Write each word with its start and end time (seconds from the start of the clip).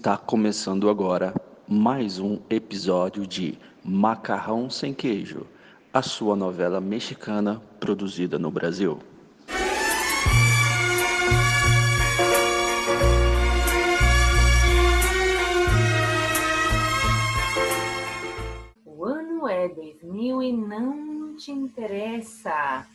Está 0.00 0.16
começando 0.16 0.88
agora 0.88 1.34
mais 1.68 2.18
um 2.18 2.40
episódio 2.48 3.26
de 3.26 3.58
Macarrão 3.84 4.70
Sem 4.70 4.94
Queijo, 4.94 5.46
a 5.92 6.00
sua 6.00 6.34
novela 6.34 6.80
mexicana 6.80 7.60
produzida 7.78 8.38
no 8.38 8.50
Brasil. 8.50 8.98
O 18.86 19.04
ano 19.04 19.46
é 19.46 19.68
2000 19.68 20.42
e 20.42 20.50
não 20.50 21.36
te 21.36 21.52
interessa. 21.52 22.86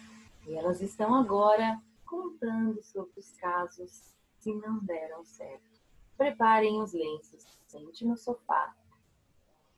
E 0.47 0.55
elas 0.55 0.81
estão 0.81 1.13
agora 1.13 1.79
contando 2.03 2.81
sobre 2.81 3.19
os 3.19 3.31
casos 3.33 4.11
que 4.39 4.51
não 4.55 4.79
deram 4.79 5.23
certo. 5.23 5.74
Preparem 6.17 6.81
os 6.81 6.93
lenços, 6.93 7.43
sente 7.67 8.05
no 8.05 8.15
sofá, 8.15 8.73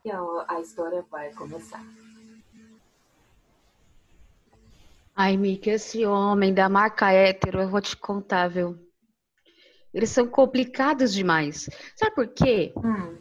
que 0.02 0.12
a, 0.12 0.60
história 0.62 1.02
vai 1.10 1.34
começar. 1.34 1.84
Ai, 5.16 5.36
Mika, 5.36 5.72
esse 5.72 6.05
homem 6.05 6.54
da 6.54 6.70
marca 6.70 7.12
hétero, 7.12 7.60
eu 7.60 7.70
vou 7.70 7.82
te 7.82 7.98
contar, 7.98 8.48
viu? 8.50 8.77
Eles 9.91 10.12
são 10.12 10.27
complicados 10.27 11.12
demais. 11.12 11.68
Sabe 11.96 12.13
por 12.13 12.27
quê? 12.27 12.72
Hum, 12.77 13.18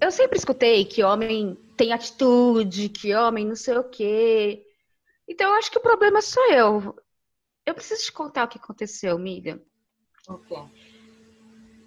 Eu 0.00 0.12
sempre 0.12 0.38
escutei 0.38 0.84
que 0.84 1.02
homem 1.02 1.56
tem 1.76 1.92
atitude, 1.92 2.88
que 2.88 3.12
homem 3.14 3.44
não 3.44 3.56
sei 3.56 3.76
o 3.76 3.84
quê. 3.90 4.64
Então, 5.26 5.50
eu 5.50 5.58
acho 5.58 5.72
que 5.72 5.78
o 5.78 5.82
problema 5.82 6.22
sou 6.22 6.52
eu. 6.52 6.96
Eu 7.66 7.74
preciso 7.74 8.04
te 8.04 8.12
contar 8.12 8.44
o 8.44 8.48
que 8.48 8.58
aconteceu, 8.58 9.16
amiga. 9.16 9.60
o 10.28 10.38
quê? 10.38 10.54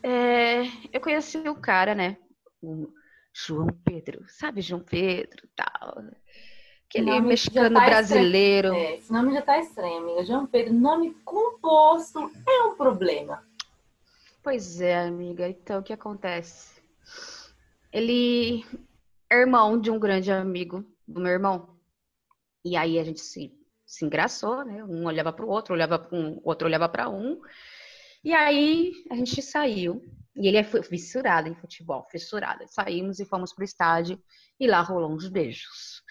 É, 0.04 0.64
eu 0.92 1.00
conheci 1.00 1.38
um 1.38 1.56
cara, 1.56 1.94
né? 1.94 2.18
O 2.62 2.88
João 3.34 3.68
Pedro. 3.86 4.24
Sabe, 4.28 4.62
João 4.62 4.82
Pedro 4.82 5.48
tal. 5.56 6.04
Aquele 6.90 7.22
mexicano 7.22 7.80
tá 7.80 7.86
brasileiro. 7.86 8.74
É, 8.74 8.96
esse 8.96 9.12
nome 9.14 9.34
já 9.34 9.42
tá 9.42 9.58
estranho, 9.60 10.00
amiga. 10.00 10.26
João 10.26 10.46
Pedro, 10.46 10.74
nome 10.74 11.14
composto 11.24 12.20
é 12.48 12.64
um 12.64 12.76
problema. 12.76 13.42
Pois 14.44 14.82
é, 14.82 15.06
amiga. 15.06 15.48
Então, 15.48 15.80
o 15.80 15.84
que 15.84 15.94
acontece? 15.94 16.82
Ele 17.94 18.66
é 19.30 19.40
irmão 19.40 19.80
de 19.80 19.90
um 19.90 20.00
grande 20.00 20.32
amigo 20.32 20.86
do 21.08 21.22
meu 21.22 21.32
irmão. 21.32 21.78
E 22.66 22.76
aí 22.76 23.00
a 23.00 23.04
gente 23.04 23.22
se, 23.22 23.58
se 23.86 24.04
engraçou, 24.04 24.66
né? 24.66 24.84
Um 24.84 25.06
olhava 25.06 25.32
para 25.32 25.46
o 25.46 25.50
outro, 25.50 25.74
olhava 25.74 25.98
para 25.98 26.18
um, 26.18 26.34
o 26.38 26.42
outro 26.44 26.68
olhava 26.68 26.90
para 26.90 27.10
um. 27.10 27.42
E 28.24 28.34
aí 28.34 28.92
a 29.10 29.16
gente 29.16 29.42
saiu. 29.42 30.02
E 30.36 30.48
ele 30.48 30.58
é 30.58 30.64
fissurado 30.64 31.50
em 31.50 31.56
futebol, 31.56 32.08
fissurado. 32.10 32.64
Saímos 32.68 33.20
e 33.20 33.26
fomos 33.26 33.54
pro 33.54 33.66
estádio 33.66 34.22
e 34.60 34.66
lá 34.66 34.82
rolou 34.82 35.12
uns 35.12 35.28
beijos. 35.28 36.02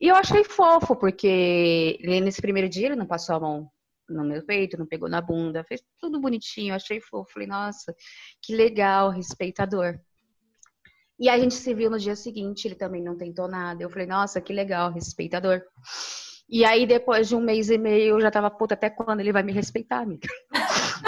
E 0.00 0.08
eu 0.08 0.14
achei 0.14 0.44
fofo, 0.44 0.94
porque 0.96 1.98
nesse 2.02 2.42
primeiro 2.42 2.68
dia 2.68 2.88
ele 2.88 2.96
não 2.96 3.06
passou 3.06 3.36
a 3.36 3.40
mão 3.40 3.70
no 4.08 4.24
meu 4.24 4.44
peito, 4.44 4.76
não 4.76 4.86
pegou 4.86 5.08
na 5.08 5.20
bunda, 5.20 5.64
fez 5.64 5.82
tudo 5.98 6.20
bonitinho, 6.20 6.74
achei 6.74 7.00
fofo. 7.00 7.32
Falei, 7.32 7.48
nossa, 7.48 7.94
que 8.42 8.54
legal, 8.54 9.10
respeitador. 9.10 9.98
E 11.18 11.28
a 11.28 11.38
gente 11.38 11.54
se 11.54 11.72
viu 11.72 11.88
no 11.88 11.98
dia 11.98 12.16
seguinte, 12.16 12.66
ele 12.66 12.74
também 12.74 13.02
não 13.02 13.16
tentou 13.16 13.48
nada. 13.48 13.82
Eu 13.82 13.88
falei, 13.88 14.06
nossa, 14.06 14.40
que 14.40 14.52
legal, 14.52 14.92
respeitador. 14.92 15.62
E 16.48 16.64
aí, 16.64 16.84
depois 16.84 17.28
de 17.28 17.36
um 17.36 17.40
mês 17.40 17.70
e 17.70 17.78
meio, 17.78 18.16
eu 18.16 18.20
já 18.20 18.30
tava, 18.30 18.50
puta, 18.50 18.74
até 18.74 18.90
quando 18.90 19.20
ele 19.20 19.32
vai 19.32 19.42
me 19.42 19.52
respeitar, 19.52 20.00
amiga? 20.00 20.28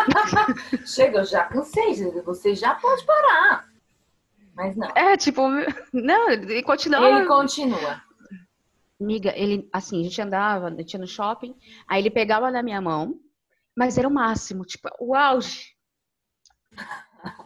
Chega, 0.87 1.19
eu 1.19 1.25
já 1.25 1.45
cansei, 1.45 1.95
você 2.23 2.55
já 2.55 2.75
pode 2.75 3.05
parar. 3.05 3.69
Mas 4.55 4.77
não. 4.77 4.89
É, 4.95 5.17
tipo, 5.17 5.43
não, 5.93 6.31
ele 6.31 6.63
continua. 6.63 7.09
Ele 7.09 7.27
continua. 7.27 8.03
Amiga, 9.01 9.33
ele, 9.37 9.69
assim, 9.73 10.01
a 10.01 10.05
gente 10.05 10.23
andava, 10.23 10.69
a 10.69 10.71
gente 10.71 10.93
ia 10.95 11.01
no 11.01 11.07
shopping, 11.07 11.55
aí 11.89 12.01
ele 12.01 12.11
pegava 12.11 12.51
na 12.51 12.63
minha 12.63 12.81
mão, 12.81 13.19
mas 13.77 13.99
era 13.99 14.07
o 14.07 14.11
máximo, 14.11 14.65
tipo, 14.65 14.89
o 15.01 15.15
auge. 15.15 15.75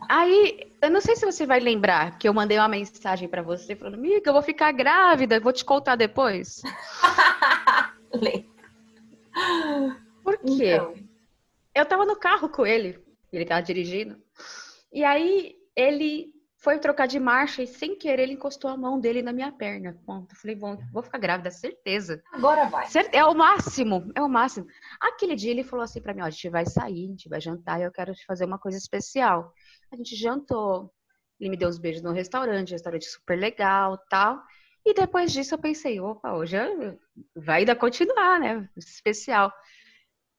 Aí, 0.08 0.72
eu 0.82 0.90
não 0.90 1.00
sei 1.00 1.16
se 1.16 1.24
você 1.24 1.46
vai 1.46 1.60
lembrar 1.60 2.18
que 2.18 2.28
eu 2.28 2.34
mandei 2.34 2.58
uma 2.58 2.68
mensagem 2.68 3.28
pra 3.28 3.42
você 3.42 3.74
falando, 3.74 3.94
amiga, 3.94 4.28
eu 4.28 4.32
vou 4.32 4.42
ficar 4.42 4.72
grávida, 4.72 5.40
vou 5.40 5.52
te 5.52 5.64
contar 5.64 5.96
depois. 5.96 6.60
Por 10.22 10.38
quê? 10.38 10.74
Então, 10.74 10.94
Eu 11.78 11.86
tava 11.86 12.04
no 12.04 12.16
carro 12.16 12.48
com 12.48 12.66
ele, 12.66 12.98
ele 13.32 13.44
tava 13.44 13.62
dirigindo, 13.62 14.20
e 14.92 15.04
aí 15.04 15.54
ele 15.76 16.32
foi 16.56 16.76
trocar 16.80 17.06
de 17.06 17.20
marcha 17.20 17.62
e 17.62 17.68
sem 17.68 17.96
querer 17.96 18.24
ele 18.24 18.32
encostou 18.32 18.68
a 18.68 18.76
mão 18.76 18.98
dele 18.98 19.22
na 19.22 19.32
minha 19.32 19.52
perna. 19.52 19.96
Ponto. 20.04 20.34
Eu 20.34 20.36
falei, 20.36 20.56
bom, 20.56 20.76
vou 20.92 21.04
ficar 21.04 21.18
grávida, 21.18 21.52
certeza. 21.52 22.20
agora 22.32 22.64
vai. 22.64 22.84
É 23.12 23.24
o 23.24 23.32
máximo, 23.32 24.10
é 24.12 24.20
o 24.20 24.28
máximo. 24.28 24.66
Aquele 25.00 25.36
dia 25.36 25.52
ele 25.52 25.62
falou 25.62 25.84
assim 25.84 26.02
pra 26.02 26.12
mim, 26.12 26.22
ó, 26.22 26.24
a 26.24 26.30
gente 26.30 26.48
vai 26.48 26.66
sair, 26.66 27.04
a 27.04 27.10
gente 27.10 27.28
vai 27.28 27.40
jantar 27.40 27.78
e 27.80 27.84
eu 27.84 27.92
quero 27.92 28.12
te 28.12 28.26
fazer 28.26 28.44
uma 28.44 28.58
coisa 28.58 28.76
especial. 28.76 29.52
A 29.92 29.96
gente 29.96 30.16
jantou, 30.16 30.92
ele 31.38 31.48
me 31.50 31.56
deu 31.56 31.68
uns 31.68 31.78
beijos 31.78 32.02
no 32.02 32.10
restaurante, 32.10 32.72
restaurante 32.72 33.04
super 33.04 33.38
legal, 33.38 33.96
tal. 34.10 34.42
E 34.84 34.92
depois 34.94 35.30
disso 35.30 35.54
eu 35.54 35.58
pensei, 35.58 36.00
opa, 36.00 36.32
hoje 36.32 36.56
é- 36.56 36.96
vai 37.36 37.60
ainda 37.60 37.76
continuar, 37.76 38.40
né? 38.40 38.68
Especial. 38.76 39.52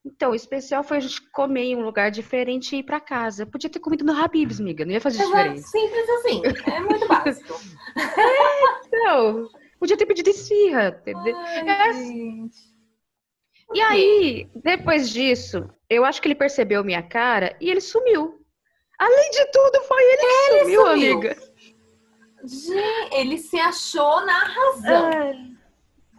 Então, 0.06 0.32
o 0.32 0.36
especial 0.36 0.82
foi 0.84 0.98
a 0.98 1.00
gente 1.02 1.22
comer 1.32 1.64
em 1.66 1.76
um 1.76 1.82
lugar 1.84 2.10
diferente 2.10 2.74
e 2.76 2.80
ir 2.80 2.84
pra 2.84 3.00
casa. 3.02 3.46
Podia 3.46 3.70
ter 3.70 3.80
comido 3.80 4.04
no 4.06 4.14
Habib's, 4.14 4.60
amiga, 4.60 4.86
não 4.86 4.94
ia 4.94 5.02
fazer 5.02 5.22
Exato, 5.24 5.36
diferença. 5.38 5.68
Simples 5.68 6.10
assim. 6.10 6.42
É 6.72 6.80
muito 6.80 7.06
básico. 7.08 7.60
Não, 8.92 9.50
podia 9.78 9.98
ter 9.98 10.06
pedido 10.06 10.30
esfirra, 10.30 10.98
entendeu? 11.02 11.36
Ai, 11.36 11.90
É. 11.90 11.94
gente. 11.94 12.70
E 13.74 13.82
aí, 13.82 14.50
depois 14.64 15.10
disso, 15.10 15.70
eu 15.90 16.04
acho 16.06 16.22
que 16.22 16.28
ele 16.28 16.36
percebeu 16.36 16.84
minha 16.84 17.04
cara 17.04 17.56
e 17.62 17.70
ele 17.70 17.82
sumiu. 17.82 18.40
Além 18.98 19.32
de 19.32 19.46
tudo, 19.52 19.82
foi 19.84 20.02
ele 20.04 20.18
que 20.18 20.60
sumiu, 20.60 20.82
sumiu. 20.88 20.88
amiga. 20.88 21.38
Gente, 22.46 23.14
ele 23.16 23.38
se 23.38 23.60
achou 23.60 24.26
na 24.26 24.40
razão. 24.44 25.10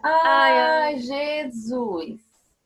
Ai, 0.03 0.59
Ai, 0.59 0.99
Jesus. 0.99 2.21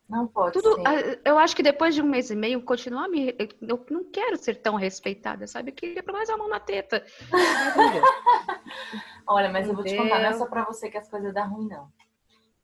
Não 0.07 0.27
pode 0.27 0.53
Tudo, 0.53 0.75
ser. 0.75 1.21
eu 1.25 1.37
acho 1.39 1.55
que 1.55 1.63
depois 1.63 1.95
de 1.95 2.01
um 2.01 2.05
mês 2.05 2.29
e 2.29 2.35
meio, 2.35 2.61
continuar 2.61 3.07
me. 3.07 3.35
Eu 3.61 3.83
não 3.89 4.03
quero 4.03 4.37
ser 4.37 4.61
tão 4.61 4.75
respeitada, 4.75 5.47
sabe? 5.47 5.71
Eu 5.71 5.75
queria 5.75 6.03
menos 6.05 6.29
a 6.29 6.37
mão 6.37 6.47
na 6.47 6.59
teta. 6.59 7.03
Olha, 9.27 9.49
mas 9.51 9.67
eu 9.67 9.73
vou 9.73 9.83
te 9.83 9.95
contar, 9.95 10.19
não 10.19 10.25
é 10.25 10.29
Entendeu? 10.29 10.37
só 10.37 10.45
pra 10.45 10.63
você 10.63 10.91
que 10.91 10.97
as 10.97 11.09
coisas 11.09 11.33
dão 11.33 11.49
ruim, 11.49 11.67
não. 11.67 11.91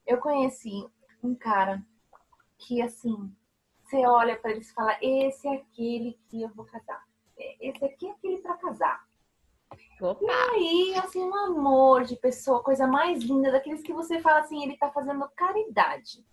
Eu 0.06 0.20
conheci 0.20 0.86
um 1.24 1.34
cara 1.34 1.84
que, 2.60 2.80
assim, 2.82 3.36
você 3.82 4.06
olha 4.06 4.38
pra 4.38 4.52
ele 4.52 4.60
e 4.62 4.64
fala, 4.66 4.96
esse 5.02 5.48
é 5.48 5.56
aquele 5.56 6.20
que 6.30 6.44
eu 6.44 6.50
vou 6.50 6.66
casar. 6.66 7.04
Esse 7.60 7.84
aqui 7.84 8.08
é 8.08 8.12
aquele 8.12 8.38
pra 8.38 8.54
casar. 8.58 9.04
E 10.00 10.04
Opa. 10.04 10.26
aí, 10.54 10.94
assim, 11.04 11.24
um 11.24 11.36
amor 11.36 12.04
de 12.04 12.16
pessoa, 12.18 12.62
coisa 12.62 12.86
mais 12.86 13.24
linda, 13.24 13.52
daqueles 13.52 13.82
que 13.82 13.94
você 13.94 14.20
fala 14.20 14.40
assim, 14.42 14.64
ele 14.64 14.78
tá 14.78 14.92
fazendo 14.92 15.28
caridade. 15.36 16.24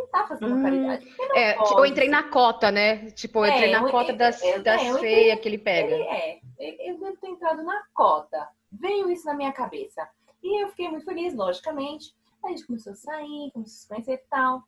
Ele 0.00 0.06
tá 0.08 0.26
fazendo 0.26 0.54
Hum, 0.54 0.62
caridade. 0.62 1.14
Não 1.18 1.36
É, 1.36 1.52
pode 1.54 1.68
tipo, 1.68 1.80
eu 1.80 1.86
entrei 1.86 2.08
na 2.08 2.22
cota, 2.24 2.70
né? 2.70 3.10
Tipo, 3.10 3.40
eu 3.40 3.44
É, 3.44 3.54
entrei 3.56 3.70
na 3.72 3.78
eu- 3.82 3.90
cota 3.90 4.12
das, 4.12 4.42
eu- 4.42 4.62
das 4.62 4.82
eu 4.82 4.94
entrei- 4.96 5.14
feias 5.14 5.40
que 5.40 5.48
ele 5.48 5.58
pega. 5.58 5.94
Ele 5.94 6.02
é. 6.04 6.40
Eu 6.58 6.98
devo 6.98 7.16
ter 7.16 7.28
entrado 7.28 7.62
na 7.62 7.82
cota. 7.94 8.48
Veio 8.72 9.10
isso 9.10 9.24
na 9.26 9.34
minha 9.34 9.52
cabeça. 9.52 10.08
E 10.42 10.62
eu 10.62 10.68
fiquei 10.68 10.88
muito 10.88 11.04
feliz, 11.04 11.34
logicamente. 11.34 12.14
A 12.44 12.48
gente 12.48 12.66
começou 12.66 12.92
a 12.92 12.96
sair, 12.96 13.50
começou 13.52 13.62
a 13.62 13.80
se 13.80 13.88
conhecer 13.88 14.12
e 14.14 14.28
tal. 14.30 14.62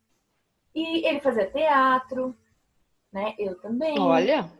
E 0.75 1.06
ele 1.06 1.21
fazia 1.21 1.51
teatro, 1.51 2.35
né? 3.12 3.35
Eu 3.39 3.59
também. 3.61 3.99
Olha, 3.99 4.51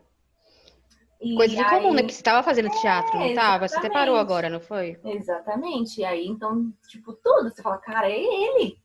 E 1.21 1.35
coisa 1.37 1.55
em 1.55 1.61
aí- 1.63 1.71
comum, 1.71 1.93
né? 1.95 2.03
Que 2.03 2.13
você 2.13 2.23
tava 2.23 2.43
fazendo 2.43 2.69
teatro, 2.71 3.19
não 3.19 3.27
É, 3.27 3.35
tava? 3.35 3.69
Você 3.69 3.77
até 3.77 3.89
parou 3.89 4.15
exatamente. 4.17 4.21
agora, 4.21 4.51
não 4.51 4.61
foi? 4.61 4.99
Exatamente. 5.05 6.01
E 6.01 6.05
aí, 6.05 6.27
então, 6.27 6.73
tipo, 6.89 7.13
tudo. 7.13 7.51
Você 7.51 7.63
fala, 7.63 7.79
cara, 7.79 8.11
é 8.11 8.19
ele. 8.19 8.79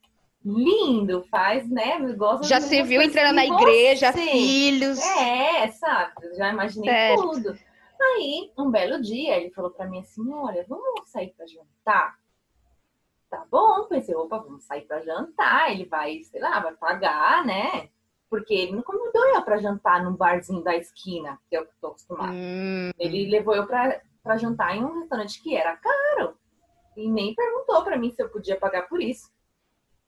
Lindo, 0.45 1.25
faz, 1.29 1.69
né? 1.69 1.99
Gosta 2.13 2.45
Já 2.47 2.61
se 2.61 2.81
viu 2.83 3.01
entrando 3.01 3.35
na 3.35 3.45
igreja, 3.45 4.11
você. 4.11 4.21
filhos. 4.31 4.99
É, 4.99 5.67
sabe? 5.71 6.35
Já 6.35 6.49
imaginei 6.51 6.89
Certo. 6.89 7.21
tudo. 7.21 7.57
Aí, 7.99 8.51
um 8.57 8.69
belo 8.69 9.01
dia, 9.01 9.37
ele 9.37 9.49
falou 9.51 9.71
pra 9.71 9.87
mim 9.87 9.99
assim: 9.99 10.31
Olha, 10.31 10.65
vamos 10.69 11.09
sair 11.09 11.33
pra 11.35 11.45
jantar? 11.47 12.17
Tá 13.29 13.43
bom, 13.51 13.85
pensei, 13.89 14.15
opa, 14.15 14.37
vamos 14.37 14.63
sair 14.63 14.81
pra 14.83 15.01
jantar. 15.01 15.71
Ele 15.71 15.85
vai, 15.85 16.23
sei 16.23 16.39
lá, 16.39 16.59
vai 16.61 16.73
pagar, 16.75 17.45
né? 17.45 17.89
Porque 18.29 18.53
ele 18.53 18.73
não 18.73 18.81
convidou 18.83 19.25
eu 19.35 19.41
pra 19.41 19.57
jantar 19.57 20.03
num 20.03 20.13
barzinho 20.15 20.63
da 20.63 20.75
esquina, 20.77 21.37
que 21.49 21.55
é 21.55 21.59
o 21.61 21.65
que 21.65 21.71
eu 21.71 21.77
tô 21.81 21.87
acostumada. 21.87 22.31
Hum, 22.33 22.91
Ele 22.99 23.29
levou 23.29 23.55
eu 23.55 23.65
pra 23.65 24.37
jantar 24.37 24.77
em 24.77 24.83
um 24.85 24.99
restaurante 24.99 25.41
que 25.41 25.55
era 25.55 25.75
caro. 25.75 26.37
E 26.95 27.09
nem 27.09 27.33
perguntou 27.35 27.83
pra 27.83 27.97
mim 27.97 28.11
se 28.11 28.21
eu 28.21 28.29
podia 28.29 28.57
pagar 28.57 28.87
por 28.87 29.01
isso. 29.01 29.29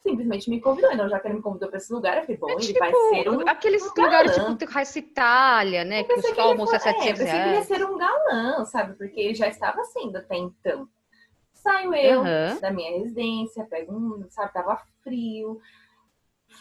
Simplesmente 0.02 0.50
me 0.50 0.60
convidou. 0.62 0.92
Então, 0.92 1.10
já 1.10 1.20
que 1.20 1.28
ele 1.28 1.36
me 1.36 1.42
convidou 1.42 1.70
para 1.70 1.78
esse 1.78 1.92
lugar, 1.92 2.18
eu 2.18 2.22
falei, 2.24 2.38
bom, 2.38 2.50
É 2.50 2.54
ele 2.54 2.62
tipo, 2.62 2.80
vai 2.80 2.92
ser 2.94 3.30
um. 3.30 3.48
aqueles 3.48 3.84
um 3.84 3.88
lugares 4.02 4.38
galã. 4.38 4.56
tipo 4.58 4.72
Raça 4.72 5.00
Itália, 5.00 5.84
né? 5.84 6.04
Que 6.04 6.14
os 6.14 6.38
almoços 6.40 6.74
é 6.76 6.80
fosse- 6.80 6.90
é, 6.90 6.92
eu 6.92 6.96
700 7.16 7.20
pensei 7.20 7.26
que 7.26 7.36
ele 7.36 7.46
ia 7.46 7.52
reais. 7.52 7.68
ser 7.68 7.86
um 7.86 7.98
galã, 7.98 8.66
sabe? 8.66 8.94
Porque 8.98 9.20
ele 9.20 9.36
já 9.36 9.48
estava 9.48 9.84
sendo 9.86 10.18
até 10.18 10.38
então. 10.38 10.88
Saio 11.54 11.94
eu 11.94 12.22
Aham. 12.22 12.60
da 12.62 12.72
minha 12.72 12.98
residência, 13.00 13.66
pego 13.66 13.94
um, 13.94 14.26
sabe, 14.30 14.54
tava 14.54 14.82
frio. 15.04 15.60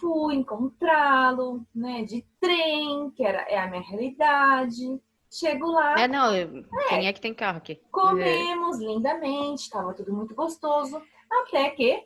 Fui 0.00 0.35
encontrá-lo, 0.35 1.64
né, 1.75 2.02
de 2.02 2.25
trem, 2.40 3.11
que 3.12 3.25
era, 3.25 3.43
é 3.49 3.58
a 3.58 3.67
minha 3.69 3.82
realidade. 3.82 5.00
Chego 5.31 5.67
lá, 5.70 6.00
É, 6.00 6.08
não, 6.08 6.35
eu- 6.35 6.64
quem 6.88 7.06
é 7.06 7.12
que 7.12 7.20
tem 7.20 7.35
carro 7.35 7.58
aqui? 7.58 7.81
Comemos 7.90 8.79
lindamente, 8.79 9.62
estava 9.62 9.93
tudo 9.94 10.12
muito 10.12 10.35
gostoso, 10.35 11.00
até 11.31 11.69
que 11.70 12.02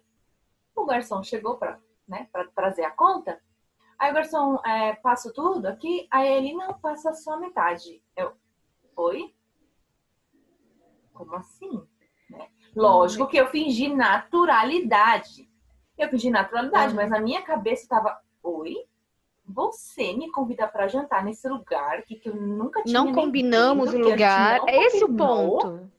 o 0.83 0.87
garçom 0.87 1.23
chegou 1.23 1.57
para 1.57 1.79
né, 2.07 2.29
pra 2.33 2.45
trazer 2.49 2.85
a 2.85 2.91
conta. 2.91 3.41
Aí 3.99 4.11
o 4.11 4.15
garçom 4.15 4.57
é, 4.67 4.95
passa 4.95 5.33
tudo 5.33 5.67
aqui, 5.67 6.07
aí 6.11 6.29
ele 6.29 6.53
não 6.55 6.75
passa 6.75 7.15
só 7.15 7.35
a 7.35 7.37
metade. 7.39 8.03
Eu, 8.17 8.33
oi? 8.97 9.33
Como 11.15 11.35
assim? 11.37 11.87
Né? 12.29 12.49
Lógico 12.75 13.29
que 13.29 13.37
eu 13.37 13.47
fingi 13.47 13.89
naturalidade. 13.95 15.49
Eu 15.97 16.09
fingi 16.09 16.31
naturalidade, 16.31 16.91
Uhum. 16.91 16.97
mas 16.97 17.11
na 17.11 17.21
minha 17.21 17.43
cabeça 17.43 17.83
estava, 17.83 18.21
oi? 18.43 18.77
Você 19.45 20.13
me 20.15 20.31
convida 20.31 20.67
para 20.67 20.89
jantar 20.89 21.25
nesse 21.25 21.49
lugar 21.49 22.03
que, 22.03 22.17
que 22.17 22.29
eu 22.29 22.35
nunca 22.35 22.83
tinha 22.83 22.95
Não 22.99 23.13
combinamos 23.13 23.93
o 23.93 23.99
lugar. 23.99 24.61
É 24.67 24.85
esse 24.85 25.05
o 25.05 25.15
ponto. 25.15 25.91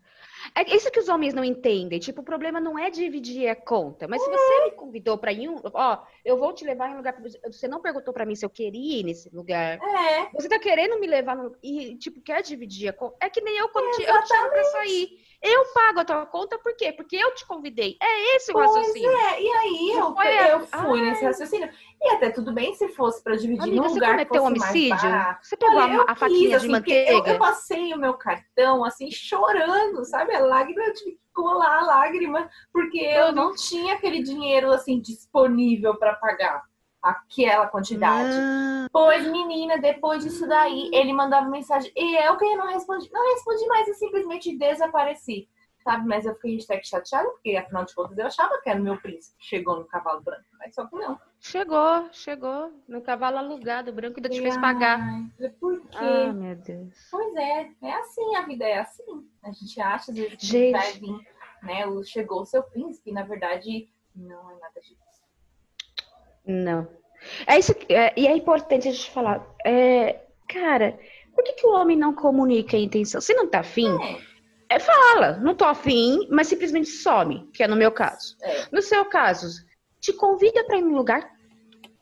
É 0.56 0.76
isso 0.76 0.92
que 0.92 1.00
os 1.00 1.10
homens 1.10 1.34
não 1.34 1.44
entendem. 1.44 2.00
Tipo, 2.00 2.22
o 2.22 2.24
problema 2.24 2.60
não 2.60 2.78
é 2.78 2.90
dividir 2.90 3.48
a 3.48 3.56
conta. 3.56 4.08
Mas 4.08 4.22
se 4.22 4.30
você 4.30 4.64
me 4.66 4.72
convidou 4.72 5.18
pra 5.18 5.34
ir, 5.34 5.50
um- 5.50 5.60
ó, 5.74 5.98
eu 6.24 6.38
vou 6.38 6.54
te 6.54 6.64
levar 6.64 6.90
em 6.90 6.94
um 6.94 6.98
lugar. 6.98 7.16
Você 7.48 7.68
não 7.68 7.82
perguntou 7.82 8.14
pra 8.14 8.26
mim 8.26 8.36
se 8.36 8.46
eu 8.46 8.50
queria 8.50 9.00
ir 9.00 9.04
nesse 9.04 9.30
lugar. 9.36 9.80
É, 9.82 10.30
Você 10.34 10.48
tá 10.48 10.60
querendo 10.60 11.00
me 11.00 11.08
levar 11.08 11.36
no, 11.36 11.56
e, 11.64 11.96
tipo, 11.98 12.22
quer 12.22 12.42
dividir 12.44 12.88
a 12.90 12.94
conta? 12.94 13.16
É 13.20 13.30
que 13.30 13.42
nem 13.42 13.58
eu 13.58 13.68
quando 13.70 13.96
te, 13.96 14.04
eu 14.04 14.22
te 14.22 14.28
chamo 14.28 14.50
pra 14.50 14.64
sair. 14.66 15.10
Eu 15.44 15.66
pago 15.74 16.00
a 16.00 16.06
tua 16.06 16.25
conta, 16.25 16.57
por 16.57 16.74
quê? 16.75 16.94
Porque 16.94 17.18
eu 17.18 17.36
te 17.36 17.45
convidei. 17.45 17.98
É 18.01 18.36
esse 18.38 18.51
o 18.51 18.54
Pois 18.54 18.66
raciocínio. 18.66 19.12
é, 19.12 19.42
e 19.42 19.48
aí 19.51 19.92
eu, 19.98 20.18
a- 20.18 20.48
eu 20.50 20.60
fui 20.68 21.01
nesse 21.01 21.25
raciocínio. 21.25 21.69
E 22.01 22.10
até 22.16 22.30
tudo 22.30 22.54
bem 22.54 22.74
se 22.75 22.88
fosse 22.90 23.22
pra 23.24 23.36
dividir 23.36 23.62
Amiga, 23.63 23.81
num 23.81 23.90
você 23.90 23.94
lugar 23.95 24.18
que 24.18 24.25
cometeu 24.25 24.42
um 24.44 24.48
fosse 24.48 24.60
mais 24.60 24.72
homicídio? 24.72 25.10
Você 25.42 25.57
pegou 25.57 25.75
Olha, 25.80 25.94
a, 25.94 25.95
eu 25.95 26.01
a 26.07 26.16
faquinha 26.16 26.40
quis, 26.40 26.50
de 26.50 26.56
assim, 26.56 26.68
Eu, 26.68 26.72
manteiga? 26.72 27.31
eu 27.34 27.40
passei 27.40 27.94
o 27.94 27.98
meu 27.98 28.13
cartão, 28.13 28.84
assim, 28.86 29.12
chorando, 29.12 30.06
sabe? 30.06 30.34
A 30.34 30.40
lágrima, 30.40 30.81
eu 30.84 30.94
tive 30.94 31.12
que 31.12 31.19
colar 31.34 31.80
a 31.80 31.86
lágrima, 31.86 32.50
porque 32.72 33.00
eu 33.00 33.31
não 33.34 33.54
tinha 33.54 33.96
aquele 33.96 34.24
dinheiro, 34.24 34.72
assim, 34.72 35.00
disponível 35.01 35.98
pra 35.98 36.13
pagar 36.16 36.63
aquela 37.04 37.68
quantidade. 37.68 38.34
Ah, 38.34 38.88
Pois, 38.92 39.28
menina, 39.28 39.78
depois 39.78 40.24
disso 40.24 40.48
daí, 40.48 40.90
ele 40.94 41.12
mandava 41.14 41.50
mensagem. 41.50 41.92
E 41.96 42.16
eu 42.16 42.38
que 42.38 42.56
não 42.56 42.68
respondi. 42.68 43.10
Não 43.12 43.34
respondi 43.34 43.68
mais, 43.68 43.88
eu 43.88 43.94
simplesmente 43.96 44.58
desapareci. 44.58 45.50
Sabe? 45.84 46.08
Mas 46.08 46.26
eu 46.26 46.34
fiquei 46.36 46.56
hashtag 46.56 46.88
chateada, 46.88 47.30
porque 47.32 47.58
afinal 47.58 47.84
de 47.84 47.94
contas 47.94 48.18
eu 48.18 48.26
achava 48.26 48.58
que 48.62 48.70
era 48.70 48.80
o 48.80 48.84
meu 48.84 48.98
príncipe. 49.02 49.36
Chegou 49.38 49.76
no 49.76 49.86
cavalo 49.86 50.22
branco. 50.22 50.46
Mas 50.58 50.74
só 50.74 50.86
que 50.86 50.96
não. 50.96 51.20
chegou, 51.42 52.08
chegou. 52.14 52.72
No 52.88 53.02
cavalo 53.02 53.38
alugado, 53.38 53.92
o 53.92 53.94
branco 53.94 54.18
ainda 54.18 54.30
te 54.30 54.42
fez 54.42 54.56
pagar. 54.58 55.02
Por 55.60 55.82
quê? 55.82 55.98
Ah, 55.98 56.32
meu 56.32 56.56
Deus. 56.56 56.96
Pois 57.12 57.36
é, 57.36 57.70
é 57.82 57.94
assim, 57.96 58.36
a 58.38 58.42
vida 58.44 58.64
é 58.64 58.80
assim. 58.80 59.28
A 59.44 59.52
gente 59.52 59.82
acha, 59.82 60.12
às 60.12 60.18
vezes, 60.18 60.36
que 60.36 60.46
Gente. 60.46 60.72
vai 60.72 60.92
vir, 60.94 61.28
né? 61.64 61.86
O, 61.86 62.02
chegou 62.02 62.42
o 62.44 62.46
seu 62.46 62.64
príncipe, 62.64 63.10
e 63.10 63.14
na 63.14 63.24
verdade, 63.24 63.90
não 64.16 64.52
é 64.52 64.60
nada 64.60 64.80
disso. 64.80 65.04
Não. 66.45 66.88
É 67.48 67.57
isso, 67.57 67.74
que- 67.74 67.94
é, 67.94 68.13
e 68.18 68.28
é 68.28 68.36
importante 68.36 68.88
a 68.88 68.92
gente 68.92 69.10
falar. 69.12 69.45
É, 69.66 70.22
cara, 70.50 70.98
por 71.34 71.44
que, 71.44 71.54
que 71.54 71.66
o 71.66 71.72
homem 71.74 71.98
não 71.98 72.13
comunica 72.13 72.75
a 72.75 72.80
intenção? 72.80 73.22
Se 73.22 73.34
não 73.34 73.48
tá 73.48 73.60
afim, 73.60 73.90
É, 74.69 74.80
fala, 74.80 75.38
não 75.38 75.54
tô 75.56 75.66
afim, 75.66 76.28
mas 76.31 76.48
simplesmente 76.48 76.88
some, 76.90 77.48
que 77.54 77.62
é 77.63 77.68
no 77.68 77.75
meu 77.75 77.92
caso. 77.92 78.36
é. 78.42 78.66
No 78.72 78.81
seu 78.81 79.06
caso, 79.06 79.48
te 80.01 80.12
convida 80.13 80.63
pra 80.66 80.78
ir 80.78 80.81
num 80.81 80.95
lugar 80.95 81.31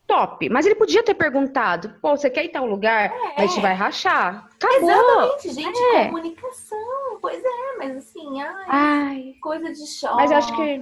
top, 0.08 0.50
mas 0.50 0.66
ele 0.66 0.76
podia 0.76 1.04
ter 1.04 1.14
perguntado, 1.14 1.96
pô, 2.02 2.16
você 2.18 2.30
quer 2.30 2.46
ir 2.46 2.50
tal 2.50 2.66
lugar? 2.66 3.12
É. 3.38 3.42
A 3.42 3.46
gente 3.46 3.60
vai 3.62 3.74
rachar. 3.74 4.48
Acabou. 4.56 4.90
Exatamente, 4.90 5.50
gente, 5.54 5.80
É. 5.96 6.06
comunicação. 6.06 7.20
Pois 7.22 7.44
é, 7.44 7.78
mas 7.78 7.98
assim, 7.98 8.42
ai, 8.42 8.66
Ai, 8.68 9.34
coisa 9.42 9.72
de 9.72 9.86
shopping. 9.88 10.16
Mas 10.16 10.32
acho 10.32 10.56
que- 10.56 10.80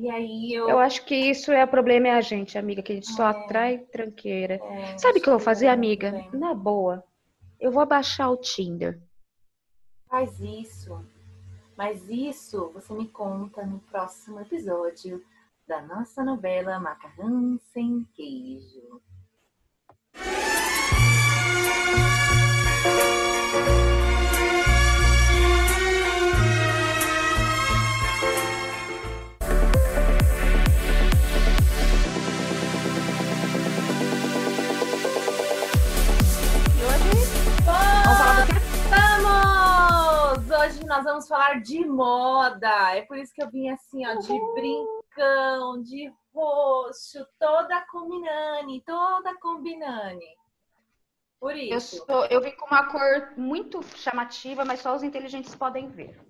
E 0.00 0.08
aí 0.08 0.52
eu. 0.54 0.68
eu 0.68 0.78
acho 0.78 1.04
que 1.04 1.14
isso 1.16 1.50
é 1.50 1.64
o 1.64 1.68
problema, 1.68 2.06
é 2.06 2.12
a 2.12 2.20
gente, 2.20 2.56
amiga, 2.56 2.82
que 2.82 2.92
a 2.92 2.94
gente 2.94 3.08
só 3.08 3.26
É. 3.26 3.30
atrai 3.30 3.78
tranqueira. 3.78 4.54
é, 4.62 4.96
Sabe 4.96 5.18
o 5.18 5.22
que 5.22 5.28
eu 5.28 5.32
vou 5.32 5.40
fazer, 5.40 5.66
é 5.66 5.70
amiga? 5.70 6.12
bem. 6.12 6.30
Na 6.34 6.54
boa. 6.54 7.02
Eu 7.58 7.72
vou 7.72 7.82
abaixar 7.82 8.30
o 8.30 8.36
Tinder. 8.36 9.00
Faz 10.08 10.38
isso. 10.40 11.04
Mas 11.76 12.08
isso 12.08 12.70
você 12.72 12.92
me 12.94 13.08
conta 13.08 13.66
no 13.66 13.80
próximo 13.80 14.40
episódio 14.40 15.20
da 15.66 15.82
nossa 15.82 16.24
novela 16.24 16.78
Macarrão 16.78 17.58
Sem 17.72 18.06
Queijo. 18.14 19.00
Nós 40.98 41.04
vamos 41.04 41.28
falar 41.28 41.60
de 41.60 41.84
moda. 41.86 42.96
É 42.96 43.02
por 43.02 43.16
isso 43.16 43.32
que 43.32 43.42
eu 43.42 43.48
vim 43.50 43.70
assim, 43.70 44.04
ó, 44.04 44.14
de 44.14 44.36
brincão, 44.54 45.80
de 45.82 46.12
roxo, 46.34 47.24
toda 47.38 47.86
combinane, 47.86 48.82
toda 48.84 49.32
combinane. 49.38 50.36
Por 51.38 51.52
Eu, 51.56 51.78
isso, 51.78 52.04
sou, 52.04 52.24
eu 52.26 52.40
vim 52.40 52.50
com 52.50 52.66
uma 52.66 52.90
cor 52.90 53.32
muito 53.36 53.80
chamativa, 53.96 54.64
mas 54.64 54.80
só 54.80 54.96
os 54.96 55.04
inteligentes 55.04 55.54
podem 55.54 55.88
ver. 55.88 56.20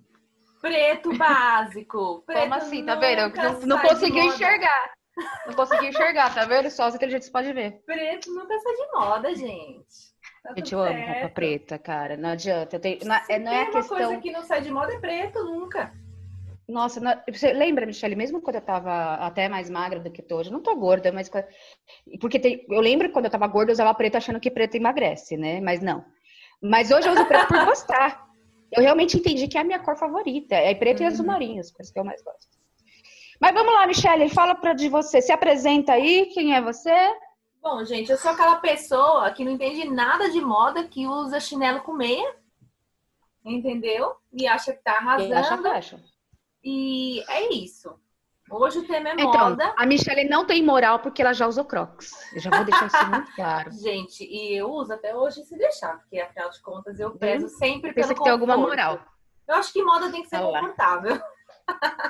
preto 0.60 1.16
básico. 1.16 2.22
Preto 2.26 2.40
Como 2.40 2.54
assim? 2.54 2.84
Tá 2.84 2.94
vendo? 2.94 3.20
Eu 3.20 3.30
não, 3.30 3.60
não 3.60 3.78
consegui 3.78 4.20
enxergar. 4.20 4.92
Não 5.46 5.54
consegui 5.54 5.86
enxergar, 5.88 6.34
tá 6.34 6.44
vendo? 6.44 6.70
Só 6.70 6.88
os 6.88 6.94
inteligentes 6.94 7.30
podem 7.30 7.54
ver. 7.54 7.82
Preto 7.86 8.30
nunca 8.34 8.58
sai 8.58 8.74
de 8.74 8.92
moda, 8.92 9.34
gente. 9.34 10.14
Tá 10.42 10.54
Gente, 10.56 10.72
eu 10.72 10.80
amo 10.80 11.04
roupa 11.06 11.28
preta, 11.30 11.78
cara. 11.78 12.16
Não 12.16 12.30
adianta. 12.30 12.76
Eu 12.76 12.80
tenho, 12.80 12.98
na- 13.04 13.22
Se 13.24 13.32
é- 13.32 13.38
não 13.38 13.52
é 13.52 13.64
tem 13.64 13.74
a 13.74 13.78
uma 13.80 13.88
coisa 13.88 14.04
questão. 14.06 14.20
que 14.20 14.30
não 14.32 14.42
sai 14.42 14.60
de 14.60 14.70
moda 14.70 14.92
é 14.94 14.98
preto, 14.98 15.44
nunca. 15.44 15.92
Nossa, 16.68 17.00
não- 17.00 17.20
você 17.30 17.52
lembra, 17.52 17.86
Michelle, 17.86 18.14
mesmo 18.14 18.40
quando 18.42 18.56
eu 18.56 18.62
tava 18.62 19.14
até 19.14 19.48
mais 19.48 19.70
magra 19.70 19.98
do 20.00 20.10
que 20.10 20.22
tô 20.22 20.36
hoje, 20.36 20.52
não 20.52 20.60
tô 20.62 20.74
gorda, 20.76 21.10
mas. 21.10 21.30
Porque 22.20 22.38
tem- 22.38 22.64
eu 22.68 22.80
lembro 22.80 23.08
que 23.08 23.12
quando 23.14 23.24
eu 23.24 23.30
tava 23.30 23.46
gorda, 23.46 23.70
eu 23.70 23.74
usava 23.74 23.94
preto 23.94 24.16
achando 24.16 24.38
que 24.40 24.50
preto 24.50 24.74
emagrece, 24.76 25.36
né? 25.36 25.60
Mas 25.60 25.80
não. 25.82 26.04
Mas 26.62 26.90
hoje 26.90 27.08
eu 27.08 27.12
uso 27.14 27.24
preto 27.26 27.48
por 27.48 27.64
gostar. 27.64 28.26
Eu 28.70 28.82
realmente 28.82 29.16
entendi 29.16 29.48
que 29.48 29.56
é 29.56 29.62
a 29.62 29.64
minha 29.64 29.78
cor 29.78 29.96
favorita. 29.96 30.54
É 30.54 30.74
preto 30.74 31.02
e 31.02 31.06
azul 31.06 31.24
Uhum. 31.24 31.32
marinho, 31.32 31.60
as 31.60 31.70
cores 31.70 31.90
que 31.90 31.98
eu 31.98 32.04
mais 32.04 32.22
gosto. 32.22 32.58
Mas 33.40 33.54
vamos 33.54 33.72
lá, 33.72 33.86
Michelle, 33.86 34.28
fala 34.28 34.54
pra 34.54 34.74
de 34.74 34.88
você. 34.90 35.22
Se 35.22 35.32
apresenta 35.32 35.92
aí, 35.92 36.26
quem 36.34 36.54
é 36.54 36.60
você? 36.60 36.90
Bom, 37.70 37.84
gente, 37.84 38.10
eu 38.10 38.16
sou 38.16 38.30
aquela 38.30 38.56
pessoa 38.56 39.30
que 39.30 39.44
não 39.44 39.52
entende 39.52 39.86
nada 39.86 40.30
de 40.30 40.40
moda, 40.40 40.84
que 40.88 41.06
usa 41.06 41.38
chinelo 41.38 41.82
com 41.82 41.92
meia, 41.92 42.34
entendeu? 43.44 44.16
E 44.32 44.46
acha 44.48 44.72
que 44.72 44.82
tá 44.82 44.92
acha 44.92 45.00
arrasando. 45.34 45.62
fashion. 45.64 45.98
E 46.64 47.22
é 47.28 47.52
isso. 47.52 47.94
Hoje 48.50 48.78
o 48.78 48.86
tema 48.86 49.10
é 49.10 49.12
Então, 49.18 49.50
moda. 49.50 49.74
a 49.76 49.84
Michelle 49.84 50.26
não 50.30 50.46
tem 50.46 50.64
moral 50.64 51.00
porque 51.00 51.20
ela 51.20 51.34
já 51.34 51.46
usou 51.46 51.66
crocs. 51.66 52.10
Eu 52.32 52.40
já 52.40 52.48
vou 52.48 52.64
deixar 52.64 52.86
isso 52.86 52.96
muito 53.10 53.34
claro. 53.34 53.70
Gente, 53.72 54.24
e 54.24 54.54
eu 54.56 54.70
uso 54.70 54.94
até 54.94 55.14
hoje 55.14 55.44
se 55.44 55.54
deixar, 55.58 55.98
porque 55.98 56.18
afinal 56.18 56.48
de 56.48 56.62
contas 56.62 56.98
eu 56.98 57.18
peso 57.18 57.50
sempre 57.50 57.92
Pensa 57.92 58.08
pelo 58.08 58.18
que 58.18 58.24
tem 58.24 58.32
alguma 58.32 58.54
conforto. 58.54 58.70
moral. 58.70 59.04
Eu 59.46 59.54
acho 59.56 59.70
que 59.74 59.84
moda 59.84 60.10
tem 60.10 60.22
que 60.22 60.28
ser 60.30 60.36
Olha 60.36 60.48
lá. 60.48 60.60
confortável. 60.60 61.20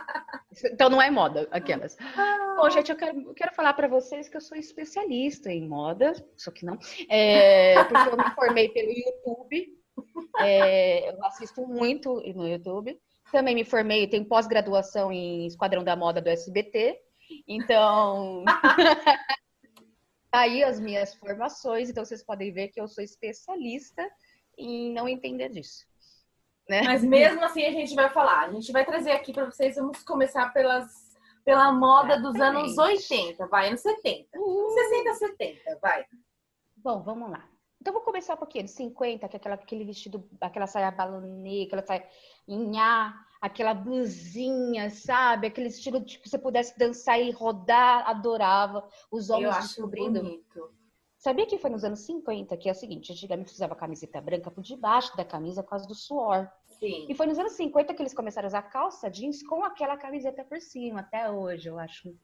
Então 0.65 0.89
não 0.89 1.01
é 1.01 1.11
moda, 1.11 1.49
aquelas. 1.51 1.97
Ah. 2.01 2.57
Bom, 2.57 2.69
gente, 2.71 2.91
eu 2.91 2.97
quero, 2.97 3.21
eu 3.21 3.35
quero 3.35 3.55
falar 3.55 3.73
para 3.73 3.87
vocês 3.87 4.29
que 4.29 4.37
eu 4.37 4.41
sou 4.41 4.59
especialista 4.59 5.53
em 5.53 5.69
moda, 5.69 6.13
só 6.37 6.51
que 6.51 6.67
não, 6.67 6.77
é, 7.09 7.85
porque 7.85 8.09
eu 8.09 8.17
me 8.17 8.31
formei 8.35 8.69
pelo 8.71 8.91
YouTube, 8.91 9.79
é, 10.41 11.11
eu 11.11 11.25
assisto 11.25 11.67
muito 11.67 12.21
no 12.35 12.49
YouTube. 12.49 12.99
Também 13.31 13.55
me 13.55 13.65
formei, 13.65 14.09
tenho 14.09 14.25
pós-graduação 14.25 15.13
em 15.13 15.47
Esquadrão 15.47 15.85
da 15.85 15.95
Moda 15.95 16.21
do 16.21 16.29
SBT, 16.29 16.99
então 17.47 18.45
aí 20.33 20.65
as 20.65 20.81
minhas 20.81 21.15
formações, 21.15 21.91
então 21.91 22.05
vocês 22.05 22.25
podem 22.25 22.53
ver 22.53 22.69
que 22.69 22.81
eu 22.81 22.89
sou 22.89 23.05
especialista 23.05 24.09
em 24.57 24.93
não 24.93 25.09
entender 25.09 25.51
disso. 25.51 25.88
Né? 26.69 26.83
Mas 26.83 27.03
mesmo 27.03 27.43
assim 27.45 27.65
a 27.65 27.71
gente 27.71 27.95
vai 27.95 28.11
falar. 28.11 28.49
A 28.49 28.53
gente 28.53 28.71
vai 28.73 28.85
trazer 28.85 29.13
aqui 29.13 29.33
para 29.33 29.47
vocês. 29.47 29.77
Vamos 29.77 30.03
começar 30.03 30.53
pelas, 30.53 31.17
pela 31.45 31.73
moda 31.73 32.21
dos 32.21 32.39
anos 32.41 32.77
80, 32.77 33.47
vai, 33.47 33.69
anos 33.69 33.81
70. 33.81 34.29
Uh. 34.39 34.71
60, 34.71 35.15
70, 35.15 35.79
vai. 35.81 36.05
Bom, 36.77 37.03
vamos 37.03 37.31
lá. 37.31 37.49
Então 37.81 37.93
vou 37.93 38.03
começar 38.03 38.35
um 38.35 38.39
pouquinho, 38.39 38.65
de 38.65 38.73
50, 38.73 39.29
que 39.29 39.37
é 39.37 39.39
aquela, 39.39 39.55
aquele 39.55 39.85
vestido, 39.85 40.29
aquela 40.41 40.67
saia 40.67 40.91
balonê, 40.91 41.65
aquela 41.67 41.87
saia 41.87 42.07
inhá, 42.47 43.15
aquela 43.41 43.73
blusinha, 43.73 44.91
sabe? 44.91 45.47
Aquele 45.47 45.69
estilo 45.69 46.01
de 46.01 46.19
que 46.19 46.29
você 46.29 46.39
pudesse 46.39 46.77
dançar 46.79 47.21
e 47.21 47.31
rodar, 47.31 48.09
adorava. 48.09 48.87
Os 49.11 49.31
homens 49.31 49.55
Eu 49.55 49.59
acho 49.59 49.87
bonito. 49.87 50.75
Sabia 51.17 51.47
que 51.47 51.59
foi 51.59 51.71
nos 51.71 51.83
anos 51.83 52.01
50 52.01 52.57
que 52.57 52.69
é 52.69 52.73
o 52.73 52.75
seguinte, 52.75 53.13
antigamente 53.13 53.53
usava 53.53 53.75
camiseta 53.75 54.21
branca 54.21 54.51
por 54.51 54.63
debaixo 54.63 55.17
da 55.17 55.25
camisa 55.25 55.63
por 55.63 55.71
causa 55.71 55.87
do 55.87 55.95
suor. 55.95 56.49
Sim. 56.79 57.07
E 57.09 57.15
foi 57.15 57.27
nos 57.27 57.39
anos 57.39 57.53
50 57.53 57.93
que 57.95 58.03
eles 58.03 58.15
começaram 58.15 58.47
a 58.47 58.49
usar 58.49 58.63
calça 58.63 59.11
jeans 59.11 59.43
com 59.43 59.65
aquela 59.65 59.97
camiseta 59.97 60.45
por 60.45 60.61
cima, 60.61 61.01
até 61.01 61.31
hoje, 61.31 61.69
eu 61.69 61.79
acho. 61.79 62.15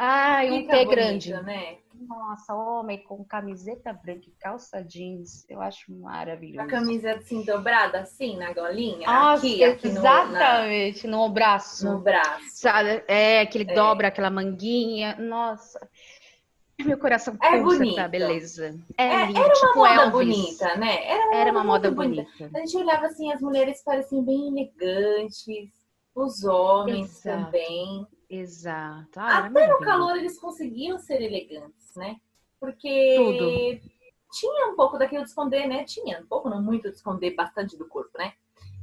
Ai, 0.00 0.48
um 0.52 0.64
T 0.64 0.84
grande. 0.84 1.32
Né? 1.32 1.78
Nossa, 1.92 2.54
homem 2.54 3.02
com 3.02 3.24
camiseta 3.24 3.92
branca 3.92 4.28
e 4.28 4.32
calça 4.40 4.80
jeans, 4.80 5.44
eu 5.48 5.60
acho 5.60 5.92
maravilhoso. 5.92 6.60
A 6.60 6.70
camisa 6.70 7.14
assim 7.14 7.42
dobrada, 7.42 7.98
assim, 7.98 8.36
na 8.36 8.52
golinha? 8.52 9.08
Nossa, 9.08 9.44
aqui, 9.44 9.64
aqui 9.64 9.88
exatamente, 9.88 11.06
no, 11.08 11.18
na... 11.18 11.18
no 11.24 11.28
braço. 11.34 11.92
No 11.92 11.98
braço. 11.98 12.44
Sabe? 12.52 13.02
É, 13.08 13.44
que 13.44 13.58
ele 13.58 13.72
é. 13.72 13.74
dobra 13.74 14.06
aquela 14.06 14.30
manguinha. 14.30 15.16
Nossa. 15.16 15.80
Meu 16.84 16.96
coração 16.96 17.36
é 17.42 17.60
bonita. 17.60 18.06
beleza. 18.06 18.78
É, 18.96 19.04
é 19.06 19.26
lindo, 19.26 19.38
era 19.40 19.52
tipo 19.52 19.66
uma 19.78 19.88
moda 19.88 20.02
Elvis. 20.02 20.36
bonita, 20.36 20.76
né? 20.76 21.04
Era 21.06 21.26
uma, 21.26 21.36
era 21.36 21.50
uma 21.50 21.64
moda 21.64 21.90
bonita. 21.90 22.28
bonita. 22.38 22.56
A 22.56 22.60
gente 22.60 22.76
olhava 22.76 23.06
assim, 23.06 23.32
as 23.32 23.40
mulheres 23.40 23.82
pareciam 23.82 24.22
bem 24.22 24.48
elegantes, 24.48 25.70
os 26.14 26.44
homens 26.44 27.10
Exato. 27.24 27.44
também. 27.46 28.06
Exato. 28.30 29.18
Ah, 29.18 29.38
Até 29.38 29.66
no 29.66 29.78
calor 29.80 30.16
eles 30.16 30.38
conseguiam 30.38 30.98
ser 30.98 31.20
elegantes, 31.20 31.94
né? 31.96 32.16
Porque 32.60 33.14
Tudo. 33.16 33.90
tinha 34.32 34.68
um 34.68 34.76
pouco 34.76 34.98
daquilo 34.98 35.24
de 35.24 35.30
esconder, 35.30 35.66
né? 35.66 35.84
Tinha 35.84 36.20
um 36.20 36.26
pouco, 36.26 36.48
não 36.48 36.62
muito 36.62 36.90
de 36.90 36.96
esconder 36.96 37.32
bastante 37.34 37.76
do 37.76 37.88
corpo, 37.88 38.16
né? 38.16 38.34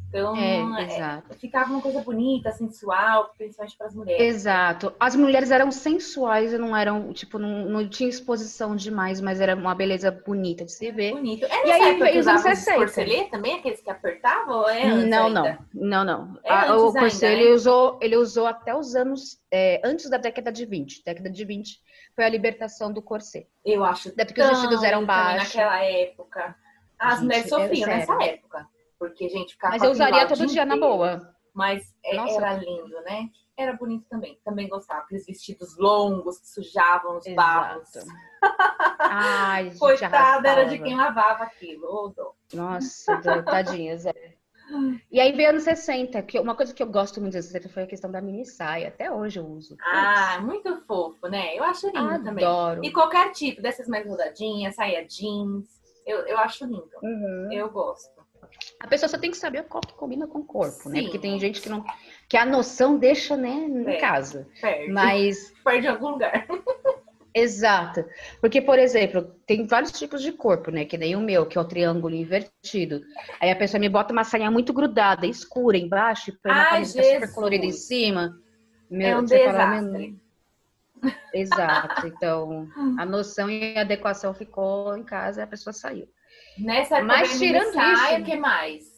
Então, 0.09 0.35
É, 0.38 1.21
é, 1.29 1.35
ficava 1.38 1.71
uma 1.71 1.81
coisa 1.81 2.01
bonita, 2.01 2.51
sensual, 2.51 3.33
principalmente 3.38 3.77
para 3.77 3.88
as 3.88 3.95
mulheres. 3.95 4.35
Exato. 4.35 4.93
As 5.00 5.15
mulheres 5.15 5.51
eram 5.51 5.71
sensuais 5.71 6.53
e 6.53 6.57
não 6.57 6.75
eram, 6.75 7.12
tipo, 7.12 7.38
não, 7.38 7.65
não 7.65 7.88
tinha 7.89 8.09
exposição 8.09 8.75
demais, 8.75 9.19
mas 9.19 9.41
era 9.41 9.55
uma 9.55 9.75
beleza 9.75 10.12
bonita 10.12 10.63
de 10.63 10.71
se 10.71 10.91
ver. 10.91 11.13
Bonito. 11.13 11.45
É 11.45 11.50
nessa 11.50 11.67
E 11.67 11.71
aí 11.71 12.00
veio 12.00 12.19
os 12.19 12.27
anos 12.27 12.41
usavam 12.41 12.51
os 12.53 12.59
60. 12.59 12.77
corcelê 12.77 13.24
também, 13.25 13.55
aqueles 13.55 13.81
que 13.81 13.89
apertavam? 13.89 14.69
É 14.69 14.85
Não, 14.88 15.29
não, 15.29 15.57
não, 15.74 16.03
não. 16.05 16.39
É 16.43 16.51
Ah, 16.51 16.77
o 16.77 16.93
corset 16.93 17.25
né? 17.25 17.33
ele 17.33 17.51
usou, 17.53 18.00
ele 18.01 18.15
usou 18.15 18.47
até 18.47 18.75
os 18.75 18.95
anos 18.95 19.39
é, 19.51 19.81
antes 19.83 20.09
da 20.09 20.17
década 20.17 20.51
de 20.51 20.65
20. 20.65 21.03
Década 21.03 21.29
de 21.29 21.43
20 21.45 21.79
foi 22.15 22.24
a 22.24 22.29
libertação 22.29 22.91
do 22.93 23.01
corset. 23.01 23.47
Eu 23.65 23.83
acho 23.83 24.09
Até 24.09 24.24
porque 24.24 24.41
os 24.41 24.50
vestidos 24.50 24.81
eram 24.83 25.05
baixos. 25.05 25.53
Naquela 25.53 25.83
época. 25.83 26.55
As 26.97 27.15
Gente, 27.15 27.24
mulheres 27.24 27.45
é 27.45 27.50
sofriam 27.50 27.88
nessa 27.89 28.24
época. 28.24 28.75
Porque, 28.99 29.27
gente, 29.29 29.53
ficava 29.53 29.73
Mas 29.73 29.83
eu 29.83 29.91
usaria 29.91 30.27
todo 30.27 30.45
dia 30.47 30.65
na 30.65 30.75
inteiro. 30.75 30.93
boa. 30.95 31.35
Mas 31.53 31.93
é- 32.03 32.15
era 32.35 32.53
lindo, 32.55 33.01
né? 33.03 33.29
Era 33.57 33.73
bonito 33.73 34.05
também. 34.09 34.37
Também 34.43 34.67
gostava. 34.67 35.01
Aqueles 35.01 35.25
vestidos 35.25 35.77
longos 35.77 36.37
que 36.39 36.47
sujavam 36.49 37.17
os 37.17 37.25
Exato. 37.25 37.35
barros. 37.35 37.89
Ai, 38.99 39.65
gente, 39.71 39.79
Coitada 39.79 40.49
era 40.49 40.63
de 40.65 40.75
arrastava. 40.75 40.83
quem 40.83 40.95
lavava 40.97 41.43
aquilo. 41.43 42.13
Nossa, 42.53 43.17
tadinhas. 43.43 44.05
É. 44.05 44.13
E 45.11 45.19
aí 45.19 45.31
veio 45.31 45.49
anos 45.51 45.63
60, 45.63 46.21
que 46.23 46.39
uma 46.39 46.55
coisa 46.55 46.73
que 46.73 46.81
eu 46.81 46.87
gosto 46.87 47.21
muito 47.21 47.33
dos 47.33 47.45
anos 47.45 47.51
60 47.51 47.69
foi 47.69 47.83
a 47.83 47.87
questão 47.87 48.11
da 48.11 48.19
mini 48.19 48.45
saia. 48.45 48.87
Até 48.89 49.11
hoje 49.11 49.39
eu 49.39 49.45
uso. 49.45 49.77
Ah, 49.81 50.39
muito 50.41 50.75
fofo, 50.87 51.27
né? 51.27 51.55
Eu 51.55 51.63
acho 51.63 51.85
lindo 51.87 52.23
também. 52.23 52.43
Adoro. 52.43 52.83
E 52.83 52.91
qualquer 52.91 53.31
tipo 53.31 53.61
dessas 53.61 53.87
mais 53.87 54.05
rodadinhas, 54.07 54.75
saia 54.75 55.05
jeans. 55.05 55.67
Eu, 56.05 56.19
eu 56.27 56.37
acho 56.39 56.65
lindo. 56.65 56.89
Uhum. 57.01 57.49
Eu 57.53 57.69
gosto. 57.69 58.14
A 58.79 58.87
pessoa 58.87 59.09
só 59.09 59.17
tem 59.17 59.31
que 59.31 59.37
saber 59.37 59.63
qual 59.63 59.81
que 59.81 59.93
combina 59.93 60.27
com 60.27 60.39
o 60.39 60.45
corpo, 60.45 60.89
né? 60.89 60.97
Sim. 60.99 61.03
Porque 61.05 61.19
tem 61.19 61.39
gente 61.39 61.61
que 61.61 61.69
não. 61.69 61.83
que 62.29 62.37
a 62.37 62.45
noção 62.45 62.97
deixa, 62.97 63.35
né, 63.37 63.49
em 63.49 63.87
É. 63.87 63.97
casa. 63.97 64.47
Perde. 64.61 64.91
Mas 64.91 65.53
Perde 65.63 65.87
algum 65.87 66.09
lugar. 66.09 66.45
Exato. 67.37 68.05
Porque, 68.39 68.61
por 68.61 68.79
exemplo, 68.79 69.23
tem 69.45 69.67
vários 69.67 69.91
tipos 69.91 70.21
de 70.21 70.31
corpo, 70.31 70.71
né? 70.71 70.85
Que 70.85 70.97
nem 70.97 71.17
o 71.17 71.19
meu, 71.19 71.45
que 71.45 71.57
é 71.57 71.61
o 71.61 71.65
triângulo 71.65 72.15
invertido. 72.15 73.01
Aí 73.41 73.51
a 73.51 73.55
pessoa 73.57 73.77
me 73.79 73.89
bota 73.89 74.13
uma 74.13 74.23
saia 74.23 74.49
muito 74.49 74.71
grudada, 74.71 75.27
escura 75.27 75.77
embaixo, 75.77 76.29
e 76.29 76.33
põe 76.33 76.51
uma 76.53 76.61
Ai, 76.61 76.69
camiseta 76.69 77.03
super 77.03 77.19
Jesus. 77.19 77.35
colorida 77.35 77.65
em 77.65 77.71
cima. 77.73 78.39
Meu, 78.89 79.07
É 79.09 79.19
um 79.19 79.27
fala, 79.27 79.41
desastre. 79.81 80.19
Exato. 81.33 82.07
Então, 82.07 82.69
a 82.97 83.05
noção 83.05 83.49
e 83.49 83.77
a 83.77 83.81
adequação 83.81 84.33
ficou 84.33 84.95
em 84.97 85.03
casa 85.03 85.41
e 85.41 85.43
a 85.43 85.47
pessoa 85.47 85.73
saiu. 85.73 86.07
Nessa 86.57 86.97
época 86.97 87.13
Mas 87.17 87.38
tirando 87.38 87.63
mini 87.65 87.74
saia, 87.74 88.13
isso- 88.13 88.21
o 88.21 88.25
que 88.25 88.35
mais? 88.38 88.95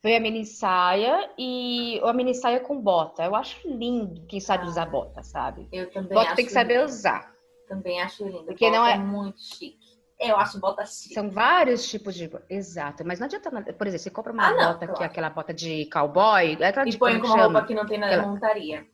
Foi 0.00 0.16
a 0.16 0.20
mini 0.20 0.44
saia 0.44 1.30
e 1.36 2.00
a 2.04 2.12
mini 2.12 2.34
saia 2.34 2.60
com 2.60 2.80
bota. 2.80 3.24
Eu 3.24 3.34
acho 3.34 3.66
lindo 3.68 4.24
quem 4.26 4.38
sabe 4.40 4.64
usar 4.66 4.86
bota, 4.86 5.22
sabe? 5.22 5.68
Eu 5.72 5.90
também 5.90 6.14
Bota 6.16 6.34
tem 6.36 6.46
que 6.46 6.52
saber 6.52 6.74
lindo. 6.74 6.86
usar. 6.86 7.32
Também 7.68 8.00
acho 8.00 8.24
lindo. 8.24 8.44
Porque 8.44 8.64
Bota 8.66 8.78
não 8.78 8.86
é- 8.86 8.96
muito 8.98 9.40
chique. 9.40 9.78
Eu 10.20 10.36
acho 10.36 10.58
bota 10.58 10.84
chique. 10.86 11.14
São 11.14 11.30
vários 11.30 11.88
tipos 11.88 12.14
de. 12.14 12.30
Exato, 12.48 13.04
mas 13.06 13.18
não 13.20 13.26
adianta. 13.26 13.50
Por 13.50 13.86
exemplo, 13.86 14.02
você 14.02 14.10
compra 14.10 14.32
uma 14.32 14.46
Ah, 14.46 14.50
não, 14.54 14.72
bota 14.72 14.78
que 14.80 14.86
claro. 14.86 15.02
é 15.02 15.06
aquela 15.06 15.30
bota 15.30 15.52
de 15.54 15.86
cowboy, 15.86 16.56
é 16.60 16.66
aquela 16.68 16.86
E 16.88 16.90
de 16.90 16.98
põe 16.98 17.14
com 17.16 17.20
que 17.22 17.26
uma 17.28 17.42
roupa 17.44 17.64
que 17.64 17.74
não 17.74 17.86
tem 17.86 17.98
na 17.98 18.06
Aquela- 18.06 18.26
montaria. 18.26 18.86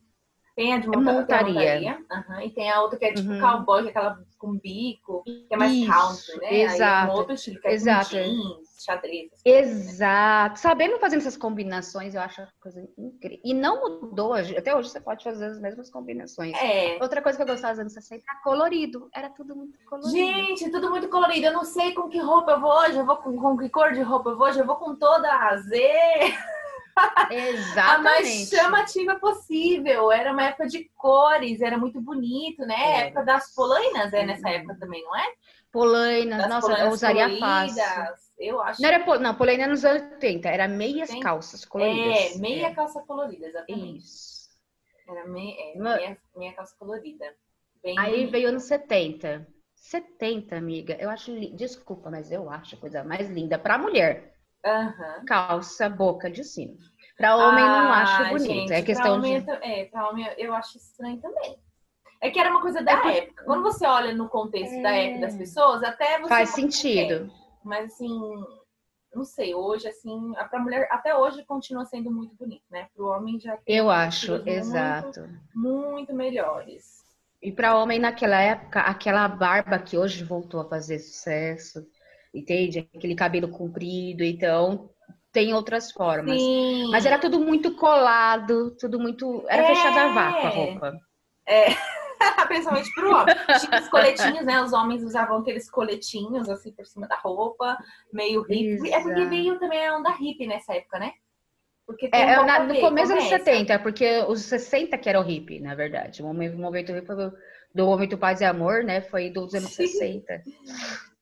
Tem 0.56 0.72
a 0.72 0.78
de 0.78 0.86
É 0.86 0.88
monta- 0.90 1.12
montaria. 1.12 1.62
é 1.62 1.80
montaria. 1.80 2.06
aham, 2.12 2.42
E 2.44 2.50
tem 2.50 2.70
a 2.70 2.80
outra 2.80 2.96
que 2.96 3.04
é 3.06 3.12
tipo 3.12 3.28
Uhum. 3.28 3.40
cowboy, 3.40 3.82
que 3.82 3.88
é 3.88 3.90
aquela 3.90 4.18
com 4.38 4.52
bico, 4.56 5.22
que 5.24 5.46
é 5.50 5.56
mais 5.56 5.72
Isso, 5.72 5.90
country, 5.90 6.40
né? 6.40 6.46
Aí 6.48 6.60
é 6.60 6.64
exato, 6.64 7.12
um 7.12 7.16
outro 7.16 7.34
estilo, 7.34 7.60
que 7.60 7.66
é 7.68 7.72
exato. 7.72 8.10
com 8.10 8.14
jeans, 8.16 8.84
xadrez. 8.84 9.32
essas 9.32 9.42
coisas, 9.42 9.74
né? 9.74 9.80
Exato. 9.88 10.58
Sabendo 10.60 10.98
fazer 10.98 11.16
essas 11.16 11.36
combinações, 11.36 12.14
eu 12.14 12.20
acho 12.20 12.40
uma 12.42 12.48
coisa 12.60 12.88
incrível. 12.96 13.40
E 13.42 13.52
não 13.54 14.00
mudou. 14.00 14.32
hoje- 14.32 14.56
Até 14.56 14.76
hoje 14.76 14.90
você 14.90 15.00
pode 15.00 15.24
fazer 15.24 15.46
as 15.46 15.58
mesmas 15.58 15.90
combinações. 15.90 16.52
É. 16.62 16.98
Outra 17.02 17.20
coisa 17.20 17.36
que 17.36 17.42
eu 17.42 17.46
gostava 17.48 17.72
dos 17.72 17.80
anos 17.80 17.92
60 17.94 18.22
era 18.28 18.40
colorido. 18.42 19.08
Era 19.12 19.30
tudo 19.30 19.56
muito 19.56 19.76
colorido. 19.86 20.12
Gente, 20.16 20.70
tudo 20.70 20.88
muito 20.90 21.08
colorido. 21.08 21.46
Eu 21.46 21.52
não 21.52 21.64
sei 21.64 21.92
com 21.94 22.08
que 22.08 22.18
roupa 22.20 22.52
eu 22.52 22.60
vou 22.60 22.70
hoje, 22.70 22.96
eu 22.98 23.04
vou 23.06 23.16
com, 23.16 23.36
com 23.36 23.56
que 23.56 23.68
cor 23.70 23.92
de 23.92 24.02
roupa 24.02 24.30
eu 24.30 24.36
vou 24.36 24.46
hoje, 24.46 24.60
eu 24.60 24.66
vou 24.66 24.76
com 24.76 24.94
toda 24.94 25.32
a 25.32 25.56
Z. 25.56 25.80
A 27.84 27.98
mais 27.98 28.26
Exatamente. 28.28 28.46
chamativa 28.46 29.18
possível. 29.18 30.10
Era 30.12 30.32
uma 30.32 30.44
época 30.44 30.66
de 30.66 30.84
cores, 30.96 31.60
era 31.60 31.76
muito 31.78 32.00
bonito, 32.00 32.64
né? 32.66 32.74
É. 32.74 33.00
época 33.06 33.24
das 33.24 33.54
polainas 33.54 34.12
é 34.12 34.24
nessa 34.24 34.48
Uhum. 34.48 34.54
época 34.54 34.76
também, 34.78 35.02
não 35.02 35.16
é? 35.16 35.32
Polainas, 35.72 36.38
Das 36.38 36.48
nossa, 36.48 36.66
eu 36.66 36.70
polainas 36.70 36.94
usaria 36.94 37.38
fácil. 37.38 37.82
Eu 38.38 38.60
acho. 38.60 38.82
Não 38.82 38.88
era 38.88 39.04
pol... 39.04 39.18
não, 39.18 39.34
polaina 39.34 39.66
nos 39.66 39.84
anos 39.84 40.02
80, 40.12 40.48
era 40.48 40.68
meias 40.68 41.08
Tem? 41.08 41.20
calças 41.20 41.64
coloridas. 41.64 42.36
É, 42.36 42.38
meia 42.38 42.74
calça 42.74 43.00
colorida, 43.02 43.46
exatamente. 43.46 43.98
Isso. 43.98 44.48
Era 45.08 45.26
meia, 45.26 45.56
é, 45.58 45.78
meia, 45.78 46.18
meia 46.36 46.52
calça 46.52 46.74
colorida. 46.78 47.34
Bem 47.82 47.98
Aí 47.98 48.12
bonito. 48.12 48.30
veio 48.32 48.48
anos 48.48 48.62
70. 48.64 49.46
70, 49.74 50.56
amiga. 50.56 50.96
Eu 50.98 51.10
acho, 51.10 51.30
desculpa, 51.54 52.10
mas 52.10 52.30
eu 52.32 52.48
acho 52.50 52.74
a 52.76 52.78
coisa 52.78 53.04
mais 53.04 53.28
linda 53.28 53.58
pra 53.58 53.76
mulher. 53.78 54.33
Aham. 54.64 55.24
Calça, 55.26 55.88
boca 55.88 56.30
de 56.30 56.42
sino. 56.44 56.76
Pra 57.16 57.36
homem 57.36 57.64
não 57.64 57.92
Ah, 57.92 58.02
acho 58.02 58.28
bonito. 58.30 58.46
gente, 58.52 58.72
é 58.72 58.82
questão 58.82 59.04
pra 59.04 59.14
homem, 59.14 59.40
de 59.44 59.50
É, 59.50 59.84
pra 59.86 60.08
homem 60.08 60.28
eu 60.36 60.52
acho 60.54 60.76
estranho 60.78 61.20
também. 61.20 61.56
É 62.20 62.30
que 62.30 62.38
era 62.40 62.50
uma 62.50 62.60
coisa 62.60 62.82
da 62.82 62.92
É 62.92 62.96
por- 62.96 63.10
época. 63.10 63.44
Quando 63.44 63.62
você 63.62 63.86
olha 63.86 64.14
no 64.14 64.28
contexto 64.28 64.80
da 64.82 64.92
É. 64.92 65.06
época 65.10 65.26
das 65.26 65.36
pessoas, 65.36 65.82
até 65.82 66.18
você. 66.18 66.28
faz 66.28 66.50
sentido. 66.50 67.30
Mas 67.62 67.92
assim, 67.92 68.42
não 69.14 69.24
sei, 69.24 69.54
hoje, 69.54 69.86
assim, 69.86 70.34
a- 70.36 70.44
pra 70.44 70.58
mulher, 70.58 70.88
até 70.90 71.14
hoje 71.16 71.44
continua 71.44 71.84
sendo 71.84 72.10
muito 72.10 72.34
bonito, 72.34 72.64
né? 72.70 72.88
Pro 72.96 73.06
homem 73.08 73.38
já 73.38 73.56
tem 73.58 73.76
Eu 73.76 73.90
acho, 73.90 74.36
estilos 74.36 74.44
muito- 74.44 74.48
exato. 74.58 75.28
muito 75.54 76.14
melhores. 76.14 77.04
E 77.42 77.52
pra 77.52 77.76
homem 77.76 77.98
naquela 77.98 78.40
época, 78.40 78.80
aquela 78.80 79.28
barba 79.28 79.78
que 79.78 79.98
hoje 79.98 80.24
voltou 80.24 80.60
a 80.62 80.68
fazer 80.68 80.98
sucesso, 80.98 81.86
entende? 82.34 82.88
Aquele 82.94 83.14
cabelo 83.14 83.48
comprido, 83.48 84.22
então 84.24 84.90
tem 85.32 85.54
outras 85.54 85.90
formas. 85.92 86.40
Sim. 86.40 86.90
Mas 86.90 87.06
era 87.06 87.18
tudo 87.18 87.38
muito 87.40 87.74
colado, 87.76 88.76
tudo 88.78 88.98
muito. 89.00 89.44
Era 89.48 89.62
É. 89.62 89.66
fechada 89.66 90.02
a 90.02 90.12
vácuo 90.12 90.46
a 90.46 90.50
roupa. 90.50 90.92
Principalmente 92.48 92.90
pro 92.94 93.10
homem. 93.14 93.34
Tinha 93.60 93.80
os 93.80 93.88
coletinhos, 93.88 94.46
né? 94.46 94.60
Os 94.62 94.72
homens 94.72 95.02
usavam 95.02 95.38
aqueles 95.38 95.68
coletinhos 95.70 96.48
assim 96.48 96.72
por 96.72 96.86
cima 96.86 97.06
da 97.08 97.16
roupa, 97.16 97.76
meio 98.12 98.42
hippie. 98.42 98.90
É 98.92 99.00
porque 99.00 99.24
veio 99.26 99.58
também 99.58 99.86
a 99.86 99.96
onda 99.96 100.10
hippie 100.10 100.46
nessa 100.46 100.74
época, 100.74 100.98
né? 100.98 101.12
Porque 101.86 102.08
É, 102.12 102.38
um 102.38 102.44
é 102.44 102.46
na- 102.46 102.60
no 102.60 102.80
começo 102.80 103.12
dos 103.12 103.24
começa. 103.24 103.44
70, 103.44 103.78
porque 103.80 104.24
os 104.28 104.40
60 104.42 104.96
que 104.96 105.08
eram 105.08 105.22
hippie, 105.22 105.60
na 105.60 105.74
verdade. 105.74 106.22
O 106.22 106.26
momento, 106.26 106.56
o 106.56 106.70
hippie 106.70 107.14
do- 107.14 107.32
do 107.74 107.84
momento 107.86 108.16
paz 108.16 108.40
e 108.40 108.44
amor, 108.44 108.82
né? 108.84 109.02
Foi 109.02 109.28
dos 109.28 109.52
anos 109.54 109.74
Sim. 109.74 109.86
60. 109.86 110.42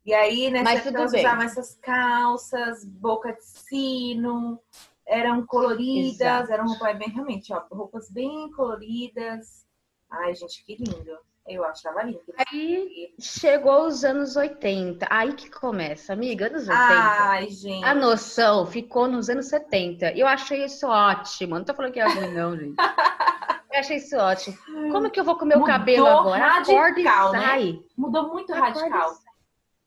E 0.05 0.13
aí, 0.13 0.51
nessa 0.51 0.65
Mas 0.65 0.81
época, 0.81 0.99
elas 0.99 1.13
usavam 1.13 1.45
essas 1.45 1.75
calças, 1.77 2.85
boca 2.85 3.33
de 3.33 3.45
sino, 3.45 4.59
eram 5.07 5.47
coloridas, 5.47 6.21
Exato. 6.21 6.53
eram 6.53 6.67
roupas 6.67 6.99
bem, 6.99 7.09
realmente, 7.09 7.53
ó, 7.53 7.63
roupas 7.71 8.11
bem 8.11 8.51
coloridas. 8.53 9.65
Ai, 10.11 10.35
gente, 10.35 10.65
que 10.65 10.77
lindo. 10.77 11.17
Eu 11.47 11.65
achava 11.65 12.05
lindo. 12.05 12.21
Aí 12.37 13.13
chegou 13.19 13.87
os 13.87 14.05
anos 14.05 14.37
80. 14.37 15.07
Aí 15.11 15.33
que 15.33 15.51
começa, 15.51 16.13
amiga, 16.13 16.47
anos 16.47 16.69
80. 16.69 16.77
Ai, 16.79 17.49
gente. 17.51 17.85
A 17.85 17.95
noção 17.95 18.65
ficou 18.65 19.09
nos 19.09 19.29
anos 19.29 19.47
70. 19.47 20.13
E 20.13 20.21
eu 20.21 20.27
achei 20.29 20.65
isso 20.65 20.87
ótimo. 20.87 21.57
Não 21.57 21.65
tô 21.65 21.75
falando 21.75 21.93
que 21.93 21.99
é 21.99 22.07
ruim, 22.07 22.33
não, 22.33 22.57
gente. 22.57 22.77
Eu 23.73 23.81
achei 23.81 23.97
isso 23.97 24.17
ótimo. 24.17 24.57
Como 24.93 25.11
que 25.11 25.19
eu 25.19 25.25
vou 25.25 25.37
comer 25.37 25.57
o 25.57 25.61
Mudou 25.61 25.75
cabelo 25.75 26.07
agora? 26.07 26.59
Acorda 26.59 27.01
e 27.01 27.05
radical, 27.05 27.33
né? 27.33 27.41
sai. 27.41 27.83
Mudou 27.97 28.29
muito 28.29 28.53
Acorda 28.53 28.81
radical. 28.81 29.15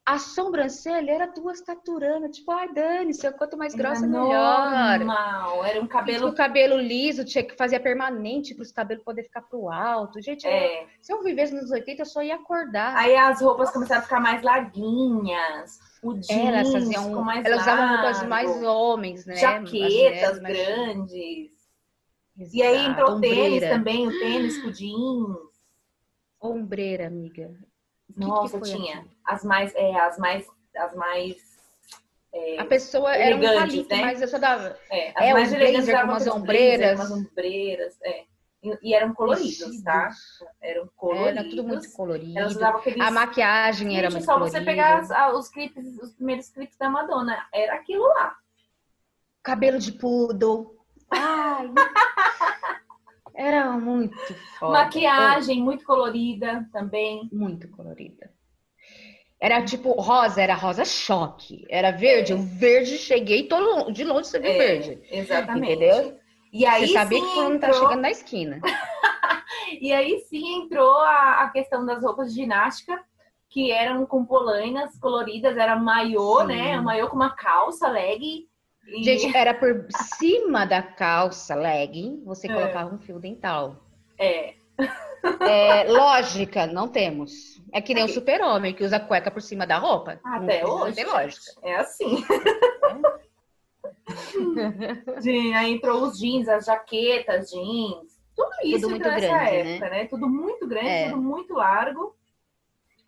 A 0.07 0.19
sobrancelha 0.19 1.11
era 1.13 1.25
duas 1.25 1.61
taturanas. 1.61 2.35
Tipo, 2.37 2.51
ai, 2.51 2.71
dane-se, 2.71 3.31
quanto 3.33 3.57
mais 3.57 3.73
Era 3.73 3.81
grossa, 3.89 4.05
melhor. 4.05 4.69
normal. 4.99 5.65
Era 5.65 5.81
um 5.81 5.87
Cabelo... 5.87 5.87
cabelo. 5.87 6.27
O 6.27 6.35
cabelo 6.35 6.77
liso 6.79 7.25
tinha 7.25 7.43
que 7.43 7.55
fazer 7.55 7.79
permanente 7.79 8.53
para 8.53 8.61
os 8.61 8.71
cabelos 8.71 9.03
poder 9.03 9.23
ficar 9.23 9.41
pro 9.41 9.67
alto. 9.67 10.21
Gente, 10.21 10.45
eu- 10.45 10.51
É. 10.51 10.85
se 11.01 11.11
eu 11.11 11.23
vivesse 11.23 11.55
nos 11.55 11.71
80, 11.71 12.03
eu 12.03 12.05
só 12.05 12.21
ia 12.21 12.35
acordar. 12.35 12.95
Aí 12.95 13.15
as 13.15 13.41
roupas 13.41 13.71
começaram 13.71 14.01
a 14.01 14.03
ficar 14.03 14.19
mais 14.19 14.43
larguinhas. 14.43 15.79
O 16.03 16.13
jeans 16.13 16.29
Elas 16.29 16.71
faziam. 16.71 17.23
mais 17.23 17.43
Elas 17.43 17.61
usavam 17.61 17.85
largo, 17.85 18.03
roupas 18.03 18.27
mais 18.27 18.63
homens, 18.63 19.25
né? 19.25 19.33
As 19.33 19.39
Jaquetas 19.39 20.39
mais- 20.39 20.55
grandes. 20.55 21.51
E 22.53 22.61
aí 22.61 22.85
entrou 22.85 23.13
o 23.15 23.21
tênis 23.21 23.63
também, 23.67 24.07
o 24.07 24.11
tênis 24.11 24.61
com 24.61 24.69
jeans. 24.69 25.37
Ombreira, 26.39 27.07
amiga. 27.07 27.51
Que 28.07 28.13
que 28.13 28.19
Nossa, 28.19 28.59
foi 28.59 28.69
tinha. 28.69 28.99
aquilo? 28.99 29.11
As 29.25 29.43
mais, 29.43 29.73
é, 29.75 29.95
as 29.99 30.17
mais, 30.17 30.47
as 30.77 30.95
mais. 30.95 31.35
é, 32.33 32.59
A 32.59 32.65
pessoa 32.65 33.13
era 33.15 33.35
um 33.35 33.41
palito, 33.41 33.89
né? 33.89 34.01
mas 34.01 34.21
eu 34.21 34.27
só 34.27 34.37
dava. 34.37 34.77
é, 34.89 35.09
as 35.15 35.25
é, 35.25 35.33
mais 35.33 35.53
elegantes 35.53 35.85
blazer 35.85 36.01
com 36.05 36.11
umas 36.11 36.27
ombreiras. 36.27 36.99
umas 36.99 37.11
ombreiras, 37.11 37.97
é. 38.03 38.23
E, 38.63 38.77
e 38.89 38.93
eram 38.95 39.13
coloridos, 39.13 39.57
vestidos. 39.59 39.83
tá? 39.83 40.09
Eram 40.61 40.89
coloridos. 40.95 41.27
Era 41.37 41.43
tudo 41.49 41.63
muito 41.63 41.91
colorido. 41.93 42.39
Elas 42.39 42.55
usavam 42.55 42.79
aqueles. 42.79 42.99
A 42.99 43.11
maquiagem 43.11 43.95
era 43.97 44.09
muito 44.09 44.23
só 44.25 44.33
colorida. 44.33 44.57
você 44.59 44.65
pegar 44.65 44.99
as- 44.99 45.11
a- 45.11 45.33
os 45.33 45.49
clipes, 45.49 45.85
os 45.99 46.13
primeiros 46.13 46.49
clipes 46.49 46.75
da 46.77 46.89
Madonna. 46.89 47.45
Era 47.53 47.75
aquilo 47.75 48.07
lá. 48.07 48.35
Cabelo 49.43 49.77
de 49.77 49.91
poodle. 49.91 50.75
Ai. 51.11 51.69
Era 53.35 53.71
muito 53.71 54.17
foda. 54.57 54.71
Maquiagem 54.83 55.61
muito 55.61 55.83
colorida 55.83 56.67
também. 56.71 57.29
Muito 57.31 57.67
colorida. 57.69 58.31
Era 59.39 59.63
tipo 59.63 59.91
rosa, 59.99 60.41
era 60.41 60.55
rosa 60.55 60.85
choque. 60.85 61.65
Era 61.69 61.91
verde, 61.91 62.33
o 62.33 62.37
verde 62.41 62.97
cheguei 62.97 63.47
todo 63.47 63.91
de 63.91 64.03
longe 64.03 64.27
você 64.29 64.39
viu 64.39 64.51
É, 64.51 64.57
verde. 64.57 65.01
Exatamente. 65.11 65.73
Entendeu? 65.73 66.17
E 66.53 66.65
aí 66.65 66.87
você 66.87 66.93
sabia 66.93 67.19
sim 67.19 67.25
que 67.25 67.31
fulano 67.33 67.59
tá 67.59 67.67
entrou- 67.67 67.81
chegando 67.83 68.01
na 68.01 68.11
esquina. 68.11 68.59
E 69.81 69.91
aí 69.91 70.19
sim 70.29 70.61
entrou 70.63 70.95
a, 70.99 71.43
a 71.43 71.49
questão 71.49 71.85
das 71.85 72.03
roupas 72.03 72.29
de 72.33 72.41
ginástica, 72.41 73.03
que 73.49 73.71
eram 73.71 74.05
com 74.05 74.23
polainas 74.23 74.97
coloridas, 74.99 75.57
era 75.57 75.75
maiô, 75.75 76.41
Sim. 76.41 76.47
né? 76.47 76.79
Um 76.79 76.83
maiô 76.83 77.07
com 77.09 77.15
uma 77.15 77.31
calça, 77.35 77.87
leg. 77.89 78.47
E... 78.87 79.03
Gente, 79.03 79.35
era 79.35 79.53
por 79.53 79.87
cima 80.17 80.65
da 80.65 80.81
calça 80.81 81.55
legging, 81.55 82.21
você 82.25 82.49
É. 82.49 82.53
colocava 82.53 82.93
um 82.93 82.99
fio 82.99 83.19
dental. 83.19 83.77
É, 84.17 84.53
É, 85.39 85.85
lógica, 85.91 86.67
não 86.67 86.87
temos. 86.87 87.59
É 87.73 87.81
que 87.81 87.93
nem 87.95 88.03
o 88.03 88.07
super-homem 88.09 88.73
que 88.73 88.83
usa 88.83 88.99
cueca 88.99 89.31
por 89.31 89.41
cima 89.41 89.65
da 89.65 89.77
roupa. 89.77 90.19
até 90.23 90.61
não 90.61 90.81
hoje. 90.81 90.95
Tem 90.95 91.05
lógica. 91.05 91.41
É 91.63 91.75
assim. 91.77 92.23
Sim, 95.21 95.53
aí 95.53 95.73
entrou 95.73 96.03
os 96.03 96.17
jeans, 96.19 96.47
as 96.47 96.65
jaquetas, 96.65 97.49
jeans. 97.49 98.15
Tudo 98.35 98.49
isso 98.63 98.89
muito 98.89 99.07
entrou 99.07 99.13
nessa 99.13 99.27
grande, 99.27 99.55
época, 99.69 99.89
né? 99.89 100.05
Tudo 100.05 100.29
muito 100.29 100.67
grande, 100.67 100.87
É. 100.87 101.09
tudo 101.09 101.21
muito 101.21 101.53
largo. 101.53 102.15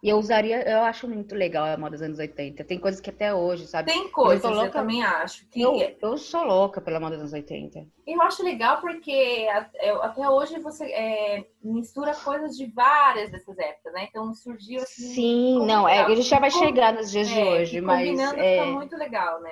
E 0.08 0.10
eu 0.10 0.18
usaria, 0.20 0.62
eu 0.70 0.84
acho 0.84 1.06
muito 1.06 1.36
legal 1.36 1.66
a 1.66 1.76
moda 1.78 1.92
dos 1.98 2.02
anos 2.02 2.18
80. 2.18 2.64
Tem 2.64 2.80
coisas 2.80 3.02
que 3.02 3.10
até 3.10 3.34
hoje, 3.34 3.68
sabe? 3.68 3.92
Tem 3.92 4.08
coisas, 4.10 4.42
eu, 4.42 4.52
louca- 4.52 4.72
também 4.72 5.04
acho. 5.04 5.46
Que 5.50 5.62
Eu, 5.62 5.74
eu 6.02 6.18
sou 6.18 6.46
louca 6.46 6.80
pela 6.80 6.98
moda 6.98 7.16
dos 7.18 7.24
anos 7.24 7.34
80. 7.34 7.86
Eu 8.08 8.22
acho 8.22 8.42
legal 8.42 8.80
porque 8.80 9.12
é, 9.12 9.90
até 10.02 10.30
hoje 10.30 10.58
você 10.60 10.86
é, 10.86 11.46
mistura 11.62 12.16
coisas 12.16 12.56
de 12.56 12.68
várias 12.68 13.30
dessas 13.32 13.60
épocas, 13.60 13.92
né? 13.92 14.08
Então 14.10 14.34
surgiu 14.34 14.82
assim. 14.82 15.14
Sim, 15.14 15.66
não, 15.66 15.86
é, 15.86 16.00
a 16.00 16.16
gente 16.16 16.22
já 16.30 16.40
vai 16.40 16.52
Com- 16.52 16.60
chegar 16.60 16.94
nos 16.94 17.12
dias 17.12 17.28
de 17.28 17.38
é, 17.42 17.44
hoje, 17.44 17.78
e 17.80 17.82
mas 17.82 18.08
combinando 18.08 18.40
é, 18.40 18.60
fica 18.62 18.66
muito 18.72 18.96
legal, 18.96 19.42
né? 19.42 19.52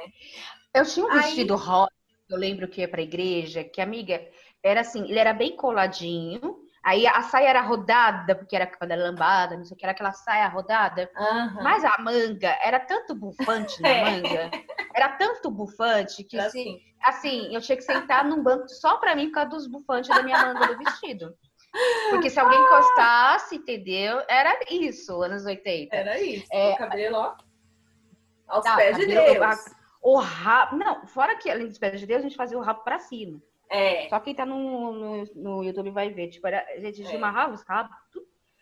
eu 0.73 0.85
tinha 0.85 1.05
um 1.05 1.09
Aí- 1.11 1.21
vestido 1.21 1.57
rosa, 1.57 1.91
eu 2.29 2.37
lembro 2.37 2.69
que 2.69 2.79
ia 2.79 2.87
pra 2.87 3.01
igreja, 3.01 3.61
que 3.61 3.81
amiga, 3.81 4.25
era 4.63 4.79
assim, 4.79 5.03
ele 5.03 5.19
era 5.19 5.33
bem 5.33 5.53
coladinho, 5.57 6.64
aí 6.85 7.05
a 7.07 7.21
saia 7.23 7.49
era 7.49 7.61
rodada, 7.61 8.35
porque 8.35 8.55
era 8.55 8.67
quando 8.67 8.91
era 8.91 9.03
lambada, 9.03 9.57
não 9.57 9.65
sei 9.65 9.75
o 9.75 9.77
que, 9.77 9.83
era 9.85 9.91
aquela 9.91 10.11
saia 10.13 10.47
rodada, 10.47 11.09
Aham. 11.17 11.63
mas 11.63 11.83
a 11.83 11.97
manga 11.99 12.57
era 12.63 12.79
tanto 12.79 13.15
bufante 13.15 13.81
na 13.81 13.89
É. 13.89 14.03
manga, 14.03 14.51
era 14.93 15.09
tanto 15.17 15.49
bufante 15.51 16.23
que 16.23 16.37
Era 16.37 16.49
se, 16.49 16.59
assim. 16.59 16.81
assim, 17.03 17.53
eu 17.55 17.59
tinha 17.61 17.75
que 17.75 17.83
sentar 17.83 18.23
num 18.23 18.41
banco 18.43 18.69
só 18.69 18.97
pra 18.97 19.15
mim 19.15 19.27
por 19.27 19.33
causa 19.35 19.49
dos 19.49 19.67
bufantes 19.67 20.09
da 20.15 20.23
minha 20.23 20.39
manga 20.39 20.67
do 20.67 20.77
vestido. 20.77 21.35
Porque 22.09 22.29
se 22.29 22.39
alguém 22.39 22.57
encostasse, 22.61 23.55
entendeu? 23.57 24.21
Era 24.29 24.57
isso, 24.71 25.21
anos 25.21 25.43
80. 25.45 25.93
Era 25.93 26.21
isso. 26.21 26.47
É, 26.49 26.71
o 26.73 26.77
cabelo, 26.77 27.17
ó. 27.17 27.35
Aos 28.47 28.63
pés 28.75 28.95
de 28.95 29.07
Deus. 29.07 29.65
O 30.01 30.17
rabo. 30.17 30.77
Não, 30.77 31.05
fora 31.07 31.35
que 31.35 31.49
além 31.49 31.67
dos 31.67 31.77
pés 31.77 31.99
de 31.99 32.05
Deus, 32.05 32.19
a 32.19 32.23
gente 32.23 32.37
fazia 32.37 32.57
o 32.57 32.61
rabo 32.61 32.81
pra 32.83 32.99
cima. 32.99 33.41
É. 33.69 34.07
Só 34.09 34.19
quem 34.19 34.35
tá 34.35 34.45
no, 34.45 34.91
no, 34.91 35.23
no 35.35 35.63
YouTube 35.63 35.91
vai 35.91 36.09
ver. 36.09 36.29
Tipo, 36.29 36.47
era, 36.47 36.65
a 36.69 36.79
gente 36.79 37.05
É. 37.05 37.15
amarrava 37.15 37.53
os 37.53 37.63
rabos. 37.63 37.95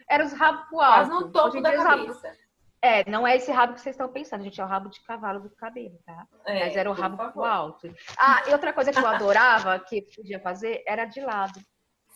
Era 0.09 0.25
os 0.25 0.33
rabos 0.33 0.65
pro 0.67 0.79
alto. 0.81 1.09
Quase 1.09 1.11
no 1.11 1.31
topo 1.31 1.61
da 1.61 1.71
cabeça. 1.75 2.37
É, 2.81 3.09
não 3.09 3.25
é 3.25 3.37
esse 3.37 3.49
rabo 3.49 3.73
que 3.75 3.79
vocês 3.81 3.93
estão 3.95 4.09
pensando, 4.09 4.43
gente. 4.43 4.59
É 4.59 4.63
o 4.63 4.67
rabo 4.67 4.89
de 4.89 5.01
cavalo 5.03 5.39
do 5.39 5.49
cabelo, 5.51 5.97
tá? 6.05 6.27
É, 6.45 6.65
Mas 6.65 6.75
era 6.75 6.89
o 6.89 6.93
rabo 6.93 7.31
pro 7.31 7.45
alto. 7.45 7.93
Ah, 8.17 8.43
e 8.47 8.51
outra 8.51 8.73
coisa 8.73 8.91
que 8.91 8.99
eu 8.99 9.07
adorava, 9.07 9.79
que 9.79 10.01
podia 10.13 10.39
fazer, 10.41 10.83
era 10.85 11.05
de 11.05 11.21
lado. 11.21 11.59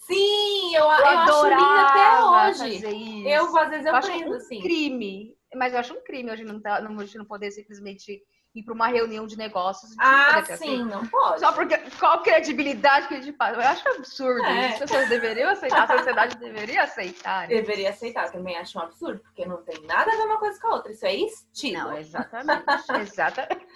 Sim, 0.06 0.76
eu, 0.76 0.84
eu, 0.84 0.89
Eu, 0.89 1.06
acho 1.06 1.47
lindo 1.47 1.63
até 1.63 2.21
hoje. 2.21 3.30
Eu, 3.30 3.58
às 3.58 3.69
vezes, 3.69 3.86
eu, 3.86 3.91
Eu 3.91 3.95
acho 3.95 4.08
prendo 4.08 4.32
um 4.32 4.36
assim. 4.36 4.62
crime. 4.62 5.38
Mas 5.56 5.73
eu 5.73 5.80
acho 5.80 5.93
um 5.93 6.04
crime 6.04 6.30
hoje 6.32 6.43
não, 6.43 6.62
tá, 6.62 6.82
não, 6.82 6.97
hoje 6.97 7.17
não 7.17 7.26
poder 7.26 7.52
simplesmente 7.52 8.21
ir 8.58 8.63
para 8.63 8.74
uma 8.74 8.88
reunião 8.88 9.28
de 9.28 9.38
negócios. 9.38 9.91
de 9.91 9.98
Ah, 10.00 10.39
assim. 10.39 10.56
sim, 10.58 10.84
não 10.86 11.06
pode. 11.08 11.39
Só 11.39 11.52
porque 11.52 11.78
qual 12.00 12.22
credibilidade 12.22 13.08
que 13.08 13.15
a 13.15 13.22
gente 13.22 13.38
faz? 13.38 13.56
Eu 13.56 13.62
acho 13.62 13.88
absurdo. 13.89 14.46
É. 14.46 14.70
As 14.70 14.80
pessoas 14.80 15.10
deveriam 15.10 15.50
aceitar, 15.52 15.84
a 15.89 15.98
sociedade 15.98 16.38
deveria 16.39 16.84
aceitar. 16.84 17.48
Deveria 17.48 17.89
aceitar, 17.91 18.32
também 18.32 18.58
acho 18.58 18.78
um 18.78 18.82
absurdo, 18.82 19.20
porque 19.20 19.46
não 19.46 19.63
tem 19.63 19.82
nada 19.86 20.12
a 20.12 20.15
ver 20.15 20.24
uma 20.24 20.38
coisa 20.39 20.60
com 20.60 20.67
a 20.67 20.76
outra. 20.76 20.91
Isso 20.91 21.06
é 21.06 21.15
estilo. 21.15 21.78
Não, 21.84 21.98
exatamente. 21.98 22.63
exatamente. 23.02 23.67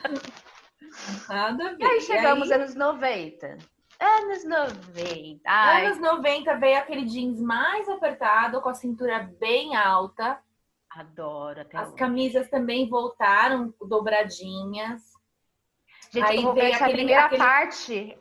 Nada 1.30 1.70
a 1.70 1.74
ver. 1.74 1.80
E 1.80 1.86
aí 1.86 2.02
chegamos 2.02 2.50
E 2.50 2.54
aí, 2.54 2.60
anos 2.60 2.76
90. 2.76 3.58
Anos 4.00 4.44
90. 4.44 5.42
Ai, 5.46 5.86
anos 5.86 6.00
90 6.00 6.56
veio 6.58 6.78
aquele 6.80 7.06
jeans 7.06 7.40
mais 7.40 7.88
apertado, 7.88 8.60
com 8.60 8.70
a 8.70 8.74
cintura 8.74 9.32
bem 9.40 9.76
alta. 9.76 10.40
Adoro 10.96 11.62
até 11.62 11.78
As 11.78 11.88
hoje. 11.88 11.98
camisas 11.98 12.50
também 12.50 12.90
voltaram 12.90 13.74
dobradinhas. 13.82 15.02
Gente, 16.12 16.26
aí 16.26 16.44
eu 16.44 16.54
veio 16.54 16.74
aquele- 16.76 16.94
primeira 16.94 17.26
aquele- 17.26 17.42
parte. 17.42 18.18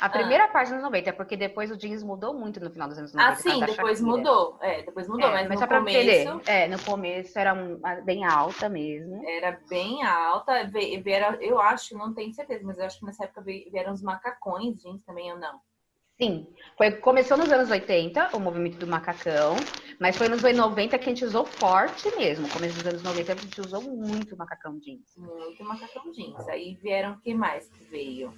A 0.00 0.08
primeira 0.08 0.48
parte 0.48 0.64
dos 0.66 0.72
anos 0.72 0.84
90, 0.84 1.12
porque 1.12 1.36
depois 1.36 1.70
o 1.70 1.76
jeans 1.76 2.02
mudou 2.02 2.34
muito 2.34 2.58
no 2.60 2.70
final 2.70 2.88
dos 2.88 2.98
anos 2.98 3.12
90. 3.14 3.32
Ah, 3.32 3.36
por 3.36 3.42
sim, 3.42 3.60
da 3.60 3.66
depois 3.66 3.98
Shakira. 3.98 4.16
mudou. 4.16 4.58
É, 4.60 4.82
depois 4.82 5.08
mudou, 5.08 5.28
É, 5.28 5.32
mas, 5.32 5.42
mas 5.48 5.54
no 5.54 5.58
só 5.60 5.66
pra 5.66 5.78
começo 5.78 5.98
entender. 5.98 6.50
É, 6.50 6.68
no 6.68 6.82
começo 6.82 7.38
era 7.38 7.54
um- 7.54 7.80
bem 8.04 8.24
alta 8.24 8.68
mesmo. 8.68 9.26
era 9.26 9.58
bem 9.68 10.02
alta. 10.04 10.64
Vieram, 10.66 11.34
eu 11.40 11.58
acho, 11.60 11.96
não 11.96 12.12
tenho 12.12 12.34
certeza, 12.34 12.64
mas 12.66 12.76
eu 12.78 12.84
acho 12.84 12.98
que 12.98 13.06
nessa 13.06 13.24
época 13.24 13.40
vieram 13.42 13.92
os 13.92 14.02
macacões 14.02 14.76
jeans 14.82 15.02
também, 15.04 15.32
ou 15.32 15.38
não? 15.38 15.60
Sim, 16.20 16.46
foi, 16.78 16.92
começou 16.92 17.36
nos 17.36 17.50
anos 17.50 17.70
80, 17.70 18.36
o 18.36 18.40
movimento 18.40 18.78
do 18.78 18.86
macacão, 18.86 19.56
mas 19.98 20.16
foi 20.16 20.28
nos 20.28 20.44
anos 20.44 20.58
90 20.58 20.96
que 20.96 21.04
a 21.04 21.08
gente 21.08 21.24
usou 21.24 21.44
forte 21.44 22.08
mesmo. 22.16 22.48
Começo 22.48 22.76
dos 22.76 22.86
anos 22.86 23.02
90 23.02 23.32
a 23.32 23.34
gente 23.34 23.60
usou 23.60 23.82
muito 23.82 24.36
macacão 24.36 24.78
jeans. 24.78 25.16
Muito 25.16 25.64
macacão 25.64 26.12
jeans. 26.12 26.48
Aí 26.48 26.78
vieram 26.80 27.14
o 27.14 27.20
que 27.20 27.34
mais 27.34 27.68
que 27.68 27.84
veio? 27.84 28.32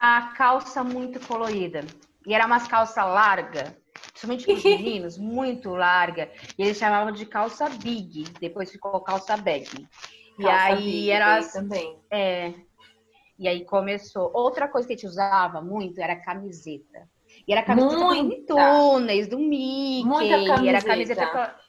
A 0.00 0.32
calça 0.36 0.82
muito 0.82 1.20
colorida. 1.20 1.84
E 2.26 2.34
era 2.34 2.46
umas 2.46 2.66
calças 2.66 3.04
largas, 3.04 3.72
principalmente 4.12 4.46
para 4.46 4.54
os 4.54 4.64
meninos, 4.64 5.18
muito 5.18 5.70
larga. 5.70 6.32
E 6.58 6.62
eles 6.62 6.76
chamavam 6.76 7.12
de 7.12 7.26
calça 7.26 7.68
big, 7.68 8.24
depois 8.40 8.72
ficou 8.72 9.00
calça 9.00 9.36
bag. 9.36 9.68
E 10.36 10.42
Calça 10.42 10.64
aí 10.64 10.84
big 10.84 11.10
era 11.10 11.44
também. 11.44 11.96
É. 12.10 12.54
E 13.38 13.48
aí 13.48 13.64
começou. 13.64 14.30
Outra 14.34 14.68
coisa 14.68 14.86
que 14.86 14.94
a 14.94 14.96
gente 14.96 15.06
usava 15.06 15.60
muito 15.60 16.00
era 16.00 16.16
camiseta. 16.16 17.08
E 17.46 17.52
era 17.52 17.62
camiseta 17.62 18.22
Muita. 18.22 18.54
túneis, 18.54 19.28
do 19.28 19.38
Mickey. 19.38 20.04
Muita 20.04 20.62
E 20.62 20.68
era 20.68 20.82
camiseta. 20.82 21.26
camiseta 21.26 21.60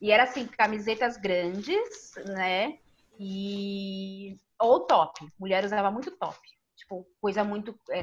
E 0.00 0.10
era 0.10 0.22
assim, 0.22 0.46
camisetas 0.46 1.16
grandes, 1.16 2.14
né? 2.26 2.78
E. 3.18 4.36
Ou 4.60 4.80
top. 4.80 5.26
Mulher 5.38 5.64
usava 5.64 5.90
muito 5.90 6.10
top. 6.12 6.38
Tipo, 6.76 7.06
coisa 7.20 7.44
muito. 7.44 7.78
É, 7.90 8.02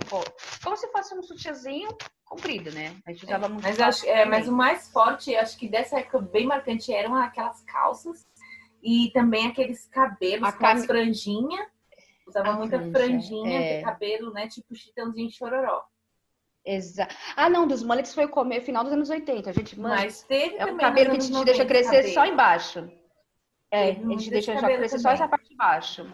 como 0.63 0.78
se 0.78 0.88
fosse 0.91 1.15
um 1.15 1.24
sutiãzinho 1.24 1.89
comprido, 2.24 2.71
né? 2.71 2.95
A 3.06 3.12
gente 3.12 3.26
usava 3.26 3.45
é, 3.45 3.50
muito. 3.50 3.63
Mas, 3.63 3.80
acho, 3.80 4.06
é, 4.06 4.26
mas 4.26 4.48
o 4.48 4.52
mais 4.52 4.91
forte, 4.91 5.36
acho 5.36 5.58
que 5.58 5.67
dessa 5.67 6.00
época 6.00 6.19
bem 6.19 6.45
marcante 6.45 6.93
eram 6.93 7.15
aquelas 7.15 7.62
calças 7.62 8.28
e 8.84 9.10
também 9.13 9.48
aqueles 9.48 9.88
cabelos 9.88 10.48
a 10.48 10.52
com 10.52 10.60
cam... 10.60 10.71
as 10.71 10.86
franjinhas. 10.86 11.74
Usava 12.27 12.49
a 12.49 12.53
muita 12.53 12.79
franja, 12.79 12.91
franjinha 12.91 13.59
é. 13.59 13.77
de 13.77 13.83
cabelo, 13.83 14.31
né? 14.31 14.47
Tipo 14.47 14.75
chitãozinho 14.75 15.29
chororó. 15.31 15.83
Exato. 16.65 17.15
Ah, 17.35 17.49
não, 17.49 17.67
dos 17.67 17.83
mullets 17.83 18.13
foi 18.13 18.27
comer 18.27 18.61
final 18.61 18.83
dos 18.83 18.91
anos 18.91 19.09
80. 19.09 19.49
A 19.49 19.53
gente, 19.53 19.79
mano, 19.79 19.95
Mas 19.95 20.23
teve 20.23 20.55
é 20.57 20.65
o 20.65 20.75
cabelo 20.77 21.11
que 21.11 21.17
a 21.17 21.19
gente 21.19 21.45
deixa 21.45 21.65
crescer 21.65 21.97
cabelo. 21.97 22.13
só 22.13 22.25
embaixo. 22.25 22.91
É, 23.69 23.89
a 23.89 23.93
gente 23.93 24.29
deixa 24.29 24.53
já 24.53 24.61
crescer 24.61 24.97
também. 24.97 24.99
só 24.99 25.09
essa 25.11 25.27
parte 25.27 25.49
de 25.49 25.55
baixo. 25.55 26.05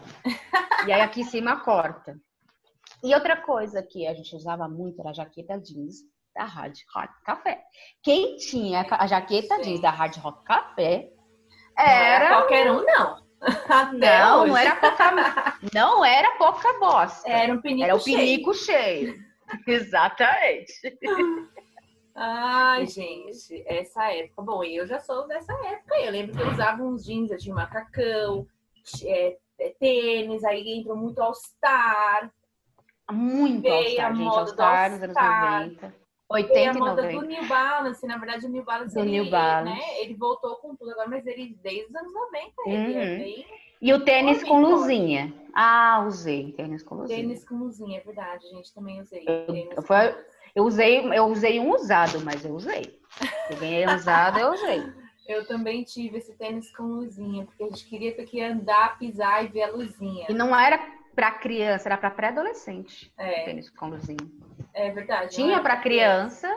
e 0.86 0.92
aí 0.92 1.00
aqui 1.00 1.22
em 1.22 1.24
cima 1.24 1.60
corta. 1.60 2.20
E 3.02 3.14
outra 3.14 3.36
coisa 3.36 3.82
que 3.82 4.06
a 4.06 4.14
gente 4.14 4.36
usava 4.36 4.68
muito 4.68 5.00
era 5.00 5.10
a 5.10 5.14
jaqueta 5.14 5.58
jeans 5.58 6.02
da 6.34 6.44
Hard 6.44 6.76
Rock 6.94 7.12
Café. 7.24 7.62
Quem 8.02 8.36
tinha 8.36 8.86
a 8.90 9.06
jaqueta 9.06 9.56
Sim. 9.56 9.62
jeans 9.62 9.80
da 9.80 9.90
Hard 9.90 10.16
Rock 10.18 10.44
Café 10.44 11.10
era... 11.76 12.18
Não 12.18 12.26
era 12.26 12.36
qualquer 12.36 12.70
um, 12.70 12.84
não. 12.84 13.21
Até 13.68 14.18
não, 14.22 14.46
não 14.46 14.56
era 14.56 14.76
pouca, 14.76 15.58
não 15.74 16.04
era 16.04 16.30
pouca 16.36 16.78
bosta. 16.78 17.28
Era 17.28 17.52
um 17.52 17.60
pinico 17.60 17.84
Era 17.84 17.96
o 17.96 18.02
pinico 18.02 18.54
cheio. 18.54 19.14
cheio. 19.14 19.24
Exatamente. 19.66 20.72
Ai, 22.14 22.86
gente, 22.86 23.64
essa 23.66 24.12
época. 24.12 24.42
Bom, 24.42 24.62
eu 24.62 24.86
já 24.86 25.00
sou 25.00 25.26
dessa 25.26 25.52
época. 25.52 25.96
Eu 25.96 26.12
lembro 26.12 26.36
que 26.36 26.42
eu 26.42 26.50
usava 26.50 26.82
uns 26.82 27.04
jeans 27.04 27.30
de 27.42 27.50
macacão, 27.50 28.46
é, 29.04 29.36
é, 29.58 29.74
tênis, 29.78 30.44
aí 30.44 30.78
entrou 30.78 30.96
muito 30.96 31.20
All-Star. 31.20 32.30
Muito 33.10 33.66
All-Star, 33.68 34.14
gente. 34.14 34.28
All-Star 34.28 34.90
nos 34.90 35.02
anos 35.02 35.16
90. 35.80 36.01
80 36.32 36.58
e 36.58 36.66
a 36.66 36.74
moda 36.74 37.02
90. 37.02 37.20
do 37.20 37.26
New 37.26 37.46
Balance, 37.46 38.06
na 38.06 38.16
verdade 38.18 38.46
o 38.46 38.48
New 38.48 38.64
Balance, 38.64 38.98
ele, 38.98 39.10
New 39.10 39.30
Balance. 39.30 39.78
Né, 39.78 40.00
ele 40.00 40.14
voltou 40.14 40.56
com 40.56 40.74
tudo 40.74 40.90
agora, 40.90 41.08
mas 41.08 41.26
ele 41.26 41.56
desde 41.62 41.90
os 41.90 41.94
anos 41.94 42.12
90 42.12 42.52
ele 42.66 42.76
uhum. 42.76 43.00
é 43.00 43.16
bem... 43.16 43.46
E 43.80 43.92
o 43.92 44.04
tênis 44.04 44.44
com 44.44 44.60
luzinha. 44.60 45.34
Ah, 45.52 46.04
usei 46.06 46.52
tênis 46.52 46.84
com 46.84 46.94
luzinha. 46.94 47.18
Tênis 47.18 47.44
com 47.44 47.56
luzinha, 47.56 47.98
é 47.98 48.00
verdade, 48.00 48.48
gente, 48.48 48.72
também 48.72 49.00
usei. 49.00 49.24
Eu, 49.76 49.82
foi, 49.82 50.14
eu 50.54 50.64
usei, 50.64 51.00
eu 51.12 51.24
usei 51.26 51.58
um 51.58 51.74
usado, 51.74 52.20
mas 52.20 52.44
eu 52.44 52.54
usei. 52.54 52.96
Eu 53.50 53.56
ganhei 53.56 53.84
usado, 53.86 54.38
eu 54.38 54.52
usei. 54.52 54.82
Eu 55.24 55.46
também 55.46 55.84
tive 55.84 56.18
esse 56.18 56.34
tênis 56.34 56.74
com 56.76 56.82
luzinha, 56.82 57.44
porque 57.44 57.62
a 57.62 57.68
gente 57.68 57.88
queria 57.88 58.12
ter 58.14 58.24
que 58.24 58.42
andar, 58.42 58.98
pisar 58.98 59.44
e 59.44 59.48
ver 59.48 59.62
a 59.62 59.70
luzinha. 59.70 60.26
E 60.28 60.34
não 60.34 60.54
era 60.54 60.84
para 61.14 61.30
criança, 61.32 61.88
era 61.88 61.96
para 61.96 62.10
pré-adolescente. 62.10 63.12
É. 63.16 63.44
Tênis 63.44 63.70
com 63.70 63.88
luzinha. 63.88 64.30
É 64.74 64.90
verdade. 64.90 65.34
Tinha 65.34 65.60
para 65.60 65.76
criança, 65.76 66.48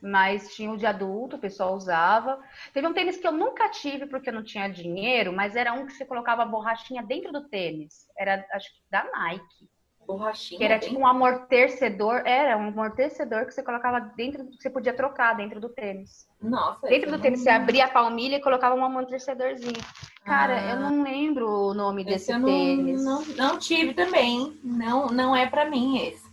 mas 0.00 0.54
tinha 0.54 0.70
o 0.70 0.76
de 0.76 0.86
adulto, 0.86 1.36
o 1.36 1.40
pessoal 1.40 1.74
usava. 1.74 2.40
Teve 2.72 2.86
um 2.86 2.92
tênis 2.92 3.16
que 3.16 3.26
eu 3.26 3.32
nunca 3.32 3.68
tive 3.68 4.06
porque 4.06 4.30
eu 4.30 4.34
não 4.34 4.42
tinha 4.42 4.68
dinheiro, 4.68 5.32
mas 5.32 5.56
era 5.56 5.72
um 5.72 5.86
que 5.86 5.92
você 5.92 6.04
colocava 6.04 6.44
borrachinha 6.44 7.02
dentro 7.02 7.32
do 7.32 7.48
tênis. 7.48 8.08
Era, 8.16 8.44
acho 8.52 8.72
que 8.72 8.80
da 8.90 9.04
Nike. 9.04 9.68
Borrachinha? 10.06 10.58
Que 10.58 10.64
era 10.64 10.78
tipo 10.78 10.98
um 10.98 11.06
amortecedor. 11.06 12.22
Era 12.24 12.56
um 12.56 12.68
amortecedor 12.68 13.44
que 13.44 13.52
você 13.52 13.62
colocava 13.62 14.00
dentro, 14.00 14.46
que 14.46 14.62
você 14.62 14.70
podia 14.70 14.94
trocar 14.94 15.36
dentro 15.36 15.60
do 15.60 15.68
tênis. 15.68 16.26
Nossa. 16.40 16.86
Dentro 16.88 17.10
do 17.10 17.20
tênis, 17.20 17.40
não... 17.40 17.44
você 17.44 17.50
abria 17.50 17.84
a 17.84 17.90
palmilha 17.90 18.36
e 18.36 18.40
colocava 18.40 18.74
um 18.74 18.82
amortecedorzinho. 18.82 19.84
Cara, 20.28 20.60
ah, 20.60 20.70
eu 20.70 20.80
não 20.80 21.02
lembro 21.02 21.48
o 21.48 21.74
nome 21.74 22.04
desse 22.04 22.30
eu 22.30 22.44
tênis. 22.44 23.02
Não, 23.02 23.22
não, 23.22 23.34
não 23.34 23.58
tive 23.58 23.94
também. 23.94 24.58
Não, 24.62 25.06
não 25.06 25.34
é 25.34 25.46
para 25.46 25.64
mim 25.68 25.96
esse. 25.98 26.28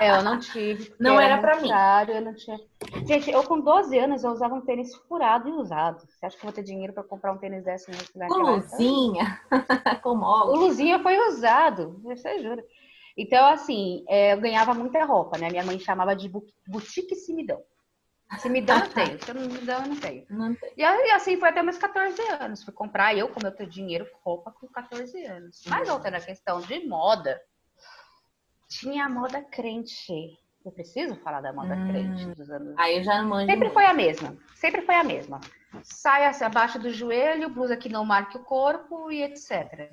É, 0.00 0.10
eu 0.16 0.22
não 0.22 0.38
tive. 0.38 0.92
Não 1.00 1.18
era, 1.18 1.34
era 1.34 1.40
para 1.40 1.60
mim. 1.60 1.70
Eu 2.14 2.20
não 2.20 2.34
tinha. 2.34 2.60
Gente, 3.06 3.30
eu 3.30 3.42
com 3.44 3.58
12 3.58 3.98
anos 3.98 4.22
eu 4.22 4.30
usava 4.30 4.54
um 4.54 4.60
tênis 4.60 4.94
furado 5.08 5.48
e 5.48 5.52
usado. 5.52 6.02
Você 6.08 6.26
acha 6.26 6.36
que 6.36 6.42
eu 6.42 6.48
vou 6.48 6.52
ter 6.52 6.62
dinheiro 6.62 6.92
para 6.92 7.02
comprar 7.02 7.32
um 7.32 7.38
tênis 7.38 7.64
dessa 7.64 7.90
Com 8.28 8.42
luzinha? 8.42 9.40
com 10.02 10.18
O 10.18 10.56
luzinha 10.56 10.98
foi 10.98 11.16
usado, 11.28 11.98
você 12.02 12.38
jura. 12.42 12.62
Então, 13.16 13.46
assim, 13.46 14.04
é, 14.08 14.34
eu 14.34 14.40
ganhava 14.40 14.74
muita 14.74 15.04
roupa, 15.04 15.38
né? 15.38 15.48
Minha 15.50 15.64
mãe 15.64 15.78
chamava 15.78 16.14
de 16.14 16.30
boutique 16.66 17.14
Simidão. 17.14 17.62
Simidão 18.38 18.78
eu 18.78 18.88
tenho, 18.88 19.22
se 19.22 19.30
eu 19.30 19.34
não 19.34 19.42
me 19.42 19.58
dão, 19.58 19.82
eu 19.82 19.88
não 19.88 19.96
tenho. 19.96 20.26
Não. 20.30 20.56
E 20.76 20.84
assim 21.12 21.38
foi 21.38 21.50
até 21.50 21.62
meus 21.62 21.78
14 21.78 22.20
anos. 22.40 22.62
Fui 22.62 22.72
comprar 22.72 23.16
eu, 23.16 23.28
com 23.28 23.40
meu 23.42 23.66
dinheiro, 23.66 24.06
roupa 24.24 24.50
com 24.50 24.66
14 24.68 25.24
anos. 25.24 25.62
Mas 25.66 25.88
voltando 25.88 26.14
à 26.14 26.20
questão 26.20 26.60
de 26.60 26.86
moda, 26.86 27.40
tinha 28.68 29.04
a 29.04 29.08
moda 29.08 29.42
crente. 29.42 30.38
Eu 30.64 30.72
preciso 30.72 31.16
falar 31.16 31.40
da 31.40 31.52
moda 31.52 31.74
hum. 31.74 31.88
crente 31.88 32.26
dos 32.34 32.50
anos. 32.50 32.74
Aí 32.78 32.98
eu 32.98 33.04
já 33.04 33.20
não 33.20 33.28
manjo. 33.28 33.46
Sempre 33.46 33.70
foi 33.70 33.84
a 33.84 33.94
mesma. 33.94 34.36
Sempre 34.54 34.82
foi 34.82 34.94
a 34.94 35.04
mesma. 35.04 35.40
Saia 35.82 36.30
abaixo 36.44 36.78
do 36.78 36.90
joelho, 36.90 37.50
blusa 37.50 37.76
que 37.76 37.88
não 37.88 38.04
marque 38.04 38.36
o 38.36 38.44
corpo 38.44 39.10
e 39.10 39.22
etc. 39.22 39.90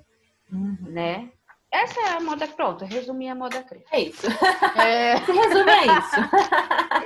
Uhum. 0.52 0.78
Né? 0.82 1.32
Essa 1.72 2.00
é 2.02 2.10
a 2.14 2.20
moda 2.20 2.48
pronto, 2.48 2.84
resumi 2.86 3.30
a 3.30 3.36
moda 3.36 3.64
crente. 3.64 3.86
É 3.92 4.02
isso. 4.02 4.28
É... 4.76 5.18
Se 5.26 5.32
resume 5.32 5.72
a 5.72 5.86
isso. 5.86 6.16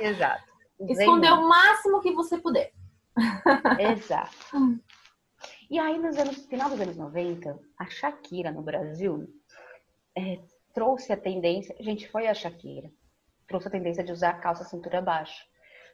Exato. 0.00 0.53
Esconder 0.92 1.32
o 1.32 1.48
máximo 1.48 2.00
que 2.00 2.12
você 2.12 2.38
puder. 2.38 2.72
Exato. 3.78 4.34
E 5.70 5.78
aí, 5.78 5.98
nos 5.98 6.16
anos, 6.16 6.46
final 6.46 6.70
dos 6.70 6.80
anos 6.80 6.96
90, 6.96 7.58
a 7.78 7.86
Shakira 7.86 8.50
no 8.50 8.62
Brasil 8.62 9.28
é, 10.16 10.40
trouxe 10.72 11.12
a 11.12 11.16
tendência, 11.16 11.74
gente, 11.80 12.08
foi 12.08 12.26
a 12.26 12.34
Shakira, 12.34 12.90
trouxe 13.46 13.68
a 13.68 13.70
tendência 13.70 14.04
de 14.04 14.12
usar 14.12 14.34
calça 14.40 14.64
cintura 14.64 15.00
baixa. 15.00 15.44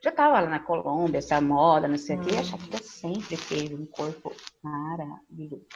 Já 0.02 0.10
tava 0.10 0.40
lá 0.40 0.48
na 0.48 0.60
Colômbia, 0.60 1.18
essa 1.18 1.40
moda, 1.40 1.86
não 1.86 1.98
sei 1.98 2.16
o 2.16 2.20
hum. 2.20 2.24
quê, 2.24 2.36
a 2.36 2.44
Shakira 2.44 2.78
sempre 2.82 3.36
teve 3.36 3.74
um 3.74 3.86
corpo 3.86 4.32
maravilhoso. 4.62 5.66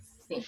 Sim. 0.00 0.42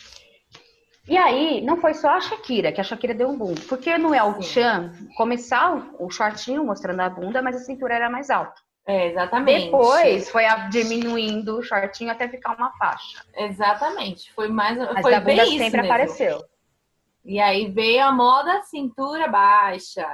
E 1.07 1.17
aí, 1.19 1.61
não 1.61 1.77
foi 1.77 1.93
só 1.93 2.11
a 2.11 2.21
Shakira, 2.21 2.73
que 2.73 2.81
a 2.81 2.85
Shakira 2.85 3.13
deu 3.13 3.29
um 3.29 3.37
boom. 3.37 3.55
Porque 3.69 3.97
no 3.99 4.15
El 4.15 4.41
Chan, 4.41 4.91
começar 5.17 5.75
o 5.99 6.09
shortinho 6.09 6.65
mostrando 6.65 7.01
a 7.01 7.11
bunda, 7.11 7.43
mas 7.43 7.57
a 7.57 7.61
cintura 7.61 7.95
era 7.95 8.09
mais 8.09 8.31
alta. 8.31 8.55
É, 8.87 9.09
exatamente. 9.09 9.65
Depois 9.67 10.31
foi 10.31 10.45
diminuindo 10.71 11.59
o 11.59 11.63
shortinho 11.63 12.11
até 12.11 12.29
ficar 12.29 12.57
uma 12.57 12.71
faixa. 12.77 13.23
Exatamente. 13.35 14.33
Foi 14.33 14.49
mais. 14.49 14.77
Mas 14.79 15.01
foi 15.01 15.15
a 15.15 15.21
bunda 15.21 15.47
sempre 15.47 15.59
mesmo. 15.59 15.85
apareceu. 15.85 16.45
E 17.25 17.41
aí 17.41 17.71
veio 17.71 18.05
a 18.05 18.13
moda 18.13 18.61
cintura 18.63 19.27
baixa. 19.29 20.07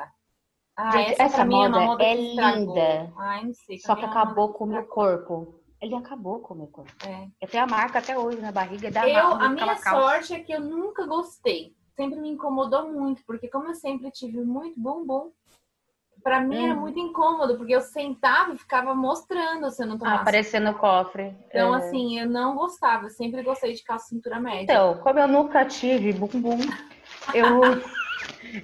Ah, 0.76 0.92
Gente, 0.92 1.12
essa, 1.12 1.22
essa 1.24 1.44
moda, 1.44 1.78
é, 1.78 1.84
moda 1.84 2.04
é 2.04 2.14
linda. 2.14 3.12
Ai, 3.18 3.44
não 3.44 3.52
sei, 3.52 3.78
só 3.78 3.96
que 3.96 4.04
acabou 4.04 4.52
com 4.52 4.64
o 4.64 4.68
meu 4.68 4.84
corpo. 4.84 5.59
Ele 5.80 5.94
acabou 5.94 6.40
com 6.40 6.54
o 6.54 6.56
meu 6.58 6.66
corpo. 6.66 6.92
É. 7.06 7.28
Eu 7.40 7.48
tenho 7.48 7.64
a 7.64 7.66
marca 7.66 7.98
até 7.98 8.18
hoje 8.18 8.40
na 8.40 8.52
barriga 8.52 8.90
da 8.90 9.08
eu, 9.08 9.32
A 9.32 9.48
minha 9.48 9.76
sorte 9.78 10.34
é 10.34 10.40
que 10.40 10.52
eu 10.52 10.60
nunca 10.60 11.06
gostei. 11.06 11.74
Sempre 11.96 12.20
me 12.20 12.30
incomodou 12.30 12.92
muito, 12.92 13.22
porque 13.26 13.48
como 13.48 13.68
eu 13.68 13.74
sempre 13.74 14.10
tive 14.10 14.42
muito 14.42 14.78
bumbum, 14.78 15.30
para 16.22 16.40
mim 16.40 16.58
hum. 16.58 16.64
era 16.66 16.74
muito 16.74 16.98
incômodo, 16.98 17.56
porque 17.56 17.74
eu 17.74 17.80
sentava 17.80 18.52
e 18.52 18.58
ficava 18.58 18.94
mostrando 18.94 19.70
se 19.70 19.82
eu 19.82 19.86
não 19.86 19.98
tomasse. 19.98 20.20
Aparecendo 20.20 20.64
no 20.64 20.78
cofre. 20.78 21.34
Então, 21.48 21.74
é. 21.74 21.78
assim, 21.78 22.20
eu 22.20 22.28
não 22.28 22.56
gostava. 22.56 23.06
Eu 23.06 23.10
sempre 23.10 23.42
gostei 23.42 23.72
de 23.72 23.82
calça 23.82 24.08
cintura 24.08 24.38
média. 24.38 24.62
Então, 24.62 24.98
como 24.98 25.18
eu 25.18 25.28
nunca 25.28 25.64
tive 25.64 26.12
bumbum, 26.12 26.58
eu... 27.34 27.60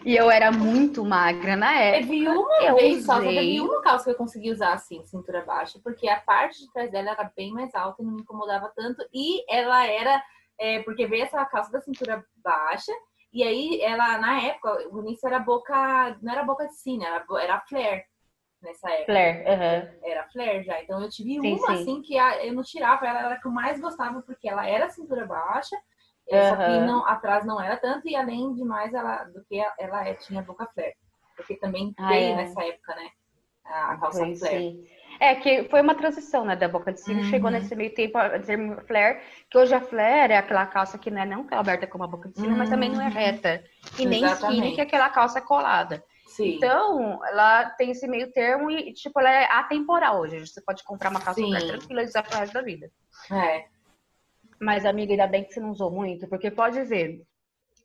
e 0.05 0.17
eu 0.17 0.31
era 0.31 0.51
muito 0.51 1.05
magra 1.05 1.57
na 1.57 1.75
época. 1.75 2.07
Teve 2.07 2.29
uma 2.29 2.63
eu 2.63 2.75
vez 2.75 2.93
usei... 2.95 3.03
só, 3.03 3.21
teve 3.21 3.61
uma 3.61 3.83
calça 3.83 4.05
que 4.05 4.11
eu 4.11 4.17
consegui 4.17 4.51
usar 4.51 4.73
assim, 4.73 5.05
cintura 5.05 5.45
baixa, 5.45 5.79
porque 5.83 6.09
a 6.09 6.21
parte 6.21 6.61
de 6.61 6.73
trás 6.73 6.91
dela 6.91 7.11
era 7.11 7.31
bem 7.37 7.53
mais 7.53 7.75
alta 7.75 8.03
e 8.03 8.05
não 8.05 8.13
me 8.13 8.23
incomodava 8.23 8.73
tanto. 8.75 9.07
E 9.13 9.45
ela 9.49 9.87
era, 9.87 10.23
é, 10.59 10.83
porque 10.83 11.07
veio 11.07 11.25
essa 11.25 11.45
calça 11.45 11.71
da 11.71 11.81
cintura 11.81 12.25
baixa, 12.37 12.93
e 13.33 13.43
aí 13.43 13.81
ela, 13.83 14.19
na 14.19 14.41
época, 14.41 14.89
o 14.91 15.01
início 15.01 15.27
era 15.27 15.39
boca, 15.39 16.17
não 16.23 16.33
era 16.33 16.43
boca 16.43 16.67
de 16.67 16.75
cine, 16.75 17.05
era, 17.05 17.25
era 17.41 17.61
flare 17.61 18.05
nessa 18.63 18.91
época. 18.91 19.13
Flare, 19.13 19.39
uhum. 19.39 20.11
Era 20.11 20.29
flare 20.29 20.63
já. 20.63 20.83
Então 20.83 21.03
eu 21.03 21.11
tive 21.11 21.41
sim, 21.41 21.55
uma 21.55 21.67
sim. 21.67 21.73
assim 21.75 22.03
que 22.03 22.17
eu 22.17 22.55
não 22.55 22.63
tirava, 22.63 23.07
ela 23.07 23.21
era 23.21 23.35
a 23.35 23.41
que 23.41 23.47
eu 23.47 23.53
mais 23.53 23.81
gostava, 23.81 24.23
porque 24.23 24.49
ela 24.49 24.67
era 24.67 24.89
cintura 24.89 25.27
baixa 25.27 25.77
Uhum. 26.31 26.49
Só 26.49 26.57
que 26.57 26.79
não, 26.81 27.07
atrás 27.07 27.45
não 27.45 27.61
era 27.61 27.77
tanto, 27.77 28.09
e 28.09 28.17
além 28.17 28.53
de 28.55 28.65
mais, 28.65 28.93
ela, 28.93 29.25
do 29.25 29.45
que 29.45 29.63
ela 29.79 30.07
é, 30.07 30.15
tinha 30.15 30.43
boca 30.43 30.69
flare. 30.75 30.95
Porque 31.37 31.57
também 31.57 31.95
ah, 31.99 32.09
veio 32.09 32.33
é. 32.33 32.37
nessa 32.37 32.65
época, 32.65 32.95
né? 32.95 33.11
A 33.65 33.97
calça 33.97 34.19
foi, 34.19 34.37
flare. 34.37 34.59
Sim. 34.59 34.87
É, 35.19 35.35
que 35.35 35.65
foi 35.65 35.81
uma 35.81 35.95
transição, 35.95 36.45
né, 36.45 36.55
da 36.55 36.69
boca 36.69 36.93
de 36.93 37.01
sino, 37.01 37.21
uhum. 37.21 37.31
chegou 37.31 37.51
nesse 37.51 37.75
meio 37.75 37.95
tempo 37.95 38.19
a 38.19 38.39
termo 38.39 38.81
flare, 38.83 39.21
que 39.51 39.57
hoje 39.57 39.75
a 39.75 39.81
flare 39.81 40.35
é 40.35 40.37
aquela 40.37 40.67
calça 40.67 40.99
que 40.99 41.11
não 41.11 41.23
é 41.23 41.25
não 41.25 41.47
é 41.51 41.57
aberta 41.57 41.87
como 41.87 42.05
a 42.05 42.07
boca 42.07 42.29
de 42.29 42.37
sino, 42.37 42.51
uhum. 42.51 42.59
mas 42.59 42.69
também 42.69 42.91
não 42.91 43.01
é 43.01 43.07
uhum. 43.07 43.11
reta. 43.11 43.65
E 43.99 44.05
nem 44.05 44.25
skinny, 44.27 44.75
que 44.75 44.81
é 44.81 44.85
aquela 44.85 45.09
calça 45.09 45.41
colada. 45.41 46.05
Sim. 46.27 46.57
Então, 46.57 47.25
ela 47.25 47.71
tem 47.71 47.93
esse 47.93 48.07
meio 48.07 48.31
termo 48.31 48.71
e, 48.71 48.93
tipo, 48.93 49.19
ela 49.21 49.31
é 49.31 49.45
atemporal 49.45 50.21
hoje. 50.21 50.47
Você 50.47 50.61
pode 50.61 50.85
comprar 50.85 51.11
uma 51.11 51.21
calça 51.21 51.41
flare 51.41 51.67
tranquila 51.67 52.03
e 52.03 52.05
usar 52.05 52.23
pro 52.23 52.39
resto 52.39 52.53
da 52.53 52.63
vida. 52.63 52.91
É. 53.33 53.65
Mas, 54.61 54.85
amiga, 54.87 55.13
ainda 55.13 55.27
bem 55.27 55.45
que 55.45 55.53
você 55.53 55.61
não 55.61 55.71
usou 55.71 55.91
muito, 55.91 56.27
porque 56.29 56.51
pode 56.51 56.83
ver, 56.85 57.23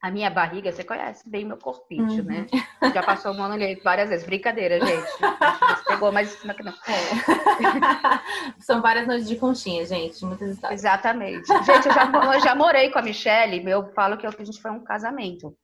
A 0.04 0.10
minha 0.10 0.32
barriga, 0.32 0.72
você 0.72 0.84
conhece 0.84 1.30
bem 1.30 1.46
meu 1.46 1.58
corpite, 1.58 2.02
Uhum. 2.02 2.24
né? 2.24 2.48
Já 2.92 3.04
passou 3.04 3.32
a 3.32 3.34
mão 3.36 3.48
nele 3.50 3.80
várias 3.84 4.10
vezes. 4.10 4.26
Brincadeira, 4.26 4.80
gente. 4.84 5.08
Você 5.78 5.84
pegou, 5.86 6.12
mas 6.12 6.44
não. 6.44 6.56
não. 6.56 6.74
É. 6.74 8.52
São 8.60 8.82
várias 8.82 9.06
noites 9.06 9.28
de 9.28 9.36
conchinha, 9.36 9.86
gente. 9.86 10.26
Muitas 10.26 10.50
histórias. 10.50 10.80
Exatamente. 10.80 11.46
Gente, 11.48 11.86
eu 11.88 11.94
já, 11.94 12.34
eu 12.34 12.40
já 12.42 12.56
morei 12.56 12.90
com 12.90 12.98
a 12.98 13.04
Michelle, 13.04 13.64
eu 13.70 13.94
falo 13.94 14.18
que 14.18 14.26
a 14.26 14.32
gente 14.44 14.60
foi 14.60 14.72
um 14.72 14.84
casamento. 14.84 15.56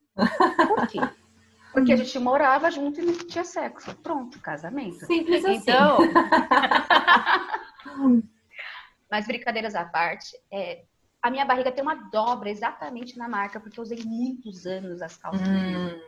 Por 0.68 0.86
quê? 0.88 1.00
Porque 1.74 1.94
a 1.94 1.96
gente 1.98 2.20
morava 2.20 2.70
junto 2.70 3.02
e 3.02 3.06
não 3.06 3.14
tinha 3.18 3.44
sexo. 3.44 3.96
Pronto, 4.04 4.40
casamento. 4.40 5.04
Simples 5.08 5.44
assim. 5.46 5.56
Então. 5.56 5.98
Mas 9.10 9.26
brincadeiras 9.26 9.74
à 9.74 9.84
parte, 9.86 10.38
é, 10.52 10.84
a 11.28 11.32
minha 11.32 11.46
barriga 11.46 11.72
tem 11.72 11.84
uma 11.84 11.96
dobra 11.96 12.50
exatamente 12.50 13.18
na 13.18 13.28
marca, 13.28 13.60
porque 13.60 13.80
eu 13.80 13.84
usei 13.84 14.02
muitos 14.04 14.66
anos 14.66 15.02
as 15.02 15.18
calças 15.18 15.48
Hum. 15.48 16.00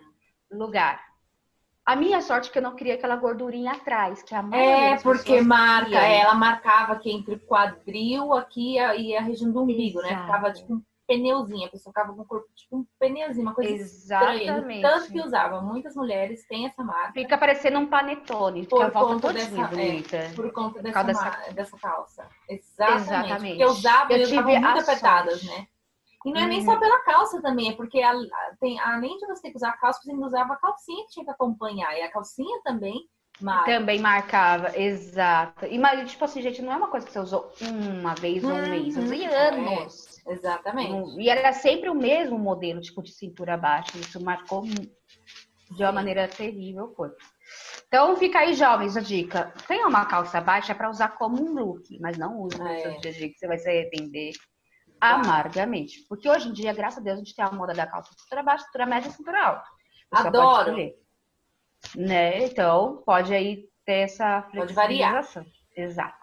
no 0.51 0.57
lugar. 0.57 1.09
A 1.85 1.95
minha 1.95 2.21
sorte 2.21 2.49
é 2.49 2.51
que 2.51 2.59
eu 2.59 2.63
não 2.63 2.75
queria 2.75 2.93
aquela 2.93 3.15
gordurinha 3.15 3.71
atrás, 3.71 4.21
que 4.21 4.33
a 4.35 4.43
maioria 4.43 4.85
É, 4.87 4.89
das 4.91 5.03
porque 5.03 5.23
pessoas 5.23 5.45
marca, 5.45 5.97
ela 5.97 6.35
marcava 6.35 6.93
aqui 6.93 7.11
entre 7.11 7.35
o 7.35 7.39
quadril 7.39 8.33
aqui 8.33 8.75
e 8.75 9.15
a, 9.15 9.21
região 9.21 9.51
do 9.51 9.63
umbigo, 9.63 10.01
né? 10.01 10.09
Exato. 10.09 10.25
Ficava 10.25 10.53
tipo 10.53 10.73
um 10.75 10.83
pneuzinho, 11.09 11.65
a 11.67 11.71
pessoa 11.71 11.91
ficava 11.91 12.13
com 12.13 12.21
o 12.21 12.25
corpo 12.25 12.47
tipo 12.55 12.77
um 12.77 12.85
pneuzinho, 12.99 13.41
uma 13.41 13.55
coisa 13.55 13.71
estranha. 13.73 14.41
Exatamente. 14.43 14.81
Tanto 14.81 15.11
que 15.11 15.19
usava, 15.19 15.59
muitas 15.61 15.95
mulheres 15.95 16.45
têm 16.47 16.67
essa 16.67 16.83
marca 16.83 17.13
Fica 17.13 17.35
parecendo 17.37 17.79
um 17.79 17.87
panetone, 17.87 18.67
Por 18.67 18.77
fica 18.77 18.85
a 18.85 18.89
volta 18.89 19.13
conta 19.15 19.33
dessa- 19.33 19.67
bonita. 19.67 20.31
por 20.35 20.51
conta 20.53 20.81
dessa, 20.83 21.03
dessa- 21.03 21.51
dessa 21.53 21.77
calça. 21.79 22.27
Exatamente. 22.47 23.01
Exatamente. 23.01 23.47
Porque 23.49 23.63
eu 23.63 23.69
usava 23.69 24.13
Eu 24.13 24.17
e 24.17 24.21
eu 24.21 24.27
tive 24.27 24.41
muito 24.43 24.79
apertadas, 24.79 25.43
né? 25.43 25.67
E 26.25 26.31
não 26.33 26.41
é 26.41 26.45
nem 26.47 26.59
Uhum. 26.59 26.65
só 26.65 26.77
pela 26.77 26.99
calça 26.99 27.41
também, 27.41 27.69
é 27.69 27.73
porque 27.73 28.01
a- 28.01 28.13
tem, 28.59 28.77
além 28.79 29.17
de 29.17 29.25
você 29.25 29.41
ter 29.41 29.51
que 29.51 29.57
usar 29.57 29.69
a 29.69 29.77
calça, 29.77 30.01
você 30.03 30.11
ainda 30.11 30.25
usava 30.25 30.53
a 30.53 30.57
calcinha 30.57 31.03
que 31.05 31.11
tinha 31.13 31.25
que 31.25 31.31
acompanhar. 31.31 31.97
E 31.97 32.01
a 32.01 32.11
calcinha 32.11 32.59
também 32.63 33.07
marca. 33.41 33.71
Também 33.71 33.99
marcava, 33.99 34.77
exato. 34.77 35.65
E 35.65 35.79
mas, 35.79 36.11
tipo 36.11 36.25
assim, 36.25 36.41
gente, 36.41 36.61
não 36.61 36.73
é 36.73 36.75
uma 36.75 36.87
coisa 36.89 37.05
que 37.07 37.13
você 37.13 37.19
usou 37.19 37.49
uma 38.01 38.13
vez 38.15 38.43
ou 38.43 38.49
um 38.51 38.53
Uhum, 38.53 38.69
mês, 38.69 38.97
eu 38.97 39.03
usei 39.03 39.23
é. 39.23 39.47
anos. 39.49 40.08
Exatamente. 40.27 41.19
E 41.19 41.29
era 41.29 41.53
sempre 41.53 41.89
o 41.89 41.95
mesmo 41.95 42.37
modelo, 42.37 42.81
tipo, 42.81 43.01
de 43.01 43.11
cintura 43.11 43.57
baixa. 43.57 43.97
Isso 43.97 44.23
marcou 44.23 44.63
de 44.63 45.83
uma 45.83 45.91
maneira 45.91 46.27
terrível, 46.27 46.93
foi. 46.95 47.11
Então, 47.87 48.15
fica 48.17 48.39
aí, 48.39 48.53
jovens, 48.53 48.95
a 48.95 49.01
dica. 49.01 49.53
Tenha 49.67 49.87
uma 49.87 50.05
calça 50.05 50.39
baixa 50.39 50.75
para 50.75 50.89
usar 50.89 51.09
como 51.09 51.41
um 51.41 51.53
look, 51.53 51.99
mas 51.99 52.17
não 52.17 52.39
use 52.39 52.57
no 52.57 52.67
seu 52.79 52.99
dia 52.99 53.11
a 53.11 53.13
dia, 53.13 53.29
que 53.29 53.37
você 53.37 53.47
vai 53.47 53.57
se 53.57 53.67
arrepender 53.67 54.31
amargamente. 55.01 56.05
Porque 56.07 56.29
hoje 56.29 56.49
em 56.49 56.53
dia, 56.53 56.73
graças 56.73 56.99
a 56.99 57.01
Deus, 57.01 57.15
a 57.15 57.19
gente 57.19 57.35
tem 57.35 57.43
a 57.43 57.51
moda 57.51 57.73
da 57.73 57.87
calça 57.87 58.13
cintura 58.13 58.43
baixa, 58.43 58.65
cintura 58.65 58.85
média 58.85 59.09
e 59.09 59.11
cintura 59.11 59.43
alta. 59.43 59.65
Você 60.11 60.27
Adoro. 60.27 60.75
Né? 61.95 62.45
Então, 62.45 63.01
pode 63.05 63.33
aí 63.33 63.69
ter 63.85 64.01
essa 64.01 64.41
Pode 64.53 64.73
variar. 64.73 65.23
Exato. 65.75 66.17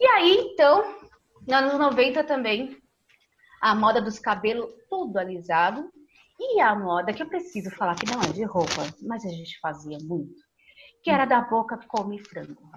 E 0.00 0.06
aí, 0.06 0.38
então, 0.52 0.82
nos 1.46 1.54
anos 1.56 1.78
90 1.78 2.24
também, 2.24 2.76
a 3.64 3.74
moda 3.74 3.98
dos 3.98 4.18
cabelos 4.18 4.70
tudo 4.90 5.16
alisado. 5.16 5.90
E 6.38 6.60
a 6.60 6.74
moda 6.74 7.14
que 7.14 7.22
eu 7.22 7.28
preciso 7.28 7.70
falar 7.70 7.94
que 7.94 8.04
não 8.04 8.20
é 8.20 8.30
de 8.30 8.44
roupa, 8.44 8.82
mas 9.00 9.24
a 9.24 9.30
gente 9.30 9.58
fazia 9.58 9.96
muito, 10.02 10.34
que 11.02 11.10
era 11.10 11.24
da 11.24 11.40
boca 11.40 11.78
come 11.88 12.18
frango. 12.18 12.70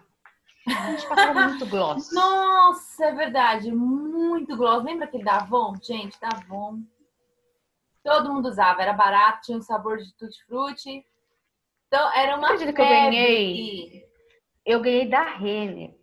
A 0.65 0.91
gente 0.91 1.05
passava 1.09 1.41
muito 1.49 1.65
gloss. 1.65 2.09
Nossa, 2.13 3.05
é 3.05 3.11
verdade. 3.13 3.69
Muito 3.69 4.55
gloss. 4.55 4.83
Lembra 4.85 5.05
aquele 5.05 5.25
da 5.25 5.37
Avon? 5.37 5.75
Gente, 5.83 6.17
da 6.21 6.29
Avon. 6.29 6.79
Todo 8.01 8.33
mundo 8.33 8.47
usava. 8.47 8.81
Era 8.81 8.93
barato, 8.93 9.41
tinha 9.41 9.57
um 9.57 9.61
sabor 9.61 9.97
de 9.97 10.13
tutti-frutti. 10.15 11.03
Então, 11.87 12.13
era 12.13 12.37
uma 12.37 12.47
Acredita 12.47 12.71
que 12.73 12.81
eu 12.81 12.87
ganhei? 12.87 14.05
Eu 14.65 14.81
ganhei 14.81 15.09
da 15.09 15.23
Renner. 15.23 15.93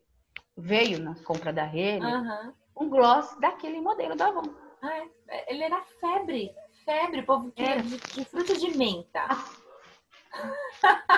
Veio 0.57 0.99
na 0.99 1.14
compra 1.25 1.53
da 1.53 1.64
Renner 1.64 2.14
Aham. 2.14 2.55
um 2.77 2.88
gloss 2.90 3.35
daquele 3.38 3.81
modelo 3.81 4.14
da 4.16 4.29
Avon. 4.29 4.63
Ah, 4.85 5.07
é. 5.29 5.55
Ele 5.55 5.64
era 5.64 5.83
febre. 5.99 6.55
Febre. 6.85 7.20
O 7.20 7.27
povo 7.27 7.53
Era. 7.57 7.83
de, 7.83 7.97
de 7.97 8.25
fruta 8.27 8.55
de 8.55 8.77
menta. 8.77 9.27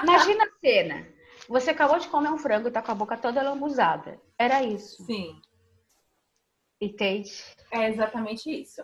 Imagina 0.05 0.45
a 0.45 0.61
cena. 0.61 1.09
Você 1.49 1.71
acabou 1.71 1.99
de 1.99 2.09
comer 2.09 2.31
um 2.31 2.39
frango 2.39 2.69
e 2.69 2.71
tá 2.71 2.81
com 2.81 2.93
a 2.93 2.95
boca 2.95 3.17
toda 3.17 3.43
lambuzada. 3.43 4.21
Era 4.39 4.63
isso. 4.63 5.05
Sim. 5.05 5.41
Entende? 6.81 7.33
É 7.73 7.89
exatamente 7.89 8.49
isso. 8.51 8.83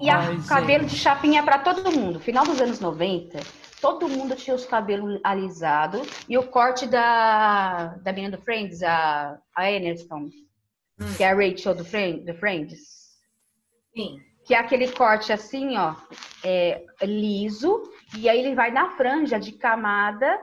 E 0.00 0.10
a 0.10 0.18
Ai, 0.18 0.42
cabelo 0.48 0.84
de 0.84 0.96
chapinha 0.96 1.42
para 1.42 1.60
todo 1.60 1.92
mundo. 1.92 2.20
Final 2.20 2.44
dos 2.44 2.60
anos 2.60 2.80
90, 2.80 3.38
todo 3.80 4.08
mundo 4.08 4.34
tinha 4.36 4.54
os 4.54 4.66
cabelos 4.66 5.20
alisados. 5.22 6.06
E 6.28 6.36
o 6.36 6.46
corte 6.46 6.86
da, 6.86 7.94
da 8.02 8.12
menina 8.12 8.36
do 8.36 8.42
Friends, 8.42 8.82
a, 8.82 9.38
a 9.54 9.62
Aniston, 9.62 10.28
que 11.16 11.22
é 11.24 11.30
a 11.30 11.34
Rachel 11.34 11.74
do, 11.74 11.84
Friend, 11.84 12.24
do 12.24 12.34
Friends. 12.34 12.78
Sim. 13.94 14.20
Que 14.44 14.54
é 14.54 14.58
aquele 14.58 14.90
corte 14.92 15.32
assim, 15.32 15.76
ó, 15.76 15.94
é, 16.44 16.84
liso. 17.02 17.82
E 18.16 18.28
aí 18.28 18.38
ele 18.40 18.54
vai 18.54 18.70
na 18.70 18.90
franja 18.96 19.38
de 19.38 19.52
camada 19.52 20.40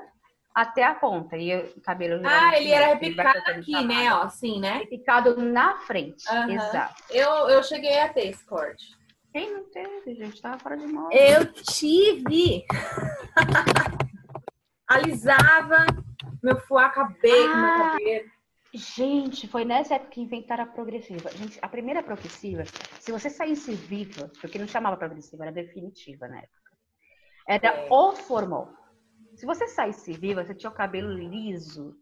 até 0.55 0.83
a 0.83 0.95
ponta. 0.95 1.35
E 1.38 1.55
o 1.57 1.81
cabelo... 1.81 2.21
Ah, 2.25 2.57
ele 2.57 2.71
era 2.71 2.88
vai 2.88 2.95
repicado 2.95 3.38
aqui, 3.51 3.71
camada. 3.73 3.88
né? 3.93 4.13
Ó, 4.13 4.21
assim, 4.23 4.59
né? 4.59 4.77
Repicado 4.79 5.35
na 5.41 5.77
frente. 5.79 6.23
Aham. 6.29 6.51
Exato. 6.51 7.03
Eu, 7.09 7.29
eu 7.49 7.63
cheguei 7.63 7.99
a 7.99 8.09
ter 8.09 8.27
esse 8.29 8.45
corte. 8.45 8.97
Quem 9.31 9.53
não 9.53 9.63
teve, 9.69 10.15
gente? 10.15 10.41
Tava 10.41 10.57
fora 10.57 10.75
de 10.77 10.88
moda. 10.88 11.13
Eu 11.13 11.51
tive. 11.53 12.65
Alisava 14.88 15.85
meu 16.41 16.59
fuá 16.62 16.89
cabelo, 16.89 17.55
meu 17.55 17.65
Ah. 17.65 17.91
cabelo. 17.91 18.29
Gente, 18.73 19.47
foi 19.47 19.65
nessa 19.65 19.95
época 19.95 20.12
que 20.12 20.21
inventaram 20.21 20.63
a 20.63 20.67
progressiva. 20.67 21.29
Gente, 21.32 21.58
a 21.62 21.67
primeira 21.67 22.03
progressiva, 22.03 22.63
se 22.99 23.12
você 23.12 23.29
saísse 23.29 23.73
viva, 23.73 24.32
porque 24.39 24.60
não 24.60 24.67
chamava 24.67 24.95
progressiva, 24.95 25.43
era 25.43 25.51
definitiva 25.51 26.27
na 26.27 26.38
época. 26.38 26.71
Era 27.47 27.67
É. 27.67 27.88
o 27.89 28.12
formal. 28.15 28.71
Se 29.36 29.45
você 29.45 29.67
saísse 29.67 30.13
viva, 30.13 30.45
você 30.45 30.53
tinha 30.53 30.69
o 30.69 30.75
cabelo 30.75 31.12
liso. 31.12 31.95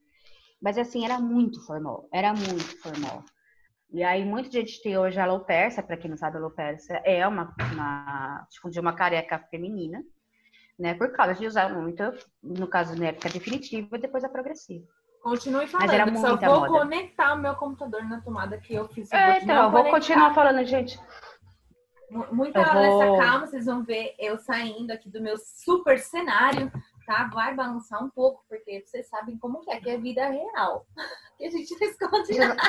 Mas 0.61 0.77
assim, 0.77 1.05
era 1.05 1.19
muito 1.19 1.65
formal. 1.65 2.09
Era 2.11 2.33
muito 2.33 2.81
formal. 2.81 3.23
E 3.89 4.03
aí, 4.03 4.25
muita 4.25 4.51
gente 4.51 4.81
tem 4.81 4.97
hoje 4.97 5.17
a 5.17 5.23
alopecia, 5.23 5.81
para 5.81 5.95
quem 5.95 6.09
não 6.09 6.17
sabe, 6.17 6.35
a 6.35 6.39
alopecia 6.39 7.01
é 7.05 7.25
uma, 7.25 7.55
uma, 7.71 8.45
tipo, 8.49 8.69
de 8.69 8.79
uma 8.81 8.93
careca 8.93 9.39
feminina, 9.49 10.03
né? 10.77 10.93
Por 10.95 11.13
causa 11.13 11.35
de 11.35 11.47
usar 11.47 11.73
muito, 11.73 12.03
no 12.43 12.67
caso, 12.67 12.97
na 12.99 13.07
época 13.07 13.29
definitiva 13.29 13.95
e 13.95 14.01
depois 14.01 14.25
a 14.25 14.29
progressiva. 14.29 14.85
Continue 15.29 15.67
falando, 15.67 15.91
era 15.91 16.03
que 16.11 16.17
só 16.17 16.29
muita 16.29 16.47
vou 16.49 16.59
moda. 16.61 16.71
conectar 16.79 17.33
o 17.33 17.37
meu 17.37 17.55
computador 17.55 18.03
na 18.05 18.21
tomada 18.21 18.57
que 18.57 18.73
eu 18.73 18.87
fiz. 18.87 19.11
É, 19.11 19.39
então, 19.39 19.55
eu 19.55 19.61
vou 19.71 19.81
conectar. 19.83 19.91
continuar 19.99 20.33
falando, 20.33 20.63
gente. 20.65 20.99
Mu- 22.09 22.27
Muita 22.31 22.59
Eu 22.59 22.65
vou- 22.73 22.81
nessa 23.09 23.21
calma, 23.25 23.47
vocês 23.47 23.65
vão 23.65 23.83
ver 23.83 24.15
eu 24.17 24.37
saindo 24.37 24.91
aqui 24.91 25.09
do 25.09 25.21
meu 25.21 25.37
super 25.37 25.99
cenário, 25.99 26.71
tá? 27.05 27.29
Vai 27.33 27.53
balançar 27.53 28.01
um 28.03 28.09
pouco, 28.09 28.45
porque 28.47 28.81
vocês 28.85 29.07
sabem 29.09 29.37
como 29.37 29.59
que 29.59 29.69
é, 29.71 29.79
que 29.81 29.89
é 29.89 29.97
vida 29.97 30.27
real. 30.29 30.85
Que 31.37 31.45
a 31.45 31.51
gente 31.51 31.71
não 31.79 31.87
esconde 31.87 32.39
nada. 32.39 32.61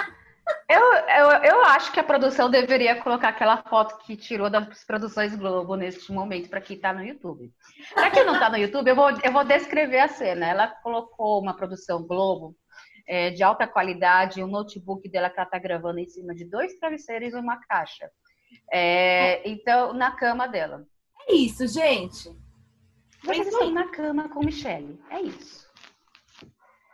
Eu, 0.69 0.81
eu, 0.81 1.31
eu 1.45 1.65
acho 1.65 1.93
que 1.93 2.01
a 2.01 2.05
produção 2.05 2.51
deveria 2.51 3.01
colocar 3.03 3.29
aquela 3.29 3.59
foto 3.63 3.99
que 4.05 4.17
tirou 4.17 4.51
das 4.51 4.85
produções 4.85 5.35
Globo 5.35 5.75
neste 5.77 6.13
momento 6.13 6.49
para 6.49 6.61
quem 6.61 6.79
tá 6.79 6.93
no 6.93 7.03
YouTube. 7.03 7.53
Para 7.95 8.11
quem 8.11 8.25
não 8.25 8.39
tá 8.39 8.51
no 8.51 8.57
YouTube, 8.57 8.89
eu 8.89 8.97
vou, 8.97 9.11
eu 9.11 9.33
vou 9.33 9.45
descrever 9.45 10.01
a 10.01 10.09
cena. 10.09 10.47
Ela 10.47 10.69
colocou 10.69 11.41
uma 11.41 11.55
produção 11.55 12.07
Globo 12.07 12.55
é, 13.07 13.31
de 13.31 13.43
alta 13.43 13.67
qualidade, 13.67 14.43
um 14.43 14.47
notebook 14.47 15.09
dela 15.09 15.31
que 15.31 15.41
ela 15.41 15.49
tá 15.49 15.59
gravando 15.59 15.99
em 15.99 16.09
cima 16.09 16.35
de 16.35 16.45
dois 16.45 16.79
travesseiros 16.79 17.33
e 17.33 17.37
uma 17.37 17.59
caixa. 17.67 18.11
É, 18.71 19.49
então, 19.49 19.95
na 19.95 20.13
cama 20.13 20.47
dela. 20.47 20.87
É 21.27 21.35
isso, 21.35 21.67
gente. 21.67 22.31
Vocês 23.25 23.49
estão 23.49 23.71
na 23.71 23.89
cama 23.89 24.29
com 24.29 24.41
Michelle. 24.41 25.01
É 25.11 25.21
isso. 25.21 25.67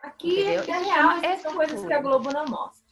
Aqui 0.02 0.42
Entendeu? 0.42 0.74
é 0.74 0.78
real, 0.78 1.10
essas 1.22 1.42
são 1.42 1.54
coisas 1.54 1.84
que 1.84 1.92
a 1.92 2.00
Globo 2.00 2.32
não 2.32 2.44
mostra. 2.44 2.83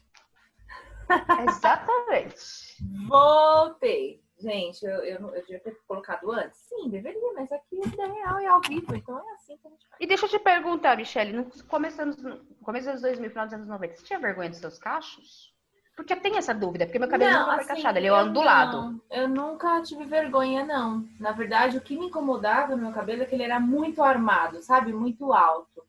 Exatamente. 1.44 2.77
Voltei. 3.09 4.22
Gente, 4.38 4.85
eu, 4.85 4.96
eu, 5.05 5.20
eu 5.35 5.40
devia 5.42 5.61
ter 5.61 5.79
colocado 5.87 6.31
antes? 6.33 6.59
Sim, 6.59 6.88
deveria, 6.90 7.33
mas 7.35 7.51
aqui 7.53 7.79
é 7.81 7.88
vida 7.88 8.07
real 8.07 8.40
e 8.40 8.46
ao 8.46 8.61
vivo, 8.61 8.94
então 8.96 9.16
é 9.16 9.35
assim 9.35 9.57
que 9.57 9.68
a 9.68 9.70
gente 9.70 9.87
faz. 9.87 10.01
E 10.01 10.07
deixa 10.07 10.27
eu 10.27 10.31
te 10.31 10.38
perguntar, 10.40 10.96
Michelle, 10.96 11.33
no 11.33 11.44
começo, 11.68 12.05
dos- 12.05 12.40
começo 12.61 12.90
dos 12.90 13.03
2000, 13.03 13.31
final 13.31 13.44
dos 13.46 13.55
anos 13.55 13.68
90, 13.68 13.94
você 13.94 14.03
tinha 14.05 14.18
vergonha 14.18 14.51
dos 14.51 14.59
seus 14.59 14.79
cachos? 14.81 15.53
Porque 15.94 16.16
tenho 16.16 16.38
essa 16.38 16.53
dúvida, 16.53 16.87
porque 16.87 16.98
meu 16.98 17.09
cabelo 17.09 17.31
Não, 17.31 17.40
nunca 17.40 17.55
foi 17.55 17.64
assim, 17.64 17.75
cachado, 17.75 17.98
ele 17.98 18.09
é 18.09 18.12
ondulado. 18.12 18.77
não- 18.83 19.01
Eu 19.11 19.29
nunca 19.29 19.81
tive 19.83 20.05
vergonha, 20.07 20.64
não. 20.64 21.07
Na 21.20 21.31
verdade, 21.33 21.77
o 21.77 21.81
que 21.81 21.96
me 21.96 22.07
incomodava 22.07 22.75
no 22.75 22.83
meu 22.83 22.92
cabelo 22.92 23.22
é 23.22 23.27
que 23.27 23.35
ele 23.37 23.44
era 23.44 23.61
muito 23.61 24.03
armado, 24.03 24.61
sabe? 24.62 24.92
Muito 24.92 25.33
alto. 25.33 25.85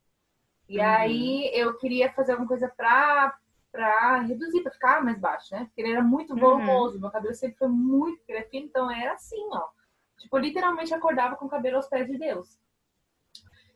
E 0.69 0.77
Uhum. 0.77 0.85
aí 0.85 1.49
eu 1.53 1.75
queria 1.77 2.11
fazer 2.13 2.33
alguma 2.33 2.47
coisa 2.47 2.67
pra 2.67 3.35
pra 3.73 4.19
reduzir, 4.19 4.61
pra 4.61 4.71
ficar 4.71 5.03
mais 5.03 5.17
baixo, 5.19 5.53
né? 5.53 5.65
Porque 5.65 5.81
ele 5.81 5.91
era 5.93 6.01
muito 6.03 6.33
Uhum. 6.33 6.39
volumoso. 6.39 6.99
Meu 7.01 7.09
cabelo 7.09 7.33
sempre 7.33 7.57
foi 7.57 7.67
muito 7.67 8.23
crescido, 8.23 8.67
então 8.67 8.89
era 8.89 9.13
assim, 9.13 9.43
ó. 9.51 9.67
Tipo, 10.19 10.37
literalmente 10.37 10.93
acordava 10.93 11.35
com 11.35 11.45
o 11.47 11.49
cabelo 11.49 11.77
aos 11.77 11.87
pés 11.87 12.07
de 12.07 12.17
Deus. 12.17 12.59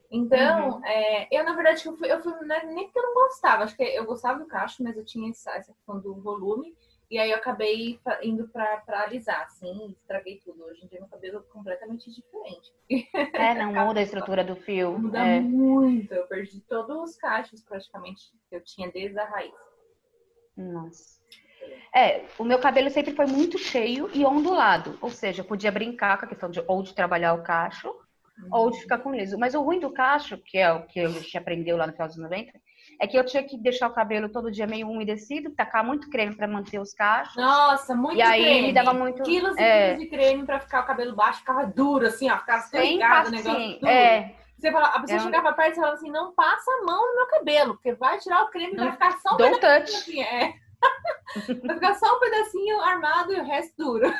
Então, 0.10 0.76
Uhum. 0.78 0.86
é, 0.86 1.28
eu, 1.36 1.44
na 1.44 1.54
verdade, 1.54 1.86
eu 1.86 1.98
fui, 1.98 2.10
eu 2.12 2.22
fui 2.22 2.32
não 2.46 2.56
é 2.56 2.64
nem 2.66 2.86
porque 2.86 3.00
eu 3.00 3.04
não 3.04 3.14
gostava, 3.16 3.64
acho 3.64 3.76
que 3.76 3.84
eu 3.84 4.06
gostava 4.06 4.40
do 4.40 4.46
cacho, 4.46 4.82
mas 4.84 4.96
eu 4.96 5.04
tinha 5.04 5.30
essa, 5.32 5.52
essa 5.52 5.74
questão 5.74 6.00
do 6.00 6.14
volume, 6.22 6.78
e 7.10 7.18
aí 7.18 7.32
eu 7.32 7.38
acabei 7.38 8.00
indo 8.22 8.48
pra, 8.50 8.78
pra 8.82 9.02
alisar, 9.04 9.42
assim, 9.44 9.90
estraguei 10.00 10.40
tudo. 10.46 10.64
Hoje 10.64 10.86
em 10.86 10.88
dia 10.88 11.00
meu 11.00 11.10
cabelo 11.10 11.40
é 11.40 11.52
completamente 11.52 12.10
diferente. 12.14 12.72
É, 13.34 13.54
não 13.56 13.74
muda 13.88 14.00
a 14.00 14.04
estrutura 14.04 14.44
do 14.44 14.56
fio. 14.56 14.98
Muda 15.00 15.20
É. 15.20 15.40
muito, 15.42 16.14
eu 16.14 16.28
perdi 16.28 16.62
todos 16.62 16.96
os 17.12 17.18
cachos 17.18 17.62
praticamente 17.64 18.32
que 18.50 18.56
eu 18.56 18.62
tinha 18.62 18.92
desde 18.92 19.18
a 19.20 19.26
raiz. 19.26 19.54
Nossa. 20.58 21.18
É, 21.96 22.26
o 22.38 22.44
meu 22.44 22.60
cabelo 22.60 22.90
sempre 22.90 23.14
foi 23.14 23.26
muito 23.26 23.58
cheio 23.58 24.10
e 24.14 24.26
ondulado. 24.26 24.98
Ou 25.02 25.10
seja, 25.10 25.42
eu 25.42 25.46
podia 25.46 25.72
brincar 25.72 26.18
com 26.18 26.26
a 26.26 26.28
questão 26.28 26.50
de 26.50 26.64
ou 26.68 26.84
de 26.84 26.94
trabalhar 26.94 27.34
o 27.34 27.44
cacho 27.44 27.94
ou 28.52 28.70
de 28.70 28.80
ficar 28.80 29.00
com 29.00 29.14
liso. 29.14 29.38
Mas 29.38 29.56
o 29.56 29.62
ruim 29.62 29.80
do 29.80 29.92
cacho, 29.92 30.38
que 30.38 30.58
é 30.58 30.72
o 30.72 30.86
que 30.86 31.00
a 31.00 31.08
gente 31.08 31.38
aprendeu 31.38 31.78
lá 31.78 31.88
no 31.88 31.94
final 31.94 32.08
dos 32.08 32.18
90, 32.18 32.52
é 33.00 33.08
que 33.08 33.18
eu 33.18 33.26
tinha 33.26 33.44
que 33.44 33.58
deixar 33.58 33.88
o 33.88 33.94
cabelo 33.94 34.30
todo 34.30 34.52
dia 34.52 34.68
meio 34.68 34.88
umedecido, 34.90 35.52
tacar 35.52 35.84
muito 35.84 36.10
creme 36.10 36.36
para 36.36 36.48
manter 36.48 36.80
os 36.80 36.94
cachos. 36.94 37.36
Nossa, 37.36 37.96
muito 37.96 38.18
e 38.18 38.22
aí 38.22 38.44
creme. 38.44 38.68
me 38.68 38.74
dava 38.74 38.94
muito. 38.94 39.24
Quilos 39.24 39.56
e 39.58 39.62
é, 39.62 39.96
quilos 39.96 40.04
de 40.04 40.10
creme 40.10 40.46
pra 40.46 40.60
ficar 40.60 40.82
o 40.82 40.86
cabelo 40.86 41.16
baixo, 41.16 41.40
ficava 41.40 41.66
duro, 41.66 42.08
assim, 42.08 42.30
ó, 42.30 42.38
ficava 42.38 42.64
ligado 42.74 43.28
o 43.28 43.32
negócio 43.32 43.80
duro. 43.80 43.88
É, 43.88 44.36
Você 44.58 44.72
fala, 44.72 44.88
a 44.88 45.00
pessoa 45.00 45.20
É 45.20 45.24
chegava 45.24 45.54
perto 45.54 45.74
e 45.74 45.76
falava 45.76 45.94
assim, 45.94 46.12
não 46.12 46.34
passa 46.34 46.72
a 46.72 46.84
mão 46.84 47.08
no 47.10 47.16
meu 47.16 47.28
cabelo, 47.28 47.74
porque 47.76 47.94
vai 47.94 48.18
tirar 48.18 48.44
o 48.44 48.50
creme 48.50 48.74
e 48.74 48.78
vai 48.78 48.92
ficar 48.92 49.12
só 49.20 49.36
um 49.36 49.38
don't 49.38 49.60
pedacinho 49.60 49.98
assim, 50.00 50.22
é. 50.24 50.54
vai 51.66 51.76
ficar 51.76 51.94
só 51.96 52.16
um 52.16 52.20
pedacinho 52.20 52.82
armado 52.82 53.34
e 53.34 53.40
o 53.40 53.46
resto 53.46 53.76
duro. 53.78 54.12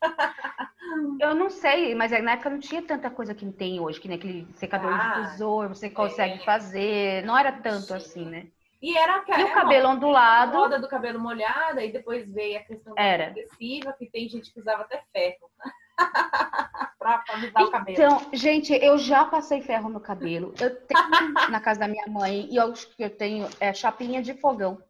Eu 1.20 1.34
não 1.34 1.48
sei, 1.48 1.94
mas 1.94 2.10
na 2.10 2.32
época 2.32 2.50
não 2.50 2.58
tinha 2.58 2.82
tanta 2.82 3.08
coisa 3.08 3.34
que 3.34 3.50
tem 3.52 3.80
hoje, 3.80 4.00
que 4.00 4.08
nem 4.08 4.18
aquele 4.18 4.46
secador 4.54 4.92
Ah, 4.92 5.20
de 5.20 5.30
tesouro, 5.30 5.68
você 5.74 5.88
consegue 5.88 6.34
é. 6.34 6.44
fazer. 6.44 7.24
Não 7.24 7.36
era 7.38 7.52
tanto 7.52 7.86
Sim. 7.86 7.94
assim, 7.94 8.24
né? 8.24 8.46
E 8.80 8.96
era 8.98 9.14
a 9.14 9.40
E 9.40 9.44
o 9.44 9.52
cabelo 9.52 9.86
a 9.86 9.90
ondulado 9.90 10.58
moda 10.58 10.80
do 10.80 10.88
cabelo 10.88 11.20
molhado, 11.20 11.78
e 11.80 11.92
depois 11.92 12.28
veio 12.28 12.58
a 12.58 12.64
questão 12.64 12.94
Era. 12.98 13.28
agressiva, 13.28 13.92
que 13.92 14.06
tem 14.06 14.28
gente 14.28 14.52
que 14.52 14.58
usava 14.58 14.82
até 14.82 15.04
ferro 15.12 15.50
pra 17.02 17.34
alisar 17.34 17.62
o 17.62 17.70
cabelo. 17.70 17.98
Então, 17.98 18.26
gente, 18.32 18.72
eu 18.72 18.98
já 18.98 19.24
passei 19.24 19.60
ferro 19.60 19.88
no 19.88 20.00
cabelo. 20.00 20.54
Eu 20.60 20.74
tenho 20.86 21.32
na 21.50 21.60
casa 21.60 21.80
da 21.80 21.88
minha 21.88 22.06
mãe 22.06 22.48
e 22.50 22.56
eu 22.56 22.72
acho 22.72 22.88
que 22.94 23.02
eu 23.02 23.10
tenho 23.10 23.48
é, 23.60 23.72
chapinha 23.72 24.22
de 24.22 24.34
fogão. 24.34 24.82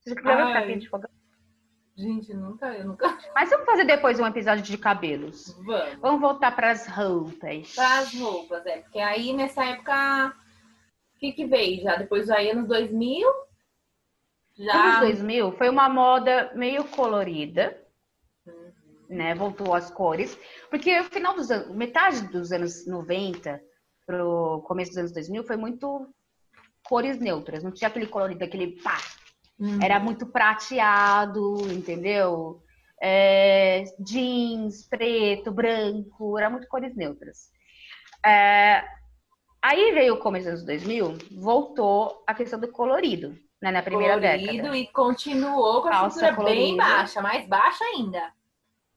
Você 0.00 0.14
já 0.14 0.52
chapinha 0.52 0.78
de 0.78 0.88
fogão? 0.88 1.10
Gente, 1.96 2.34
nunca, 2.34 2.66
eu 2.74 2.84
nunca. 2.86 3.16
Mas 3.34 3.50
vamos 3.50 3.66
fazer 3.66 3.84
depois 3.84 4.18
um 4.18 4.26
episódio 4.26 4.64
de 4.64 4.76
cabelos. 4.76 5.56
Vamos. 5.64 5.94
Vamos 6.00 6.20
voltar 6.20 6.54
para 6.54 6.72
as 6.72 6.88
roupas. 6.88 7.74
Para 7.74 7.98
as 7.98 8.14
roupas, 8.14 8.66
é. 8.66 8.78
Porque 8.78 8.98
aí 8.98 9.32
nessa 9.32 9.64
época, 9.64 10.34
o 11.14 11.18
que 11.20 11.32
que 11.32 11.46
veio 11.46 11.82
já? 11.82 11.94
Depois 11.96 12.28
aí 12.30 12.50
anos 12.50 12.66
2000, 12.66 13.28
Anos 13.28 13.44
já... 14.56 15.00
2000 15.00 15.52
foi 15.52 15.68
uma 15.68 15.88
moda 15.88 16.50
meio 16.54 16.84
colorida. 16.84 17.80
Né? 19.08 19.34
Voltou 19.34 19.74
às 19.74 19.90
cores. 19.90 20.38
Porque 20.70 20.98
o 21.00 21.04
final 21.04 21.34
dos 21.34 21.50
anos, 21.50 21.74
metade 21.74 22.28
dos 22.28 22.52
anos 22.52 22.86
90 22.86 23.60
pro 24.06 24.62
começo 24.66 24.90
dos 24.90 24.98
anos 24.98 25.12
2000 25.12 25.44
foi 25.44 25.56
muito 25.56 26.08
cores 26.86 27.18
neutras. 27.18 27.62
Não 27.62 27.72
tinha 27.72 27.88
aquele 27.88 28.06
colorido, 28.06 28.44
aquele 28.44 28.80
pá, 28.82 28.98
Uhum. 29.58 29.78
Era 29.82 30.00
muito 30.00 30.26
prateado, 30.26 31.56
entendeu? 31.72 32.60
É, 33.00 33.84
jeans, 33.98 34.86
preto, 34.88 35.52
branco, 35.52 36.38
era 36.38 36.50
muito 36.50 36.66
cores 36.68 36.94
neutras. 36.96 37.50
É, 38.24 38.84
aí 39.62 39.92
veio 39.92 40.14
o 40.14 40.18
começo 40.18 40.50
dos 40.50 40.62
anos 40.62 40.66
2000, 40.66 41.18
voltou 41.40 42.22
a 42.26 42.34
questão 42.34 42.58
do 42.58 42.68
colorido, 42.68 43.36
né, 43.62 43.70
na 43.70 43.82
primeira 43.82 44.14
colorido 44.14 44.52
década. 44.52 44.76
e 44.76 44.86
continuou 44.88 45.82
com 45.82 45.88
a 45.88 45.92
Calça 45.92 46.28
cintura 46.28 46.44
bem 46.44 46.76
baixa, 46.76 47.20
mais 47.20 47.46
baixa 47.46 47.84
ainda. 47.84 48.32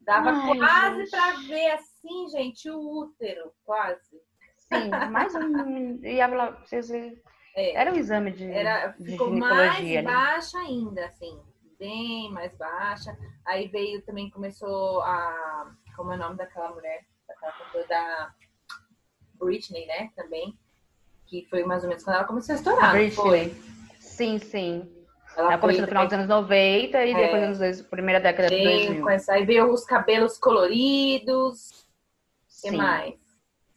Dava 0.08 0.30
Ai, 0.32 0.58
quase 0.58 1.12
pra 1.12 1.32
ver 1.34 1.72
assim, 1.72 2.30
gente, 2.30 2.70
o 2.70 2.80
útero, 2.80 3.52
quase. 3.66 4.22
Sim, 4.58 4.90
mais 5.12 5.36
um. 5.36 6.00
lá, 6.38 6.52
vocês. 6.64 6.90
É, 7.54 7.74
Era 7.76 7.92
um 7.92 7.98
exame 7.98 8.32
de, 8.32 8.50
era, 8.50 8.88
de 8.98 9.12
ficou 9.12 9.30
mais 9.32 9.76
ginecologia 9.76 10.00
ali. 10.00 10.08
baixa 10.08 10.58
ainda, 10.60 11.06
assim, 11.08 11.38
bem 11.78 12.32
mais 12.32 12.56
baixa. 12.56 13.18
Aí 13.46 13.68
veio 13.68 14.02
também, 14.04 14.30
começou 14.30 15.02
a. 15.02 15.76
Como 15.98 16.14
é 16.14 16.16
o 16.16 16.20
nome 16.20 16.38
daquela 16.38 16.74
mulher? 16.74 17.04
Daquela 17.28 17.52
cantora 17.52 17.88
da 17.88 18.34
Britney, 19.34 19.86
né? 19.88 20.10
Também. 20.16 20.58
Que 21.26 21.46
foi 21.50 21.66
mais 21.66 21.84
ou 21.84 21.90
menos 21.90 22.06
quando 22.06 22.16
ela 22.16 22.26
começou 22.26 22.54
a 22.54 22.58
estourar. 22.58 22.96
não 22.96 23.12
foi? 23.12 23.48
Britney. 23.50 23.62
Sim, 24.00 24.40
sim. 24.40 24.97
Ela 25.38 25.52
Ela 25.54 25.58
começou 25.60 25.82
no 25.84 25.88
final 25.88 26.06
dos 26.06 26.14
anos 26.14 26.28
90 26.28 27.06
e 27.06 27.12
É. 27.12 27.16
depois 27.16 27.48
nos 27.50 27.60
dois, 27.60 27.82
primeira 27.84 28.20
década 28.20 28.50
de 28.50 28.56
Veio 28.56 28.78
2000. 28.88 29.04
com 29.04 29.10
essa- 29.12 29.34
aí 29.34 29.46
veio 29.46 29.72
os 29.72 29.86
cabelos 29.86 30.38
coloridos. 30.40 31.70
O 31.70 32.62
que 32.64 32.70
Sim. 32.72 32.78
mais? 32.78 33.14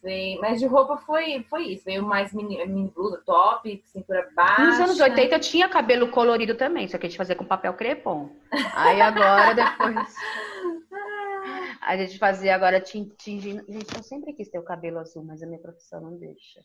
Veio, 0.01 0.41
mas 0.41 0.59
de 0.59 0.65
roupa 0.65 0.97
foi, 0.97 1.43
foi 1.47 1.65
isso. 1.67 1.85
Veio 1.85 2.03
mais 2.03 2.33
mini, 2.33 2.57
mini 2.65 2.89
blusa, 2.89 3.21
top, 3.23 3.79
cintura 3.85 4.27
baixa. 4.35 4.63
Nos 4.63 4.79
anos 4.79 4.99
80 4.99 5.35
eu 5.35 5.39
tinha 5.39 5.69
cabelo 5.69 6.09
colorido 6.09 6.55
também, 6.55 6.87
só 6.87 6.97
que 6.97 7.05
a 7.05 7.09
gente 7.09 7.17
fazia 7.17 7.35
com 7.35 7.45
papel 7.45 7.75
crepom. 7.75 8.31
Aí 8.75 8.99
agora 8.99 9.53
depois. 9.53 10.15
A 11.81 11.97
gente 11.97 12.17
fazia 12.19 12.53
agora 12.55 12.79
tin- 12.79 13.11
tingindo. 13.17 13.63
Gente, 13.67 13.95
eu 13.95 14.03
sempre 14.03 14.33
quis 14.33 14.49
ter 14.49 14.59
o 14.59 14.63
cabelo 14.63 14.99
azul, 14.99 15.23
mas 15.23 15.41
a 15.41 15.47
minha 15.47 15.59
profissão 15.59 15.99
não 15.99 16.15
deixa. 16.15 16.59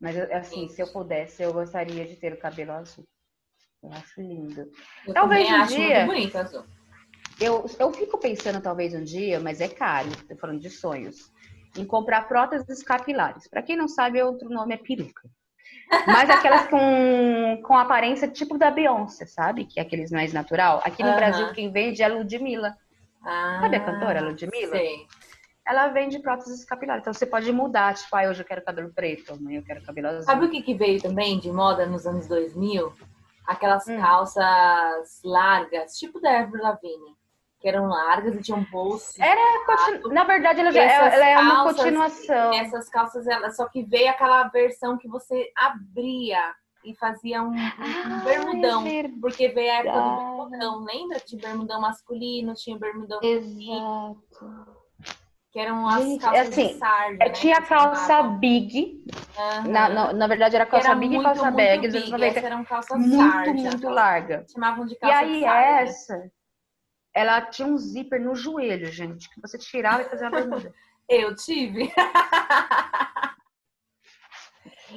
Mas 0.00 0.16
assim, 0.32 0.66
se 0.68 0.80
eu 0.82 0.88
pudesse, 0.88 1.42
eu 1.44 1.52
gostaria 1.52 2.04
de 2.04 2.16
ter 2.16 2.32
o 2.32 2.36
cabelo 2.36 2.72
azul. 2.72 3.04
Eu 3.86 3.92
acho 3.92 4.20
lindo. 4.20 4.68
Eu 5.06 5.14
Talvez 5.14 5.48
um 5.48 5.66
dia- 5.66 6.06
bonito 6.06 6.36
azul. 6.36 6.64
Eu, 7.40 7.64
eu 7.78 7.92
fico 7.92 8.18
pensando, 8.18 8.60
talvez 8.60 8.94
um 8.94 9.04
dia, 9.04 9.38
mas 9.38 9.60
é 9.60 9.68
caro, 9.68 10.08
tô 10.28 10.34
falando 10.36 10.58
de 10.60 10.70
sonhos, 10.70 11.30
em 11.76 11.84
comprar 11.84 12.26
próteses 12.26 12.82
capilares. 12.82 13.46
Pra 13.46 13.62
quem 13.62 13.76
não 13.76 13.86
sabe, 13.86 14.20
outro 14.22 14.48
nome 14.48 14.74
é 14.74 14.78
peruca. 14.78 15.28
Mas 16.06 16.28
aquelas 16.30 16.66
com, 16.70 17.60
com 17.62 17.76
aparência 17.76 18.26
tipo 18.26 18.56
da 18.58 18.70
Beyoncé, 18.70 19.26
sabe? 19.26 19.66
Que 19.66 19.78
é 19.78 19.82
aqueles 19.82 20.10
mais 20.10 20.32
natural. 20.32 20.80
Aqui 20.84 21.02
no 21.02 21.10
Aham. 21.10 21.16
Brasil, 21.16 21.52
quem 21.52 21.70
vende 21.70 22.02
é 22.02 22.06
a 22.06 22.08
Ludmilla. 22.08 22.74
Ah, 23.22 23.58
Sabe 23.62 23.76
a 23.76 23.84
cantora 23.84 24.20
Ludmilla? 24.22 24.70
Sei. 24.70 25.06
Ela 25.68 25.88
vende 25.88 26.18
próteses 26.20 26.64
capilares. 26.64 27.02
Então 27.02 27.12
você 27.12 27.26
pode 27.26 27.52
mudar, 27.52 27.94
tipo, 27.94 28.14
ah, 28.16 28.30
hoje 28.30 28.40
eu 28.40 28.46
quero 28.46 28.64
cabelo 28.64 28.92
preto, 28.94 29.34
amanhã 29.34 29.58
eu 29.58 29.64
quero 29.64 29.82
cabelo 29.84 30.08
azul. 30.08 30.22
Sabe 30.22 30.46
o 30.46 30.50
que, 30.50 30.62
que 30.62 30.74
veio 30.74 31.02
também 31.02 31.38
de 31.38 31.52
moda 31.52 31.84
nos 31.86 32.06
anos 32.06 32.26
2000? 32.26 32.92
Aquelas 33.46 33.86
Hum. 33.86 34.00
calças 34.00 35.20
largas, 35.24 35.92
tipo 35.98 36.20
da 36.20 36.40
Avril 36.40 36.62
Lavigne. 36.62 37.16
Que 37.58 37.68
eram 37.68 37.86
largas 37.88 38.34
e 38.36 38.42
tinham 38.42 38.64
bolso. 38.70 39.14
Era 39.22 39.40
continu- 39.64 40.08
Na 40.12 40.24
verdade, 40.24 40.60
ela, 40.60 40.70
já, 40.70 40.82
Essas 40.82 41.14
ela 41.14 41.26
é 41.26 41.38
uma 41.38 41.54
calças- 41.54 41.76
continuação. 41.76 42.52
Essas 42.52 42.88
calças, 42.90 43.26
elas, 43.26 43.56
só 43.56 43.66
que 43.66 43.82
veio 43.82 44.10
aquela 44.10 44.44
versão 44.48 44.98
que 44.98 45.08
você 45.08 45.50
abria 45.56 46.54
e 46.84 46.94
fazia 46.94 47.42
um, 47.42 47.46
um- 47.48 47.54
um 47.54 47.56
Ah, 47.56 48.22
bermudão. 48.24 48.86
é 48.86 49.08
Porque 49.20 49.48
veio 49.48 49.72
a 49.72 49.74
época 49.76 50.00
do 50.00 50.16
bermudão. 50.50 50.84
Lembra? 50.84 51.18
Tinha 51.18 51.40
bermudão 51.40 51.80
masculino, 51.80 52.54
tinha 52.54 52.78
bermudão 52.78 53.18
feminino, 53.20 54.22
Exato. 54.30 54.75
Que 55.56 55.60
eram 55.60 55.88
as 55.88 56.04
Gente, 56.04 56.20
calças 56.20 56.48
assim, 56.48 56.66
de 56.68 56.74
sarja. 56.74 57.12
Eu 57.14 57.18
né, 57.28 57.30
tinha 57.30 57.62
calça 57.62 58.22
big. 58.24 59.02
Aham. 59.38 59.68
Na, 59.68 59.88
na, 59.88 60.12
na 60.12 60.26
verdade, 60.26 60.54
era 60.54 60.66
calça 60.66 60.88
Era 60.88 60.94
big 60.94 61.14
muito, 61.14 61.22
e 61.22 61.24
calça 61.24 61.44
muito 61.44 61.56
bag. 61.56 61.80
big. 61.80 61.96
anos 61.96 62.10
90. 62.10 62.26
Essas 62.26 62.44
eram 62.44 62.64
calças 62.64 62.98
Muito, 62.98 63.16
sarja. 63.16 63.52
muito 63.70 63.88
larga. 63.88 64.46
Chamavam 64.52 64.84
de 64.84 64.92
E 64.92 64.98
calça 64.98 65.18
aí, 65.18 65.32
de 65.32 65.40
sarja. 65.40 65.82
essa, 65.82 66.30
ela 67.14 67.40
tinha 67.40 67.66
um 67.66 67.78
zíper 67.78 68.20
no 68.20 68.34
joelho, 68.34 68.92
gente, 68.92 69.30
que 69.30 69.40
você 69.40 69.56
tirava 69.56 70.02
e 70.02 70.10
fazia 70.10 70.28
uma 70.28 70.38
bermuda. 70.38 70.74
Eu 71.08 71.34
tive. 71.34 71.90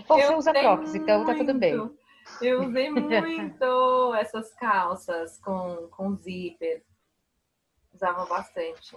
Você 0.08 0.26
Eu 0.26 0.38
usa 0.38 0.52
crocs, 0.52 0.94
então 0.96 1.24
tá 1.26 1.36
tudo 1.36 1.54
bem. 1.54 1.78
muito. 1.78 1.98
Eu 2.42 2.64
usei 2.64 2.90
muito 2.92 4.14
essas 4.16 4.54
calças 4.56 5.38
com, 5.40 5.88
com 5.92 6.16
zíper. 6.16 6.84
Usava 7.94 8.26
bastante. 8.26 8.96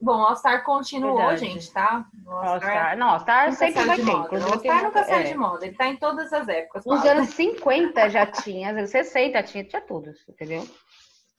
Bom, 0.00 0.16
o 0.18 0.26
All-Star 0.26 0.64
continuou, 0.64 1.16
Verdade. 1.18 1.40
gente, 1.46 1.70
tá? 1.72 2.06
O 2.26 2.30
All-Star. 2.30 2.96
Não, 2.96 3.08
All-Star 3.10 3.44
nunca 3.46 3.56
sempre 3.58 3.74
saiu 3.74 3.86
vai 3.86 3.96
de 3.96 4.02
ter. 4.04 4.10
moda. 4.10 4.22
O 4.22 4.24
Inclusive, 4.26 4.50
All-Star 4.52 4.76
tem- 4.76 4.84
nunca 4.84 5.04
sai 5.04 5.20
é. 5.20 5.22
de 5.24 5.34
moda. 5.34 5.66
Ele 5.66 5.76
tá 5.76 5.86
em 5.88 5.96
todas 5.96 6.32
as 6.32 6.48
épocas. 6.48 6.84
Nos 6.86 7.04
anos 7.04 7.28
50 7.30 8.08
já 8.08 8.24
tinha, 8.26 8.68
nos 8.72 8.78
anos 8.78 8.90
60 8.90 9.42
tinha, 9.42 9.64
tinha 9.64 9.82
tudo, 9.82 10.12
entendeu? 10.28 10.66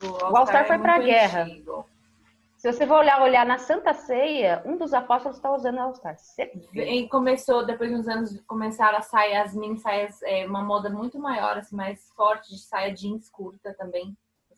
O 0.03 0.35
All-Star 0.37 0.63
é 0.63 0.67
foi 0.67 0.77
pra 0.77 0.93
muito 0.97 1.05
guerra. 1.05 1.41
antigo. 1.43 1.85
Se 2.57 2.71
você 2.71 2.87
for 2.87 2.95
olhar, 2.99 3.21
olhar 3.21 3.45
na 3.45 3.57
Santa 3.59 3.93
Ceia, 3.93 4.61
um 4.65 4.75
dos 4.77 4.91
apóstolos 4.93 5.37
está 5.37 5.51
usando 5.53 5.77
All 5.79 5.93
Star. 5.93 6.15
E 6.73 7.07
começou, 7.09 7.63
depois 7.65 7.89
de 7.91 7.95
uns 7.95 8.07
anos, 8.07 8.41
começaram 8.47 8.97
a 8.97 9.01
sair 9.01 9.35
as 9.37 9.53
mini 9.55 9.77
saias, 9.77 10.21
é, 10.23 10.45
uma 10.47 10.63
moda 10.63 10.89
muito 10.89 11.19
maior, 11.19 11.57
assim, 11.57 11.75
mais 11.75 12.09
forte, 12.15 12.49
de 12.49 12.59
saia 12.59 12.91
jeans 12.93 13.29
curta 13.29 13.73
também. 13.77 14.15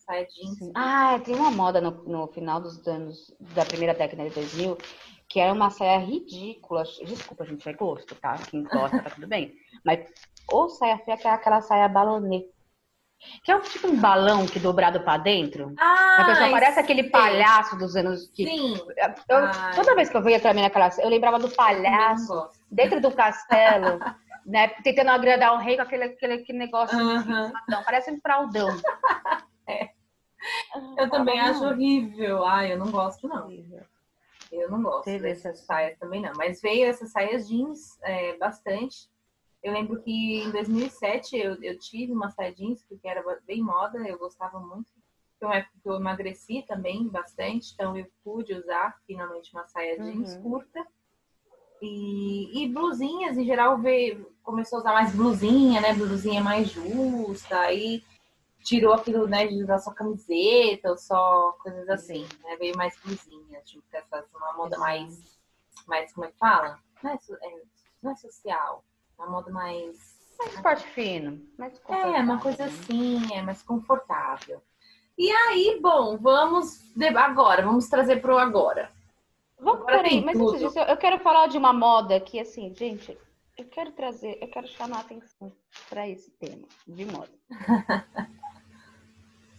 Saia 0.08 0.26
jeans. 0.26 0.58
Sim. 0.58 0.72
Ah, 0.74 1.20
tem 1.22 1.34
uma 1.34 1.50
moda 1.50 1.82
no, 1.82 1.90
no 2.04 2.26
final 2.28 2.58
dos 2.62 2.88
anos, 2.88 3.30
da 3.54 3.62
primeira 3.66 3.92
década 3.92 4.26
de 4.26 4.34
2000, 4.34 4.78
que 5.28 5.38
era 5.38 5.52
uma 5.52 5.68
saia 5.68 5.98
ridícula. 5.98 6.82
Desculpa, 7.04 7.44
gente, 7.44 7.68
é 7.68 7.74
gosto, 7.74 8.14
tá? 8.14 8.34
Quem 8.50 8.64
gosta, 8.64 9.02
tá 9.02 9.10
tudo 9.10 9.28
bem. 9.28 9.52
Mas 9.84 10.10
ou 10.50 10.70
saia 10.70 10.96
feia, 10.98 11.18
que 11.18 11.28
é 11.28 11.30
aquela 11.30 11.60
saia 11.60 11.86
balonê. 11.88 12.46
Que 13.44 13.50
é 13.50 13.56
um, 13.56 13.60
tipo 13.60 13.86
um 13.88 14.00
balão 14.00 14.46
que 14.46 14.58
dobrado 14.58 15.00
para 15.00 15.18
dentro. 15.18 15.74
Ah, 15.76 16.22
a 16.22 16.24
pessoa 16.24 16.50
parece 16.50 16.80
aquele 16.80 17.10
palhaço 17.10 17.76
dos 17.76 17.94
anos 17.94 18.28
que. 18.28 18.44
Sim. 18.46 18.74
Eu, 19.28 19.74
toda 19.74 19.94
vez 19.94 20.08
que 20.08 20.16
eu 20.16 20.22
via 20.22 20.40
também 20.40 20.62
naquela. 20.62 20.88
Eu 21.00 21.10
lembrava 21.10 21.38
do 21.38 21.50
palhaço 21.50 22.48
dentro 22.70 22.98
do 23.00 23.10
castelo, 23.10 23.98
né? 24.46 24.68
Tentando 24.82 25.10
agradar 25.10 25.52
o 25.52 25.58
rei 25.58 25.76
com 25.76 25.82
aquele, 25.82 26.04
aquele, 26.04 26.32
aquele 26.34 26.58
negócio. 26.58 26.96
Uhum. 26.96 27.52
Não, 27.68 27.82
parece 27.82 28.10
um 28.10 28.20
fraldão. 28.20 28.68
é. 29.68 29.97
Eu 30.96 31.10
também 31.10 31.40
acho 31.40 31.64
horrível. 31.64 32.44
Ai, 32.44 32.72
eu 32.72 32.78
não 32.78 32.90
gosto, 32.90 33.26
não. 33.26 33.50
Eu 34.50 34.70
não 34.70 34.82
gosto 34.82 35.04
Teve 35.04 35.28
dessas 35.28 35.60
saias 35.60 35.98
também, 35.98 36.22
não. 36.22 36.32
Mas 36.36 36.60
veio 36.60 36.86
essas 36.86 37.10
saias 37.10 37.48
jeans 37.48 37.98
é, 38.02 38.36
bastante. 38.36 39.08
Eu 39.62 39.72
lembro 39.72 40.00
que 40.00 40.40
em 40.40 40.50
2007 40.50 41.36
eu, 41.36 41.62
eu 41.62 41.78
tive 41.78 42.12
uma 42.12 42.30
saia 42.30 42.54
jeans, 42.54 42.84
porque 42.88 43.08
era 43.08 43.22
bem 43.46 43.62
moda, 43.62 43.98
eu 44.06 44.18
gostava 44.18 44.60
muito. 44.60 44.90
Foi 45.38 45.48
uma 45.48 45.56
época 45.56 45.74
que 45.82 45.88
eu 45.88 45.96
emagreci 45.96 46.64
também 46.66 47.08
bastante, 47.08 47.72
então 47.74 47.96
eu 47.96 48.06
pude 48.24 48.54
usar 48.54 48.98
finalmente 49.06 49.52
uma 49.52 49.66
saia 49.66 49.98
jeans 50.00 50.34
uhum. 50.36 50.42
curta. 50.42 50.86
E, 51.80 52.64
e 52.64 52.68
blusinhas, 52.68 53.36
em 53.36 53.44
geral, 53.44 53.78
veio, 53.78 54.32
começou 54.42 54.78
a 54.78 54.80
usar 54.80 54.92
mais 54.92 55.14
blusinha, 55.14 55.80
né? 55.80 55.94
Blusinha 55.94 56.42
mais 56.42 56.68
justa, 56.70 57.58
aí 57.60 58.02
tirou 58.68 58.92
aquilo, 58.92 59.26
né, 59.26 59.46
de 59.46 59.62
usar 59.62 59.78
só 59.78 59.90
camiseta 59.92 60.90
ou 60.90 60.98
só 60.98 61.52
coisas 61.62 61.88
assim, 61.88 62.26
né? 62.44 62.56
Veio 62.56 62.76
mais 62.76 62.94
blusinhas, 63.02 63.64
tipo, 63.64 63.82
essa, 63.90 64.24
uma 64.34 64.52
moda 64.52 64.78
mais, 64.78 65.38
mais, 65.86 66.12
como 66.12 66.26
é 66.26 66.30
que 66.30 66.38
fala? 66.38 66.78
Não 67.02 67.10
é, 67.10 67.14
é, 67.14 67.62
não 68.02 68.12
é 68.12 68.16
social, 68.16 68.84
uma 69.18 69.30
moda 69.30 69.50
mais. 69.50 70.18
Mais 70.38 70.54
esporte 70.54 70.86
fino. 70.88 71.40
Mais 71.56 71.80
é, 71.88 72.20
uma 72.20 72.40
coisa 72.40 72.66
assim, 72.66 73.34
é 73.34 73.40
mais 73.40 73.62
confortável. 73.62 74.62
E 75.16 75.30
aí, 75.32 75.78
bom, 75.80 76.18
vamos. 76.18 76.94
Agora, 77.16 77.64
vamos 77.64 77.88
trazer 77.88 78.20
para 78.20 78.34
o 78.34 78.38
agora. 78.38 78.92
Vamos, 79.58 79.80
agora 79.80 80.02
peraí, 80.02 80.22
mas 80.22 80.38
antes 80.38 80.60
disso, 80.60 80.78
eu 80.78 80.96
quero 80.96 81.18
falar 81.20 81.48
de 81.48 81.56
uma 81.56 81.72
moda 81.72 82.20
que, 82.20 82.38
assim, 82.38 82.72
gente, 82.74 83.18
eu 83.56 83.64
quero 83.64 83.90
trazer, 83.92 84.38
eu 84.40 84.48
quero 84.48 84.68
chamar 84.68 84.98
a 84.98 85.00
atenção 85.00 85.50
para 85.88 86.06
esse 86.06 86.30
tema 86.32 86.68
de 86.86 87.04
moda. 87.06 87.32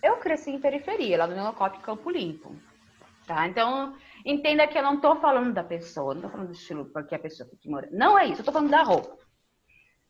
eu 0.01 0.17
cresci 0.17 0.51
em 0.51 0.59
periferia, 0.59 1.17
lá 1.17 1.27
no 1.27 1.35
Neocop 1.35 1.79
Campo 1.79 2.09
Limpo. 2.09 2.55
Tá? 3.27 3.47
Então, 3.47 3.95
entenda 4.25 4.67
que 4.67 4.77
eu 4.77 4.81
não 4.81 4.99
tô 4.99 5.15
falando 5.17 5.53
da 5.53 5.63
pessoa, 5.63 6.15
não 6.15 6.21
tô 6.23 6.29
falando 6.29 6.47
do 6.47 6.53
estilo 6.53 6.85
porque 6.85 7.13
a 7.13 7.19
pessoa 7.19 7.47
que 7.61 7.69
morar. 7.69 7.89
Não 7.91 8.17
é 8.17 8.25
isso, 8.25 8.41
eu 8.41 8.45
tô 8.45 8.51
falando 8.51 8.71
da 8.71 8.81
roupa. 8.81 9.17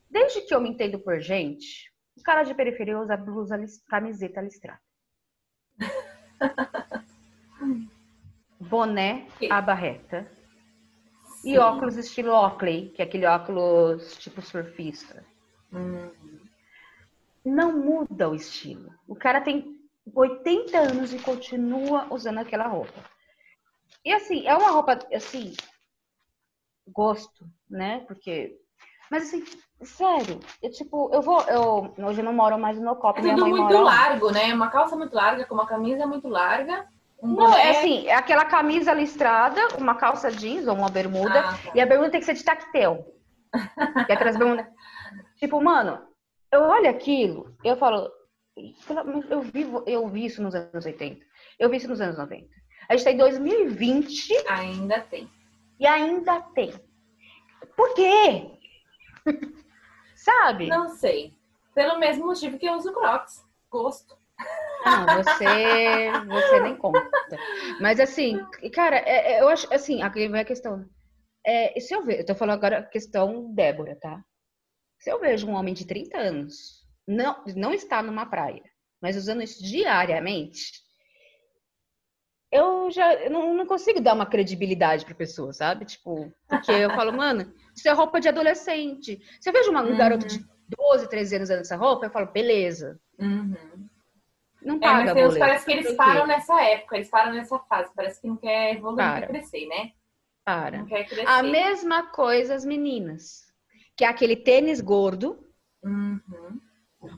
Desde 0.08 0.40
que 0.42 0.54
eu 0.54 0.60
me 0.60 0.70
entendo 0.70 0.98
por 0.98 1.20
gente, 1.20 1.92
o 2.16 2.22
cara 2.22 2.42
de 2.42 2.54
periferia 2.54 2.98
usa 2.98 3.16
blusa, 3.16 3.58
camiseta 3.88 4.40
listrada. 4.40 4.80
Boné, 8.58 9.26
aba 9.50 9.74
reta. 9.74 10.30
E 11.44 11.58
óculos 11.58 11.96
estilo 11.96 12.32
Oakley, 12.32 12.90
que 12.90 13.00
é 13.00 13.04
aquele 13.04 13.26
óculos 13.26 14.16
tipo 14.18 14.42
surfista. 14.42 15.24
Uhum. 15.72 16.10
Não 17.44 17.72
muda 17.78 18.28
o 18.28 18.34
estilo. 18.34 18.92
O 19.08 19.16
cara 19.16 19.40
tem 19.40 19.79
80 20.14 20.78
anos 20.78 21.12
e 21.12 21.18
continua 21.18 22.06
usando 22.10 22.38
aquela 22.38 22.66
roupa. 22.66 23.04
E 24.04 24.12
assim, 24.12 24.46
é 24.46 24.56
uma 24.56 24.70
roupa, 24.70 24.98
assim, 25.12 25.54
gosto, 26.88 27.44
né? 27.68 28.04
Porque 28.06 28.58
mas 29.10 29.24
assim, 29.24 29.44
sério, 29.82 30.38
eu 30.62 30.70
tipo, 30.70 31.10
eu 31.12 31.20
vou, 31.20 31.42
eu 31.42 31.92
hoje 32.06 32.20
eu 32.20 32.24
não 32.24 32.32
moro 32.32 32.56
mais 32.56 32.78
no 32.78 32.94
copo. 32.94 33.18
É 33.18 33.34
tudo 33.34 33.46
muito 33.48 33.76
largo, 33.76 34.30
né? 34.30 34.54
Uma 34.54 34.70
calça 34.70 34.94
muito 34.94 35.12
larga, 35.14 35.44
com 35.44 35.54
uma 35.54 35.66
camisa 35.66 36.06
muito 36.06 36.28
larga. 36.28 36.86
Um 37.20 37.28
não, 37.28 37.50
boné... 37.50 37.66
é 37.66 37.70
assim, 37.70 38.06
é 38.06 38.14
aquela 38.14 38.44
camisa 38.44 38.94
listrada, 38.94 39.60
uma 39.76 39.96
calça 39.96 40.30
jeans 40.30 40.68
ou 40.68 40.76
uma 40.76 40.88
bermuda, 40.88 41.40
ah, 41.40 41.52
tá. 41.52 41.72
e 41.74 41.80
a 41.80 41.86
bermuda 41.86 42.10
tem 42.10 42.20
que 42.20 42.26
ser 42.26 42.34
de 42.34 42.44
tactel. 42.44 43.04
que 43.52 43.52
é 44.12 44.14
aquelas 44.14 44.36
bermudas. 44.36 44.66
tipo, 45.36 45.60
mano, 45.60 46.00
eu 46.52 46.62
olho 46.62 46.88
aquilo, 46.88 47.52
eu 47.64 47.76
falo, 47.76 48.08
eu 49.28 49.40
vi, 49.42 49.66
eu 49.86 50.08
vi 50.08 50.24
isso 50.24 50.42
nos 50.42 50.54
anos 50.54 50.84
80, 50.84 51.24
eu 51.58 51.68
vi 51.68 51.76
isso 51.76 51.88
nos 51.88 52.00
anos 52.00 52.18
90. 52.18 52.48
A 52.88 52.96
gente 52.96 53.04
tá 53.04 53.12
em 53.12 53.16
2020. 53.16 54.48
Ainda 54.48 55.00
tem. 55.00 55.30
E 55.78 55.86
ainda 55.86 56.40
tem. 56.40 56.72
Por 57.76 57.94
quê? 57.94 58.50
Sabe? 60.16 60.66
Não 60.66 60.88
sei. 60.88 61.32
Pelo 61.74 62.00
mesmo 62.00 62.26
motivo 62.26 62.58
que 62.58 62.66
eu 62.66 62.74
uso 62.74 62.92
Crocs. 62.92 63.44
Gosto. 63.70 64.18
Não, 64.84 65.22
você, 65.22 66.10
você 66.26 66.60
nem 66.60 66.76
conta. 66.76 67.08
Mas 67.80 68.00
assim, 68.00 68.44
cara, 68.72 68.96
é, 68.96 69.34
é, 69.34 69.40
eu 69.40 69.48
acho 69.48 69.72
assim, 69.72 70.02
aqui 70.02 70.28
vem 70.28 70.40
a 70.40 70.44
questão. 70.44 70.84
É, 71.46 71.78
se 71.78 71.94
eu 71.94 72.04
ver, 72.04 72.20
eu 72.20 72.26
tô 72.26 72.34
falando 72.34 72.56
agora 72.56 72.78
a 72.78 72.82
questão 72.82 73.54
Débora, 73.54 73.96
tá? 74.00 74.20
Se 74.98 75.10
eu 75.10 75.20
vejo 75.20 75.46
um 75.46 75.54
homem 75.54 75.74
de 75.74 75.86
30 75.86 76.18
anos, 76.18 76.79
não, 77.10 77.42
não 77.56 77.74
está 77.74 78.02
numa 78.02 78.24
praia, 78.24 78.62
mas 79.02 79.16
usando 79.16 79.42
isso 79.42 79.62
diariamente, 79.62 80.72
eu 82.52 82.90
já 82.90 83.14
eu 83.14 83.30
não, 83.30 83.54
não, 83.54 83.66
consigo 83.66 84.00
dar 84.00 84.14
uma 84.14 84.26
credibilidade 84.26 85.04
pra 85.04 85.14
pessoa, 85.14 85.52
sabe? 85.52 85.84
Tipo, 85.84 86.32
porque 86.48 86.70
eu 86.70 86.90
falo, 86.90 87.12
mano, 87.12 87.52
isso 87.74 87.88
é 87.88 87.92
roupa 87.92 88.20
de 88.20 88.28
adolescente. 88.28 89.20
Se 89.40 89.48
eu 89.48 89.52
vejo 89.52 89.70
uma, 89.70 89.82
um 89.82 89.90
uhum. 89.90 89.96
garoto 89.96 90.26
de 90.26 90.44
12, 90.68 91.08
13 91.08 91.36
anos 91.36 91.48
usando 91.48 91.60
essa 91.60 91.76
roupa, 91.76 92.06
eu 92.06 92.10
falo, 92.10 92.26
beleza. 92.26 92.98
Uhum. 93.18 93.88
Não 94.62 94.76
é, 94.76 94.80
paga 94.80 95.10
é, 95.18 95.26
mas 95.26 95.38
parece 95.38 95.64
que 95.64 95.72
eles 95.72 95.92
param 95.94 96.26
nessa 96.26 96.60
época, 96.60 96.96
eles 96.96 97.08
param 97.08 97.32
nessa 97.32 97.58
fase. 97.60 97.90
Parece 97.94 98.20
que 98.20 98.28
não 98.28 98.36
quer 98.36 98.74
evoluir, 98.74 98.96
Para. 98.96 99.12
não 99.12 99.20
quer 99.20 99.28
crescer, 99.28 99.66
né? 99.66 99.92
Para. 100.44 100.78
Não 100.78 100.86
quer 100.86 101.04
crescer. 101.04 101.28
A 101.28 101.42
mesma 101.42 102.10
coisa 102.10 102.54
as 102.54 102.64
meninas. 102.64 103.48
Que 103.96 104.04
é 104.04 104.08
aquele 104.08 104.36
tênis 104.36 104.80
gordo. 104.80 105.46
Uhum 105.82 106.60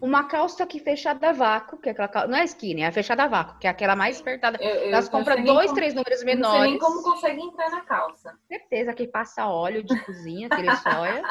uma 0.00 0.24
calça 0.24 0.64
que 0.64 0.78
fechada 0.78 1.30
a 1.30 1.32
vácuo, 1.32 1.76
que 1.76 1.88
é 1.88 1.92
aquela 1.92 2.26
não 2.28 2.38
é 2.38 2.44
skinny, 2.44 2.82
é 2.82 2.92
fechada 2.92 3.24
a 3.24 3.26
vácuo, 3.26 3.58
que 3.58 3.66
é 3.66 3.70
aquela 3.70 3.96
mais 3.96 4.20
apertada. 4.20 4.56
Eu, 4.60 4.70
eu 4.70 4.88
Elas 4.88 5.08
compram 5.08 5.42
dois, 5.42 5.66
como, 5.66 5.74
três 5.74 5.92
números 5.92 6.22
menores. 6.22 6.52
Não 6.52 6.60
sei 6.60 6.70
nem 6.70 6.78
como 6.78 7.02
consegue 7.02 7.40
entrar 7.40 7.70
na 7.70 7.80
calça. 7.80 8.38
Certeza 8.46 8.94
que 8.94 9.08
passa 9.08 9.48
óleo 9.48 9.82
de 9.82 9.98
cozinha, 10.04 10.46
aquele 10.46 10.70
soia, 10.76 11.22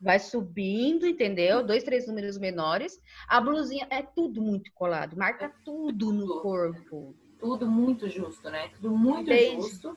vai 0.00 0.20
subindo, 0.20 1.06
entendeu? 1.06 1.64
Dois, 1.64 1.82
três 1.82 2.06
números 2.06 2.38
menores. 2.38 3.00
A 3.26 3.40
blusinha 3.40 3.86
é 3.90 4.02
tudo 4.02 4.40
muito 4.40 4.72
colado, 4.72 5.16
marca 5.16 5.52
tudo 5.64 6.12
no 6.12 6.40
corpo. 6.40 7.16
Tudo 7.40 7.68
muito 7.68 8.08
justo, 8.08 8.48
né? 8.48 8.68
Tudo 8.76 8.90
muito 8.90 9.26
Desde, 9.26 9.56
justo. 9.56 9.96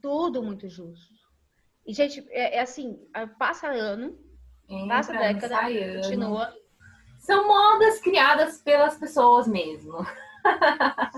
Tudo 0.00 0.42
muito 0.42 0.68
justo. 0.70 1.12
E, 1.86 1.92
gente, 1.92 2.26
é, 2.30 2.56
é 2.56 2.60
assim, 2.60 2.98
passa 3.38 3.68
ano, 3.68 4.16
Entra, 4.68 4.88
passa 4.88 5.12
década, 5.12 5.56
continua 6.00 6.61
são 7.22 7.46
modas 7.46 8.00
criadas 8.00 8.60
pelas 8.60 8.98
pessoas 8.98 9.46
mesmo. 9.46 10.04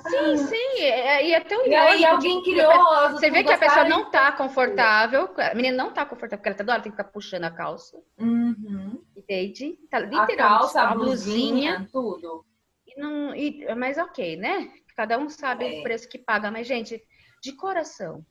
Sim, 0.07 0.36
sim, 0.36 0.82
é, 0.82 1.26
e 1.26 1.32
é 1.32 1.40
tão 1.40 1.66
E 1.66 1.74
aí 1.74 2.05
alguém 2.05 2.42
criou. 2.42 3.11
Você 3.12 3.30
vê 3.30 3.42
que 3.42 3.52
a 3.52 3.59
pessoa 3.59 3.88
não 3.88 4.11
tá 4.11 4.30
confortável, 4.32 5.30
a 5.38 5.55
menina 5.55 5.82
não 5.82 5.94
tá 5.94 6.05
confortável, 6.05 6.38
porque 6.38 6.48
ela 6.50 6.59
tá 6.59 6.74
ela 6.74 6.82
tem 6.82 6.92
que 6.92 6.98
ficar 6.98 7.11
puxando 7.11 7.44
a 7.44 7.50
calça. 7.50 7.98
Uhum. 8.18 9.02
Entende? 9.16 9.78
Tá 9.90 9.98
literalmente 9.98 10.32
a 10.34 10.36
calça, 10.36 10.82
a 10.82 10.94
blusinha, 10.94 11.78
blusinha, 11.78 11.88
tudo. 11.90 12.44
E 12.86 13.00
não, 13.00 13.34
e, 13.34 13.74
mas 13.74 13.96
ok, 13.96 14.36
né? 14.36 14.70
Cada 14.94 15.18
um 15.18 15.30
sabe 15.30 15.64
é. 15.64 15.80
o 15.80 15.82
preço 15.82 16.07
que 16.07 16.18
paga, 16.18 16.50
mas 16.50 16.66
gente, 16.66 17.02
de 17.42 17.52
coração, 17.52 18.24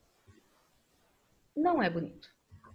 não 1.58 1.82
é 1.82 1.90
bonito. 1.90 2.30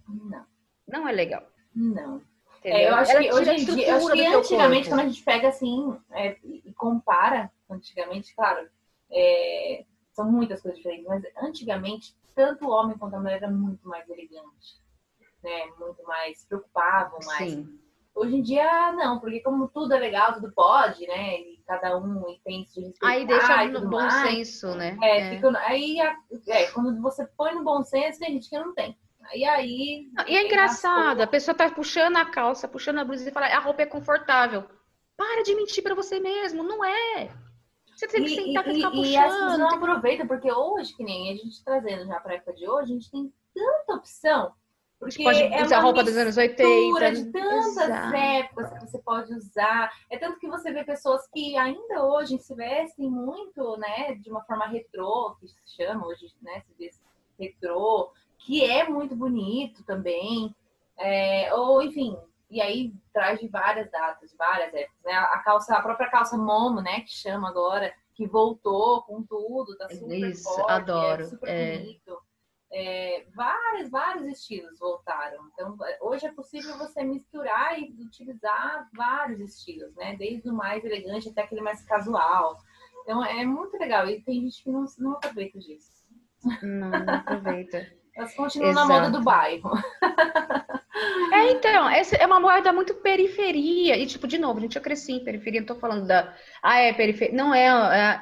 Não. 0.07 0.45
Não 0.85 1.07
é 1.07 1.11
legal. 1.13 1.49
Não. 1.73 2.21
É, 2.63 2.89
eu 2.89 2.95
acho 2.95 3.17
que 3.17 3.31
hoje 3.33 3.51
em 3.51 3.65
dia, 3.65 3.95
acho 3.95 4.11
que 4.11 4.25
antigamente, 4.25 4.89
quando 4.89 4.99
a 5.01 5.07
gente 5.07 5.23
pega 5.23 5.47
assim 5.49 5.97
é, 6.11 6.37
e 6.43 6.73
compara, 6.73 7.51
antigamente, 7.69 8.35
claro, 8.35 8.67
é, 9.11 9.85
são 10.11 10.29
muitas 10.29 10.61
coisas 10.61 10.77
diferentes, 10.77 11.07
mas 11.07 11.23
antigamente, 11.41 12.15
tanto 12.35 12.65
o 12.65 12.69
homem 12.69 12.97
quanto 12.97 13.15
a 13.15 13.19
mulher 13.19 13.37
era 13.37 13.49
muito 13.49 13.87
mais 13.87 14.07
elegante, 14.09 14.79
né? 15.43 15.65
Muito 15.79 16.03
mais 16.03 16.45
preocupavam 16.45 17.19
mais. 17.25 17.51
Sim. 17.51 17.79
hoje 18.13 18.35
em 18.35 18.41
dia 18.41 18.91
não, 18.91 19.19
porque 19.19 19.39
como 19.39 19.67
tudo 19.69 19.93
é 19.93 19.99
legal, 19.99 20.33
tudo 20.33 20.51
pode, 20.51 21.07
né? 21.07 21.39
E 21.39 21.61
cada 21.65 21.97
um 21.97 22.21
tem 22.43 22.65
se 22.65 22.81
respeitar 22.81 23.07
Aí 23.07 23.25
deixa 23.25 23.65
no 23.67 23.89
bom 23.89 23.97
mais. 23.97 24.29
senso, 24.29 24.75
né? 24.75 24.97
É, 25.01 25.19
É. 25.19 25.29
fica- 25.35 25.57
aí 25.59 25.97
é, 26.01 26.67
quando 26.71 27.01
você 27.01 27.25
põe 27.37 27.55
no 27.55 27.63
bom 27.63 27.83
senso, 27.83 28.19
tem 28.19 28.33
gente 28.33 28.49
que 28.49 28.59
não 28.59 28.73
tem. 28.73 28.97
Aí 29.31 29.45
aí. 29.45 30.09
E 30.27 30.35
é 30.37 30.45
engraçado, 30.45 31.21
a 31.21 31.27
pessoa 31.27 31.53
tá 31.55 31.69
puxando 31.69 32.17
a 32.17 32.25
calça, 32.25 32.67
puxando 32.67 32.97
a 32.99 33.05
blusa 33.05 33.29
e 33.29 33.31
fala, 33.31 33.45
a 33.47 33.59
roupa 33.59 33.81
é 33.83 33.85
confortável. 33.85 34.63
Para 35.15 35.43
de 35.43 35.53
mentir 35.55 35.83
pra 35.83 35.93
você 35.93 36.19
mesmo, 36.19 36.63
não 36.63 36.83
é. 36.83 37.29
Você 37.95 38.07
tem 38.07 38.23
que 38.23 38.31
E, 38.31 38.35
sentar 38.35 38.65
e 38.67 38.71
e- 38.71 38.75
ficar 38.75 38.93
e- 38.93 39.11
e 39.11 39.17
as 39.17 39.23
pessoas 39.25 39.43
puxando. 39.51 39.59
não 39.59 39.69
aproveitam, 39.75 40.27
porque 40.27 40.51
hoje, 40.51 40.95
que 40.95 41.03
nem 41.03 41.31
a 41.31 41.35
gente 41.35 41.63
trazendo 41.63 42.07
já 42.07 42.19
pra 42.19 42.35
época 42.35 42.53
de 42.53 42.67
hoje, 42.67 42.91
a 42.91 42.95
gente 42.95 43.11
tem 43.11 43.33
tanta 43.53 43.93
opção. 43.93 44.53
Porque 44.97 45.23
Pode 45.23 45.41
é 45.41 45.63
usar 45.63 45.77
uma 45.77 45.83
roupa 45.83 46.03
dos 46.03 46.17
anos 46.17 46.35
mistura 46.35 47.07
80. 47.07 47.11
de 47.13 47.31
tantas 47.31 47.77
Exato. 47.77 48.15
épocas 48.17 48.73
que 48.73 48.79
você 48.81 48.99
pode 48.99 49.33
usar. 49.33 49.93
É 50.09 50.17
tanto 50.17 50.39
que 50.39 50.47
você 50.47 50.73
vê 50.73 50.83
pessoas 50.83 51.25
que 51.27 51.55
ainda 51.57 52.03
hoje 52.05 52.37
se 52.39 52.53
vestem 52.53 53.09
muito, 53.09 53.77
né, 53.77 54.15
de 54.15 54.29
uma 54.29 54.43
forma 54.43 54.67
retrô, 54.67 55.35
que 55.39 55.47
se 55.47 55.55
chama 55.77 56.05
hoje, 56.05 56.33
né, 56.41 56.61
se 56.61 56.73
vê 56.77 56.89
retrô, 57.39 58.11
que 58.39 58.63
é 58.63 58.87
muito 58.87 59.15
bonito 59.15 59.83
também. 59.83 60.55
É, 60.97 61.53
ou, 61.53 61.81
enfim, 61.81 62.17
e 62.49 62.59
aí 62.59 62.93
traz 63.13 63.39
de 63.39 63.47
várias 63.47 63.89
datas, 63.91 64.31
de 64.31 64.35
várias 64.35 64.73
épocas, 64.73 65.03
né? 65.05 65.13
A 65.13 65.39
calça, 65.39 65.75
a 65.75 65.81
própria 65.81 66.09
calça 66.09 66.37
momo, 66.37 66.81
né, 66.81 67.01
que 67.01 67.11
chama 67.11 67.47
agora, 67.47 67.93
que 68.15 68.25
voltou 68.25 69.03
com 69.03 69.21
tudo, 69.21 69.77
tá 69.77 69.87
super 69.89 70.29
Isso, 70.29 70.43
forte, 70.43 70.71
adoro, 70.71 71.21
é 71.21 71.25
super 71.25 71.49
é. 71.49 71.77
bonito. 71.77 72.19
É, 72.71 73.25
vários, 73.33 73.89
vários 73.89 74.25
estilos 74.27 74.77
voltaram. 74.77 75.49
Então, 75.53 75.75
hoje 76.01 76.27
é 76.27 76.31
possível 76.31 76.77
você 76.77 77.03
misturar 77.03 77.79
e 77.79 77.95
utilizar 77.99 78.87
vários 78.93 79.39
estilos, 79.39 79.95
né? 79.95 80.15
Desde 80.17 80.49
o 80.49 80.53
mais 80.53 80.83
elegante 80.85 81.29
até 81.29 81.41
aquele 81.41 81.61
mais 81.61 81.83
casual. 81.83 82.57
Então, 83.01 83.23
é 83.25 83.43
muito 83.43 83.75
legal. 83.77 84.07
E 84.07 84.21
tem 84.21 84.41
gente 84.41 84.63
que 84.63 84.69
não, 84.69 84.85
não 84.99 85.13
aproveita 85.13 85.57
disso. 85.57 86.05
Não, 86.61 86.89
não 86.89 87.13
aproveita. 87.13 87.91
Elas 88.19 88.35
continuam 88.35 88.73
na 88.73 88.85
moda 88.85 89.07
Exato. 89.07 89.17
do 89.17 89.23
bairro. 89.23 89.71
É, 91.31 91.51
então, 91.51 91.87
essa 91.89 92.15
é 92.17 92.25
uma 92.25 92.41
moeda 92.41 92.73
muito 92.73 92.93
periferia. 92.95 93.95
E, 93.95 94.05
tipo, 94.05 94.27
de 94.27 94.37
novo, 94.37 94.59
gente, 94.59 94.75
eu 94.75 94.81
cresci 94.81 95.13
em 95.13 95.23
periferia, 95.23 95.61
não 95.61 95.67
tô 95.67 95.75
falando 95.75 96.05
da. 96.05 96.33
Ah, 96.61 96.79
é 96.79 96.91
periferia. 96.91 97.33
Não 97.33 97.53
é, 97.53 97.67
é. 97.67 98.21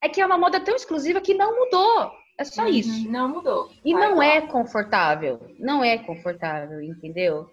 É 0.00 0.08
que 0.08 0.20
é 0.20 0.24
uma 0.24 0.38
moda 0.38 0.58
tão 0.60 0.74
exclusiva 0.74 1.20
que 1.20 1.34
não 1.34 1.54
mudou. 1.54 2.12
É 2.38 2.44
só 2.44 2.66
isso. 2.66 3.10
Não 3.10 3.28
mudou. 3.28 3.70
E 3.84 3.92
Tá 3.92 3.98
não 3.98 4.10
igual. 4.12 4.22
é 4.22 4.40
confortável. 4.42 5.40
Não 5.58 5.84
é 5.84 5.98
confortável, 5.98 6.80
entendeu? 6.80 7.50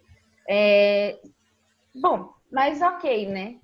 É... 0.47 1.17
Bom, 1.95 2.29
mas 2.51 2.81
ok, 2.81 3.27
né? 3.27 3.55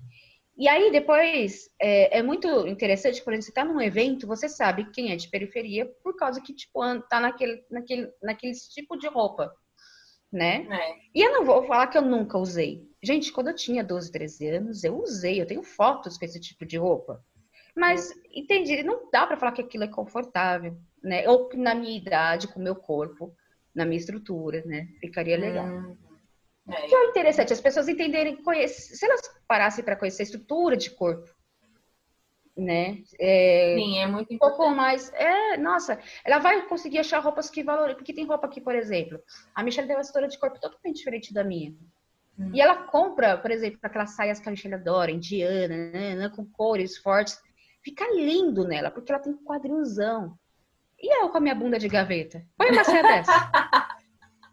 E 0.60 0.68
aí 0.68 0.92
depois 0.92 1.70
é, 1.80 2.18
é 2.18 2.22
muito 2.22 2.68
interessante, 2.68 3.24
por 3.24 3.32
exemplo, 3.32 3.46
você 3.46 3.52
tá 3.52 3.64
num 3.64 3.80
evento, 3.80 4.26
você 4.26 4.46
sabe 4.46 4.90
quem 4.90 5.10
é 5.10 5.16
de 5.16 5.30
periferia 5.30 5.86
por 6.02 6.14
causa 6.14 6.38
que, 6.38 6.52
tipo, 6.52 6.80
tá 7.08 7.18
naquele, 7.18 7.64
naquele, 7.70 8.12
naquele 8.22 8.52
tipo 8.52 8.94
de 8.98 9.08
roupa, 9.08 9.50
né? 10.30 10.66
É. 10.70 10.96
E 11.14 11.22
eu 11.22 11.32
não 11.32 11.46
vou 11.46 11.62
falar 11.62 11.86
que 11.86 11.96
eu 11.96 12.02
nunca 12.02 12.36
usei. 12.36 12.86
Gente, 13.02 13.32
quando 13.32 13.48
eu 13.48 13.54
tinha 13.54 13.82
12, 13.82 14.12
13 14.12 14.48
anos, 14.48 14.84
eu 14.84 15.00
usei, 15.00 15.40
eu 15.40 15.46
tenho 15.46 15.62
fotos 15.62 16.18
com 16.18 16.26
esse 16.26 16.38
tipo 16.38 16.66
de 16.66 16.76
roupa. 16.76 17.24
Mas, 17.74 18.12
entendi, 18.30 18.82
não 18.82 19.08
dá 19.10 19.26
pra 19.26 19.38
falar 19.38 19.52
que 19.52 19.62
aquilo 19.62 19.84
é 19.84 19.88
confortável, 19.88 20.76
né? 21.02 21.26
Ou 21.26 21.48
na 21.54 21.74
minha 21.74 21.96
idade, 21.96 22.48
com 22.48 22.60
o 22.60 22.62
meu 22.62 22.76
corpo, 22.76 23.34
na 23.74 23.86
minha 23.86 23.98
estrutura, 23.98 24.62
né? 24.66 24.88
Ficaria 25.00 25.38
legal. 25.38 25.64
Hum, 25.64 25.96
é. 26.72 26.86
Que 26.86 26.94
é 26.94 27.06
interessante, 27.06 27.52
as 27.52 27.60
pessoas 27.60 27.88
entenderem, 27.88 28.36
conhecer, 28.42 28.96
se 28.96 29.04
elas 29.04 29.20
parassem 29.46 29.84
para 29.84 29.96
conhecer 29.96 30.22
a 30.22 30.24
estrutura 30.24 30.76
de 30.76 30.90
corpo, 30.90 31.28
né? 32.56 33.02
É, 33.18 33.74
Sim, 33.76 33.98
é 33.98 34.06
muito 34.06 34.34
um 34.34 34.38
pouco 34.38 34.62
importante. 34.62 34.76
mais. 34.76 35.12
É, 35.14 35.56
nossa, 35.56 35.98
ela 36.24 36.38
vai 36.38 36.66
conseguir 36.66 36.98
achar 36.98 37.18
roupas 37.20 37.48
que 37.48 37.62
valorizam. 37.62 37.96
Porque 37.96 38.12
tem 38.12 38.26
roupa 38.26 38.46
aqui, 38.46 38.60
por 38.60 38.74
exemplo, 38.74 39.18
a 39.54 39.62
Michelle 39.62 39.86
tem 39.86 39.96
uma 39.96 40.02
estrutura 40.02 40.28
de 40.28 40.38
corpo 40.38 40.60
totalmente 40.60 40.96
diferente 40.96 41.32
da 41.32 41.42
minha. 41.42 41.74
Hum. 42.38 42.50
E 42.52 42.60
ela 42.60 42.74
compra, 42.84 43.38
por 43.38 43.50
exemplo, 43.50 43.78
aquelas 43.82 44.14
saias 44.14 44.40
que 44.40 44.48
a 44.48 44.50
Michelle 44.50 44.74
adora, 44.74 45.10
indiana, 45.10 45.76
né, 45.76 46.28
com 46.34 46.44
cores 46.44 46.98
fortes. 46.98 47.40
Fica 47.82 48.04
lindo 48.14 48.64
nela, 48.64 48.90
porque 48.90 49.10
ela 49.10 49.20
tem 49.20 49.32
quadrilzão. 49.32 50.36
E 50.98 51.18
eu 51.18 51.30
com 51.30 51.38
a 51.38 51.40
minha 51.40 51.54
bunda 51.54 51.78
de 51.78 51.88
gaveta? 51.88 52.44
Põe 52.58 52.72
uma 52.72 52.84
saia 52.84 53.02
dessa. 53.02 53.32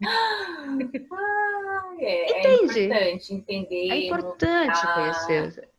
Ah, 0.05 1.93
é, 1.99 2.39
Entende? 2.39 2.91
é 2.91 3.11
importante 3.13 3.33
entender. 3.33 3.91
É 3.91 4.05
importante 4.07 4.79
Ah. 4.83 4.93
conhecer. 4.93 5.69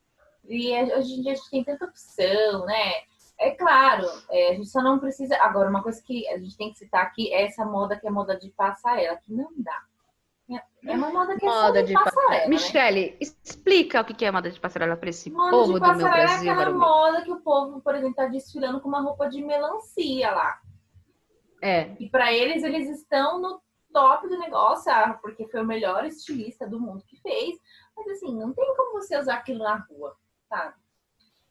E 0.48 0.72
hoje 0.94 1.14
em 1.14 1.22
dia 1.22 1.32
a 1.32 1.34
gente 1.34 1.50
tem 1.50 1.64
tanta 1.64 1.84
opção, 1.84 2.64
né? 2.66 2.92
É 3.38 3.50
claro, 3.50 4.04
é, 4.30 4.50
a 4.50 4.54
gente 4.54 4.68
só 4.68 4.82
não 4.82 4.98
precisa. 4.98 5.36
Agora, 5.42 5.68
uma 5.70 5.82
coisa 5.82 6.02
que 6.02 6.26
a 6.28 6.38
gente 6.38 6.56
tem 6.56 6.72
que 6.72 6.78
citar 6.78 7.02
aqui 7.04 7.32
é 7.32 7.44
essa 7.44 7.64
moda 7.64 7.96
que 7.96 8.06
é 8.06 8.10
moda 8.10 8.36
de 8.36 8.48
passarela, 8.50 9.16
que 9.16 9.32
não 9.32 9.48
dá. 9.58 9.82
É- 10.50 10.90
É 10.90 10.94
uma 10.96 11.10
moda 11.10 11.36
que 11.36 11.44
é 11.44 11.48
Moda 11.48 11.82
de 11.82 11.88
de 11.88 11.92
passarela. 11.94 12.22
passarela. 12.22 12.42
né? 12.44 12.48
Michele, 12.48 13.16
explica 13.20 14.00
o 14.00 14.04
que 14.04 14.24
é 14.24 14.32
moda 14.32 14.50
de 14.50 14.58
passarela 14.58 14.96
para 14.96 15.10
esse 15.10 15.30
Moda 15.30 15.50
povo 15.50 15.74
de 15.74 15.80
do 15.80 15.80
meu 15.80 15.88
passarela 15.92 16.16
é 16.18 16.26
Brasil. 16.26 16.50
aquela 16.52 16.64
Barulho. 16.64 16.80
moda 16.80 17.22
que 17.22 17.30
o 17.30 17.40
povo, 17.40 17.80
por 17.82 17.94
exemplo, 17.94 18.14
tá 18.16 18.26
desfilando 18.26 18.80
com 18.80 18.88
uma 18.88 19.02
roupa 19.02 19.28
de 19.28 19.44
melancia 19.44 20.30
lá. 20.32 20.58
É, 21.62 21.90
E 22.00 22.08
para 22.08 22.32
eles, 22.32 22.62
eles 22.64 22.88
estão 22.88 23.38
no 23.40 23.60
top 23.98 24.28
do 24.28 24.38
negócio, 24.38 24.92
ah, 24.92 25.18
porque 25.20 25.48
foi 25.48 25.60
o 25.60 25.66
melhor 25.66 26.04
estilista 26.04 26.68
do 26.68 26.78
mundo 26.78 27.04
que 27.04 27.20
fez. 27.20 27.58
Mas 27.96 28.06
assim, 28.08 28.32
não 28.38 28.52
tem 28.52 28.76
como 28.76 28.92
você 28.92 29.18
usar 29.18 29.34
aquilo 29.34 29.64
na 29.64 29.76
rua, 29.76 30.16
sabe? 30.48 30.74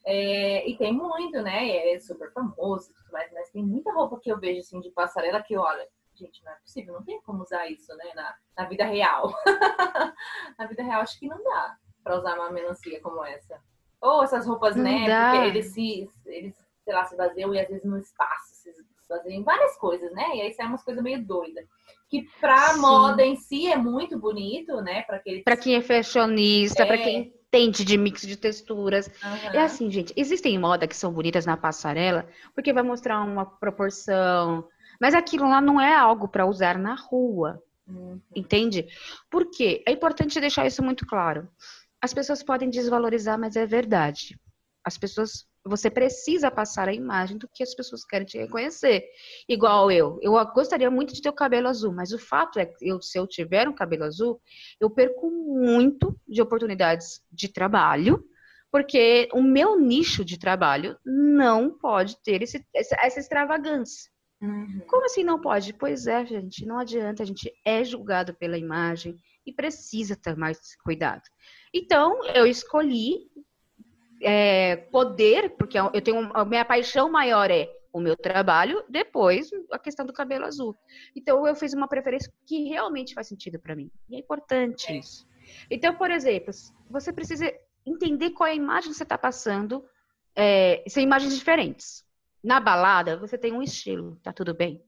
É, 0.05 0.67
e 0.67 0.77
tem 0.77 0.93
muito, 0.93 1.41
né? 1.41 1.93
É 1.93 1.99
super 1.99 2.31
famoso 2.31 2.89
e 2.89 2.93
tudo 2.93 3.11
mais, 3.11 3.29
mas 3.33 3.51
tem 3.51 3.61
muita 3.61 3.91
roupa 3.91 4.19
que 4.21 4.31
eu 4.31 4.39
vejo 4.39 4.61
assim 4.61 4.79
de 4.79 4.89
passarela 4.91 5.43
que, 5.43 5.57
olha, 5.57 5.85
gente, 6.15 6.41
não 6.45 6.53
é 6.53 6.55
possível, 6.55 6.93
não 6.93 7.03
tem 7.03 7.21
como 7.21 7.43
usar 7.43 7.67
isso, 7.67 7.93
né? 7.97 8.13
Na, 8.15 8.35
na 8.57 8.69
vida 8.69 8.85
real. 8.85 9.33
na 10.57 10.65
vida 10.65 10.83
real, 10.83 11.01
acho 11.01 11.19
que 11.19 11.27
não 11.27 11.43
dá 11.43 11.77
para 12.01 12.17
usar 12.17 12.35
uma 12.35 12.49
melancia 12.49 13.01
como 13.01 13.25
essa. 13.25 13.61
Ou 13.99 14.23
essas 14.23 14.47
roupas, 14.47 14.75
Não 14.77 14.83
né? 14.83 15.05
dá. 15.05 15.31
Porque 15.31 15.47
eles 15.47 15.73
se, 15.73 16.09
eles, 16.25 16.55
sei 16.85 16.93
lá, 16.93 17.03
se 17.03 17.17
baseiam 17.17 17.53
e 17.53 17.59
às 17.59 17.67
vezes 17.67 17.83
no 17.83 17.97
espaço, 17.97 18.55
se 18.55 18.71
em 19.27 19.43
várias 19.43 19.77
coisas, 19.77 20.11
né? 20.13 20.35
E 20.35 20.41
aí 20.41 20.53
sai 20.53 20.67
umas 20.67 20.83
coisas 20.83 21.03
meio 21.03 21.23
doidas. 21.25 21.65
Que 22.09 22.27
pra 22.39 22.73
Sim. 22.73 22.79
moda 22.79 23.23
em 23.25 23.35
si 23.35 23.67
é 23.67 23.75
muito 23.77 24.17
bonito, 24.17 24.81
né? 24.81 25.01
Pra 25.03 25.17
aquele. 25.17 25.41
para 25.43 25.57
quem 25.57 25.75
é 25.75 25.81
fashionista, 25.81 26.85
para 26.85 26.95
É. 26.95 26.99
quem 26.99 27.33
entende 27.47 27.83
de 27.85 27.97
mix 27.97 28.21
de 28.21 28.35
texturas. 28.37 29.09
Aham. 29.23 29.51
É 29.53 29.61
assim, 29.61 29.89
gente, 29.89 30.13
existem 30.15 30.57
modas 30.59 30.87
que 30.87 30.95
são 30.95 31.11
bonitas 31.13 31.45
na 31.45 31.55
passarela, 31.57 32.27
porque 32.53 32.73
vai 32.73 32.83
mostrar 32.83 33.21
uma 33.21 33.45
proporção, 33.45 34.67
mas 34.99 35.13
aquilo 35.13 35.47
lá 35.49 35.61
não 35.61 35.79
é 35.79 35.95
algo 35.95 36.27
para 36.27 36.45
usar 36.45 36.77
na 36.77 36.95
rua, 36.95 37.61
Uhum. 37.87 38.19
entende? 38.35 38.85
Por 39.29 39.49
quê? 39.49 39.81
É 39.87 39.91
importante 39.91 40.39
deixar 40.41 40.65
isso 40.67 40.83
muito 40.83 41.05
claro. 41.05 41.47
As 42.01 42.13
pessoas 42.13 42.43
podem 42.43 42.69
desvalorizar, 42.69 43.39
mas 43.39 43.55
é 43.55 43.65
verdade. 43.65 44.37
As 44.83 44.97
pessoas, 44.97 45.47
você 45.67 45.89
precisa 45.89 46.49
passar 46.49 46.87
a 46.87 46.93
imagem 46.93 47.37
do 47.37 47.47
que 47.53 47.63
as 47.63 47.73
pessoas 47.75 48.05
querem 48.05 48.25
te 48.25 48.37
reconhecer. 48.37 49.05
Igual 49.47 49.91
eu. 49.91 50.19
Eu 50.21 50.33
gostaria 50.53 50.89
muito 50.89 51.13
de 51.13 51.21
ter 51.21 51.29
o 51.29 51.33
cabelo 51.33 51.67
azul, 51.67 51.93
mas 51.93 52.11
o 52.11 52.19
fato 52.19 52.59
é 52.59 52.65
que 52.65 52.87
eu, 52.87 53.01
se 53.01 53.17
eu 53.17 53.27
tiver 53.27 53.67
um 53.67 53.73
cabelo 53.75 54.03
azul, 54.03 54.41
eu 54.79 54.89
perco 54.89 55.29
muito 55.29 56.19
de 56.27 56.41
oportunidades 56.41 57.21
de 57.31 57.47
trabalho, 57.47 58.23
porque 58.71 59.27
o 59.33 59.41
meu 59.41 59.79
nicho 59.79 60.23
de 60.25 60.37
trabalho 60.37 60.97
não 61.05 61.77
pode 61.77 62.21
ter 62.21 62.41
esse- 62.41 62.65
essa, 62.73 63.19
extravagância. 63.19 64.11
Uhum. 64.41 64.81
Como 64.87 65.05
assim 65.05 65.23
não 65.23 65.41
pode? 65.41 65.73
Pois 65.73 66.05
é, 66.05 66.25
gente, 66.25 66.65
não 66.65 66.77
adianta, 66.77 67.23
a 67.23 67.25
gente 67.25 67.51
é 67.65 67.83
julgado 67.83 68.35
pela 68.35 68.57
imagem 68.57 69.17
e 69.45 69.51
precisa 69.53 70.15
ter 70.15 70.35
mais 70.35 70.75
cuidado. 70.83 71.23
Então, 71.73 72.23
eu 72.35 72.45
escolhi 72.45 73.29
é, 74.21 74.75
poder, 74.75 75.51
porque 75.57 75.77
eu 75.77 76.01
tenho 76.01 76.29
a 76.33 76.45
minha 76.45 76.65
paixão 76.65 77.09
maior 77.09 77.49
é 77.51 77.69
o 77.91 77.99
meu 77.99 78.15
trabalho, 78.15 78.83
depois 78.87 79.49
a 79.71 79.79
questão 79.79 80.05
do 80.05 80.13
cabelo 80.13 80.45
azul. 80.45 80.75
Então, 81.15 81.47
eu 81.47 81.55
fiz 81.55 81.73
uma 81.73 81.87
preferência 81.87 82.31
que 82.45 82.63
realmente 82.69 83.13
faz 83.13 83.27
sentido 83.27 83.59
para 83.59 83.75
mim. 83.75 83.89
E 84.09 84.15
é 84.15 84.19
importante 84.19 84.91
É. 84.91 84.97
isso. 84.97 85.27
Então, 85.69 85.95
por 85.95 86.11
exemplo, 86.11 86.53
você 86.89 87.11
precisa 87.11 87.51
entender 87.85 88.31
qual 88.31 88.47
é 88.47 88.51
a 88.51 88.55
imagem 88.55 88.91
que 88.91 88.97
você 88.97 89.03
está 89.03 89.17
passando. 89.17 89.83
É, 90.35 90.83
são 90.87 91.01
imagens 91.01 91.35
diferentes. 91.35 92.05
Na 92.43 92.59
balada, 92.59 93.17
você 93.17 93.37
tem 93.37 93.51
um 93.51 93.63
estilo, 93.63 94.17
tá 94.21 94.31
tudo 94.31 94.53
bem. 94.53 94.83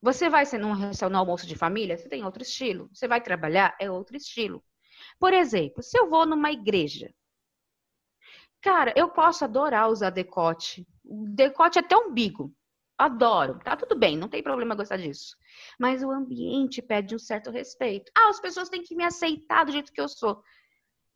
Você 0.00 0.28
vai 0.28 0.46
ser 0.46 0.58
num 0.58 0.74
no 0.74 1.18
almoço 1.18 1.46
de 1.46 1.56
família, 1.56 1.98
você 1.98 2.08
tem 2.08 2.24
outro 2.24 2.42
estilo. 2.42 2.88
Você 2.92 3.08
vai 3.08 3.20
trabalhar, 3.20 3.76
é 3.80 3.90
outro 3.90 4.16
estilo. 4.16 4.62
Por 5.18 5.32
exemplo, 5.32 5.82
se 5.82 5.98
eu 5.98 6.08
vou 6.08 6.24
numa 6.24 6.50
igreja, 6.50 7.12
cara, 8.66 8.92
eu 8.96 9.08
posso 9.08 9.44
adorar 9.44 9.88
usar 9.88 10.10
decote. 10.10 10.84
Decote 11.04 11.78
até 11.78 11.96
umbigo. 11.96 12.52
Adoro. 12.98 13.60
Tá 13.60 13.76
tudo 13.76 13.96
bem, 13.96 14.16
não 14.16 14.28
tem 14.28 14.42
problema 14.42 14.74
gostar 14.74 14.96
disso. 14.96 15.36
Mas 15.78 16.02
o 16.02 16.10
ambiente 16.10 16.82
pede 16.82 17.14
um 17.14 17.18
certo 17.18 17.48
respeito. 17.52 18.10
Ah, 18.16 18.28
as 18.28 18.40
pessoas 18.40 18.68
têm 18.68 18.82
que 18.82 18.96
me 18.96 19.04
aceitar 19.04 19.64
do 19.64 19.70
jeito 19.70 19.92
que 19.92 20.00
eu 20.00 20.08
sou. 20.08 20.42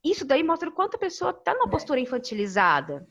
Isso 0.05 0.25
daí 0.25 0.45
mostra 0.45 0.69
o 0.69 0.73
quanto 0.73 0.95
a 0.95 1.01
pessoa 1.01 1.33
tá 1.33 1.53
numa 1.53 1.67
é. 1.67 1.71
postura 1.71 1.99
infantilizada. 1.99 3.05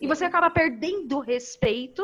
E 0.00 0.08
você 0.08 0.24
acaba 0.24 0.50
perdendo 0.50 1.18
o 1.18 1.20
respeito, 1.20 2.02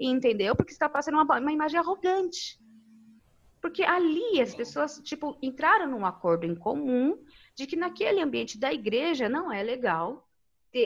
entendeu? 0.00 0.56
Porque 0.56 0.72
você 0.72 0.78
tá 0.78 0.88
passando 0.88 1.16
uma, 1.16 1.38
uma 1.38 1.52
imagem 1.52 1.78
arrogante. 1.78 2.58
Porque 3.60 3.82
ali 3.82 4.40
as 4.40 4.54
pessoas, 4.54 4.98
tipo, 5.04 5.36
entraram 5.42 5.86
num 5.86 6.06
acordo 6.06 6.46
em 6.46 6.54
comum 6.54 7.22
de 7.54 7.66
que 7.66 7.76
naquele 7.76 8.22
ambiente 8.22 8.58
da 8.58 8.72
igreja 8.72 9.28
não 9.28 9.52
é 9.52 9.62
legal 9.62 10.27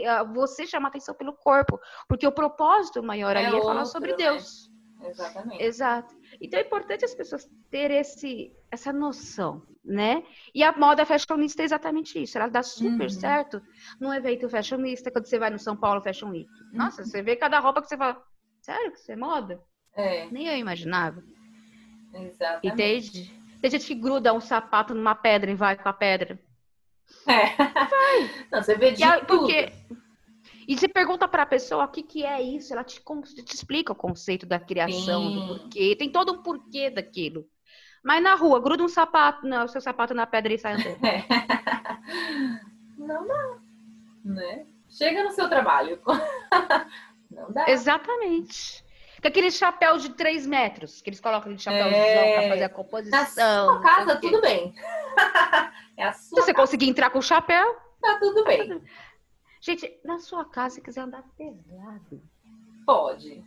ah, 0.07 0.23
você 0.25 0.67
chamar 0.67 0.89
atenção 0.89 1.15
pelo 1.15 1.33
corpo, 1.33 1.79
porque 2.09 2.27
o 2.27 2.33
propósito 2.33 3.03
maior 3.03 3.37
é 3.37 3.47
ali 3.47 3.55
outro, 3.55 3.71
é 3.71 3.73
falar 3.73 3.85
sobre 3.85 4.11
né? 4.13 4.17
Deus. 4.17 4.71
Exatamente. 5.05 5.63
Exato. 5.63 6.15
Então 6.41 6.59
é 6.59 6.63
importante 6.63 7.05
as 7.05 7.15
pessoas 7.15 7.49
terem 7.71 7.99
esse, 7.99 8.53
essa 8.71 8.93
noção, 8.93 9.63
né? 9.85 10.23
E 10.55 10.63
a 10.63 10.73
moda 10.73 11.05
fashionista 11.05 11.63
é 11.63 11.65
exatamente 11.65 12.23
isso. 12.23 12.39
Ela 12.39 12.49
dá 12.49 12.63
super 12.63 13.05
uhum. 13.05 13.09
certo 13.11 13.63
no 14.01 14.13
evento 14.15 14.49
fashionista, 14.49 15.11
quando 15.11 15.27
você 15.27 15.39
vai 15.39 15.51
no 15.51 15.59
São 15.59 15.77
Paulo 15.77 16.01
Fashion 16.01 16.31
Week. 16.31 16.49
Nossa, 16.73 17.03
uhum. 17.03 17.09
você 17.09 17.23
vê 17.23 17.37
cada 17.37 17.59
roupa 17.59 17.83
que 17.83 17.89
você 17.89 17.97
fala, 17.97 18.23
sério 18.61 18.93
que 18.93 19.01
você 19.01 19.13
é 19.13 19.17
moda? 19.17 19.61
É. 19.95 20.27
Nem 20.31 20.47
eu 20.47 20.57
imaginava. 20.57 21.23
Exatamente. 22.15 22.67
Entende? 22.67 23.43
Tem 23.61 23.71
gente 23.71 23.87
que 23.87 23.95
gruda 23.95 24.33
um 24.33 24.41
sapato 24.41 24.95
numa 24.95 25.15
pedra 25.15 25.51
e 25.51 25.55
vai 25.55 25.77
com 25.77 25.89
a 25.89 25.93
pedra. 25.93 26.39
É. 27.27 27.57
Vai. 27.57 28.47
Não, 28.51 28.63
você 28.63 28.75
vê 28.75 28.93
de 28.93 29.03
e, 29.03 29.21
tudo. 29.21 29.39
Porque... 29.39 29.73
E 30.67 30.79
você 30.79 30.87
pergunta 30.87 31.27
para 31.27 31.43
a 31.43 31.47
pessoa 31.47 31.85
o 31.85 31.89
que, 31.89 32.03
que 32.03 32.25
é 32.25 32.41
isso, 32.41 32.73
ela 32.73 32.85
te, 32.85 33.03
te 33.45 33.55
explica 33.55 33.93
o 33.93 33.97
conceito 33.97 34.47
da 34.47 34.61
criação, 34.61 35.29
Sim. 35.29 35.35
do 35.35 35.47
porquê. 35.47 35.97
Tem 35.97 36.11
todo 36.11 36.33
um 36.33 36.43
porquê 36.43 36.89
daquilo. 36.89 37.47
Mas 38.03 38.23
na 38.23 38.35
rua, 38.35 38.61
gruda 38.61 38.83
um 38.83 38.89
sapato, 38.89 39.47
não, 39.47 39.67
seu 39.69 39.81
sapato 39.81 40.15
na 40.15 40.27
pedra 40.27 40.53
e 40.53 40.59
sai 40.59 40.75
andando. 40.75 41.05
É. 41.05 41.25
Não 42.99 43.27
dá. 43.27 43.59
Né? 44.25 44.67
Chega 44.89 45.25
no 45.25 45.31
seu 45.31 45.49
trabalho. 45.49 46.01
Não 47.31 47.51
dá. 47.53 47.69
Exatamente. 47.69 48.85
Com 49.23 49.29
aquele 49.29 49.53
chapéu 49.53 49.99
de 49.99 50.11
3 50.11 50.47
metros, 50.49 51.01
que 51.01 51.09
eles 51.09 51.21
colocam 51.21 51.55
de 51.55 51.63
chapéu 51.63 51.87
é... 51.87 52.41
para 52.41 52.49
fazer 52.49 52.65
a 52.65 52.69
composição. 52.69 53.17
Na 53.17 53.27
sua 53.31 53.81
casa, 53.81 54.17
tudo 54.17 54.41
bem. 54.41 54.75
é 55.97 56.05
a 56.05 56.13
sua 56.13 56.41
Se 56.41 56.47
você 56.47 56.53
conseguir 56.53 56.89
entrar 56.89 57.09
com 57.11 57.21
o 57.21 57.23
chapéu, 57.23 57.77
tá 58.01 58.19
tudo 58.19 58.45
bem. 58.45 58.83
Gente, 59.61 59.97
na 60.05 60.19
sua 60.19 60.45
casa, 60.45 60.75
se 60.75 60.81
quiser 60.81 61.03
andar 61.03 61.23
pesado. 61.39 62.21
Pode. 62.85 63.45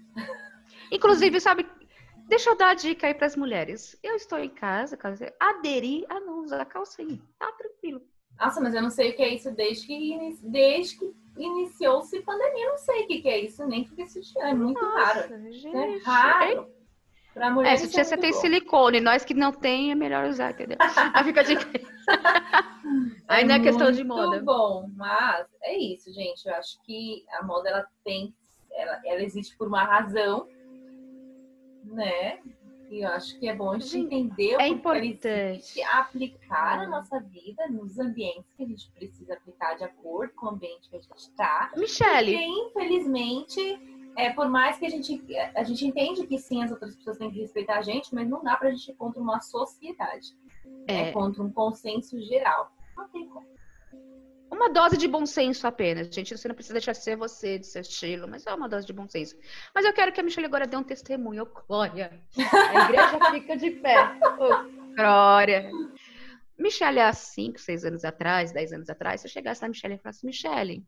Inclusive, 0.89 1.41
sabe, 1.41 1.69
deixa 2.29 2.51
eu 2.51 2.55
dar 2.55 2.69
a 2.69 2.73
dica 2.73 3.07
aí 3.07 3.13
para 3.13 3.27
as 3.27 3.35
mulheres. 3.35 3.99
Eu 4.01 4.15
estou 4.15 4.39
em 4.39 4.49
casa, 4.49 4.97
aderir 5.37 6.05
a 6.07 6.21
não 6.21 6.39
usar 6.39 6.63
calcinha. 6.63 7.19
Tá 7.37 7.51
tranquilo. 7.51 8.01
Nossa, 8.39 8.61
mas 8.61 8.73
eu 8.73 8.81
não 8.81 8.89
sei 8.89 9.11
o 9.11 9.15
que 9.17 9.21
é 9.21 9.33
isso 9.33 9.51
desde 9.51 9.87
que, 9.87 10.37
desde 10.41 10.97
que 10.97 11.24
iniciou-se 11.37 12.21
pandemia. 12.21 12.69
Não 12.69 12.77
sei 12.77 13.03
o 13.03 13.07
que, 13.07 13.27
é 13.27 13.39
isso, 13.39 13.65
nem 13.65 13.83
que 13.83 14.01
isso 14.01 14.39
é 14.39 14.53
muito 14.53 14.81
Nossa, 14.81 14.97
raro. 14.97 15.51
Gente, 15.51 15.75
é 15.75 15.97
raro. 16.03 16.75
Pra 17.33 17.49
mulher, 17.51 17.73
é, 17.73 17.77
se 17.77 17.99
é 17.99 18.03
você 18.03 18.15
tem 18.15 18.31
bom. 18.31 18.37
silicone, 18.37 19.01
nós 19.01 19.25
que 19.25 19.33
não 19.33 19.51
tem, 19.51 19.91
é 19.91 19.95
melhor 19.95 20.25
usar, 20.25 20.51
entendeu? 20.51 20.77
Aí 20.79 21.23
fica 21.25 21.43
de... 21.43 21.55
Aí 23.27 23.43
não 23.43 23.55
é 23.55 23.59
questão 23.59 23.91
de 23.91 24.05
moda. 24.05 24.27
Muito 24.27 24.45
bom, 24.45 24.89
mas 24.95 25.45
é 25.61 25.77
isso, 25.77 26.13
gente. 26.13 26.47
Eu 26.47 26.55
acho 26.55 26.81
que 26.83 27.25
a 27.33 27.43
moda, 27.43 27.67
ela 27.69 27.85
tem... 28.05 28.33
Ela, 28.71 29.01
ela 29.05 29.21
existe 29.21 29.57
por 29.57 29.67
uma 29.67 29.83
razão, 29.83 30.47
né? 31.83 32.39
E 32.95 33.01
eu 33.01 33.09
acho 33.09 33.37
que 33.37 33.49
é 33.49 33.53
bom 33.53 33.71
a 33.71 33.77
gente 33.77 33.97
entender 33.97 34.55
é 34.57 34.69
importante 34.69 35.83
aplicar 35.83 36.77
na 36.77 36.87
nossa 36.87 37.19
vida, 37.19 37.67
nos 37.67 37.99
ambientes 37.99 38.45
que 38.55 38.63
a 38.63 38.65
gente 38.65 38.89
precisa 38.91 39.33
aplicar 39.33 39.75
de 39.75 39.83
acordo 39.83 40.33
com 40.33 40.45
o 40.45 40.49
ambiente 40.51 40.89
que 40.89 40.95
a 40.95 41.01
gente 41.01 41.17
está. 41.17 41.73
Michele. 41.75 42.31
Porque, 42.31 42.45
infelizmente, 42.45 44.13
é, 44.15 44.29
por 44.29 44.47
mais 44.47 44.77
que 44.77 44.85
a 44.85 44.89
gente, 44.89 45.21
a 45.53 45.63
gente 45.65 45.85
entende 45.85 46.25
que 46.25 46.37
sim, 46.37 46.63
as 46.63 46.71
outras 46.71 46.95
pessoas 46.95 47.17
têm 47.17 47.29
que 47.29 47.41
respeitar 47.41 47.79
a 47.79 47.81
gente, 47.81 48.15
mas 48.15 48.29
não 48.29 48.41
dá 48.41 48.55
pra 48.55 48.71
gente 48.71 48.89
ir 48.89 48.95
contra 48.95 49.21
uma 49.21 49.41
sociedade. 49.41 50.33
É. 50.87 51.09
é 51.09 51.11
contra 51.11 51.43
um 51.43 51.51
consenso 51.51 52.17
geral. 52.21 52.71
Não 52.95 53.09
tem 53.09 53.27
como. 53.27 53.45
Uma 54.55 54.69
dose 54.69 54.95
de 54.95 55.05
bom 55.05 55.25
senso 55.25 55.67
apenas. 55.67 56.07
Gente, 56.07 56.35
você 56.35 56.47
não 56.47 56.55
precisa 56.55 56.75
deixar 56.75 56.93
de 56.93 57.03
ser 57.03 57.17
você, 57.17 57.59
de 57.59 57.67
seu 57.67 57.81
estilo, 57.81 58.25
mas 58.25 58.47
é 58.47 58.53
uma 58.53 58.69
dose 58.69 58.87
de 58.87 58.93
bom 58.93 59.05
senso. 59.05 59.35
Mas 59.73 59.83
eu 59.83 59.91
quero 59.91 60.13
que 60.13 60.21
a 60.21 60.23
Michelle 60.23 60.47
agora 60.47 60.65
dê 60.65 60.77
um 60.77 60.83
testemunho. 60.83 61.45
Glória! 61.67 62.21
A 62.37 62.85
igreja 62.85 63.19
fica 63.31 63.57
de 63.57 63.71
pé. 63.71 64.17
Oh, 64.39 64.95
glória! 64.95 65.69
Michelle, 66.57 67.01
há 67.01 67.11
5, 67.11 67.59
6 67.59 67.83
anos 67.83 68.05
atrás, 68.05 68.53
10 68.53 68.71
anos 68.71 68.89
atrás, 68.89 69.19
se 69.19 69.27
eu 69.27 69.31
chegasse 69.31 69.61
na 69.61 69.67
Michelle 69.67 69.95
e 69.95 69.97
falasse, 69.97 70.25
Michelle, 70.25 70.85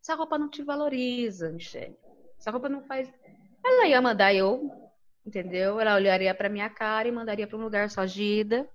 essa 0.00 0.14
roupa 0.14 0.38
não 0.38 0.48
te 0.48 0.62
valoriza, 0.62 1.50
Michelle. 1.50 1.96
Essa 2.38 2.52
roupa 2.52 2.68
não 2.68 2.84
faz. 2.84 3.12
Ela 3.64 3.88
ia 3.88 4.00
mandar 4.00 4.32
eu, 4.32 4.70
entendeu? 5.26 5.80
Ela 5.80 5.96
olharia 5.96 6.32
pra 6.32 6.48
minha 6.48 6.70
cara 6.70 7.08
e 7.08 7.12
mandaria 7.12 7.48
pra 7.48 7.58
um 7.58 7.62
lugar 7.62 7.90
só 7.90 8.06
gida. 8.06 8.68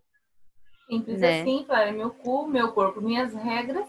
Simples 0.90 1.20
né? 1.20 1.42
assim, 1.42 1.64
claro, 1.64 1.94
meu 1.96 2.12
cu, 2.12 2.48
meu 2.48 2.72
corpo, 2.72 3.02
minhas 3.02 3.34
regras. 3.34 3.88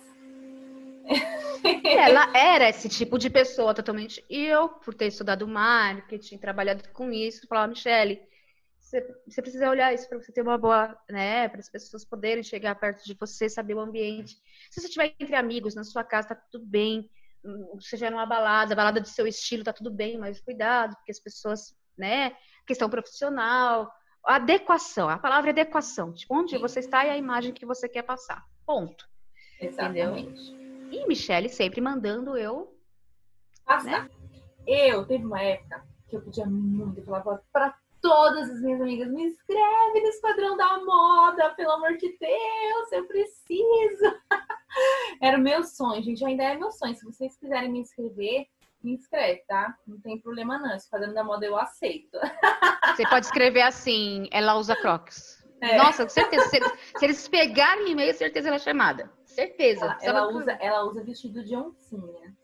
Ela 1.85 2.31
era 2.37 2.69
esse 2.69 2.89
tipo 2.89 3.19
de 3.19 3.31
pessoa 3.31 3.75
totalmente. 3.75 4.25
E 4.29 4.45
eu, 4.45 4.69
por 4.69 4.95
ter 4.95 5.07
estudado 5.07 5.49
marketing, 5.49 6.39
trabalhado 6.39 6.89
com 6.91 7.11
isso, 7.11 7.47
falava, 7.49 7.69
Michele, 7.69 8.21
você, 8.79 9.01
você 9.27 9.41
precisa 9.41 9.71
olhar 9.71 9.95
isso 9.95 10.09
para 10.09 10.21
você 10.21 10.31
ter 10.31 10.43
uma 10.43 10.59
boa, 10.59 10.97
né? 11.09 11.49
Para 11.49 11.61
as 11.61 11.71
pessoas 11.71 12.05
poderem 12.05 12.43
chegar 12.43 12.75
perto 12.75 13.05
de 13.05 13.15
você, 13.15 13.49
saber 13.49 13.75
o 13.75 13.81
ambiente. 13.81 14.35
Se 14.71 14.81
você 14.81 14.89
estiver 14.89 15.15
entre 15.19 15.37
amigos, 15.37 15.75
na 15.75 15.85
sua 15.85 16.05
casa, 16.05 16.29
tá 16.29 16.35
tudo 16.51 16.67
bem 16.67 17.09
seja 17.81 18.11
numa 18.11 18.27
balada, 18.27 18.75
balada 18.75 19.01
do 19.01 19.09
seu 19.09 19.27
estilo, 19.27 19.65
tá 19.65 19.73
tudo 19.73 19.91
bem, 19.91 20.19
mas 20.19 20.41
cuidado, 20.41 20.95
porque 20.97 21.11
as 21.11 21.21
pessoas, 21.21 21.75
né, 21.97 22.37
questão 22.67 22.89
profissional, 22.89 23.91
adequação, 24.25 25.09
a 25.09 25.19
palavra 25.19 25.51
é 25.51 25.53
adequação, 25.53 26.13
tipo, 26.13 26.35
onde 26.35 26.51
Sim. 26.51 26.59
você 26.59 26.81
está 26.81 27.05
e 27.05 27.11
a 27.11 27.17
imagem 27.17 27.53
que 27.53 27.67
você 27.67 27.89
quer 27.89 28.03
passar, 28.03 28.45
ponto. 28.67 29.09
Exatamente. 29.61 30.53
Entendeu? 30.53 31.03
E 31.05 31.07
Michelle 31.07 31.49
sempre 31.49 31.81
mandando 31.81 32.37
eu 32.37 32.77
passar. 33.65 34.05
Né? 34.05 34.11
Eu, 34.67 35.07
teve 35.07 35.25
uma 35.25 35.41
época 35.41 35.85
que 36.09 36.17
eu 36.17 36.23
podia 36.23 36.47
muito, 36.47 36.99
eu 36.99 37.05
falava 37.05 37.43
pra 37.53 37.77
todas 38.01 38.51
as 38.51 38.61
minhas 38.63 38.81
amigas, 38.81 39.11
me 39.11 39.25
inscreve 39.25 40.01
no 40.01 40.09
Esquadrão 40.09 40.57
da 40.57 40.83
Moda, 40.85 41.51
pelo 41.51 41.73
amor 41.73 41.97
de 41.97 42.17
Deus, 42.19 42.93
eu 42.93 43.07
preciso. 43.07 44.21
Era 45.21 45.37
o 45.37 45.41
meu 45.41 45.63
sonho, 45.65 46.03
gente, 46.03 46.25
ainda 46.25 46.45
é 46.45 46.57
meu 46.57 46.73
sonho. 46.73 46.95
Se 46.95 47.05
vocês 47.05 47.37
quiserem 47.37 47.71
me 47.71 47.81
inscrever, 47.81 48.47
me 48.83 48.95
inscreve, 48.95 49.43
tá? 49.47 49.75
Não 49.87 50.01
tem 50.01 50.21
problema 50.21 50.59
não. 50.59 50.75
Esquadrão 50.75 51.13
da 51.13 51.25
Moda 51.25 51.47
eu 51.47 51.57
aceito. 51.57 52.19
Você 52.97 53.09
pode 53.09 53.27
escrever 53.27 53.63
assim, 53.63 54.29
ela 54.31 54.55
usa 54.55 54.75
crocs. 54.77 55.41
É. 55.61 55.77
Nossa, 55.77 56.05
com 56.05 56.09
certeza. 56.11 56.45
Se, 56.49 56.59
se 56.99 57.05
eles 57.05 57.29
pegarem 57.29 57.85
o 57.85 57.89
e-mail, 57.89 58.15
certeza 58.15 58.49
ela 58.49 58.57
é 58.57 58.61
chamada. 58.61 59.11
Certeza. 59.27 59.97
Ela, 60.01 60.21
ela 60.21 60.29
usa, 60.29 60.53
ela 60.53 60.85
usa 60.85 61.05
vestido 61.05 61.45
de 61.45 61.55
oncinha. 61.55 62.35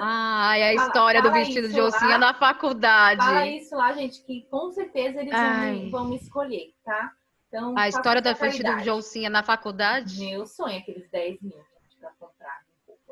Ai, 0.00 0.62
a 0.62 0.74
história 0.74 1.20
fala, 1.20 1.32
fala 1.32 1.42
do 1.42 1.46
vestido 1.46 1.68
de 1.68 1.80
oncinha 1.80 2.12
lá, 2.12 2.18
na 2.18 2.34
faculdade. 2.34 3.20
Fala 3.20 3.46
isso 3.46 3.74
lá, 3.74 3.92
gente, 3.92 4.22
que 4.24 4.46
com 4.50 4.70
certeza 4.70 5.20
eles 5.20 5.32
vão 5.32 5.72
me, 5.72 5.90
vão 5.90 6.04
me, 6.06 6.16
escolher, 6.16 6.74
tá? 6.84 7.12
Então, 7.48 7.74
a 7.76 7.88
história 7.88 8.22
do 8.22 8.34
vestido 8.34 8.76
de 8.76 8.90
oncinha 8.90 9.28
na 9.28 9.42
faculdade? 9.42 10.20
Meu 10.20 10.46
sonho, 10.46 10.78
aqueles 10.78 11.10
10 11.10 11.42
mil. 11.42 11.58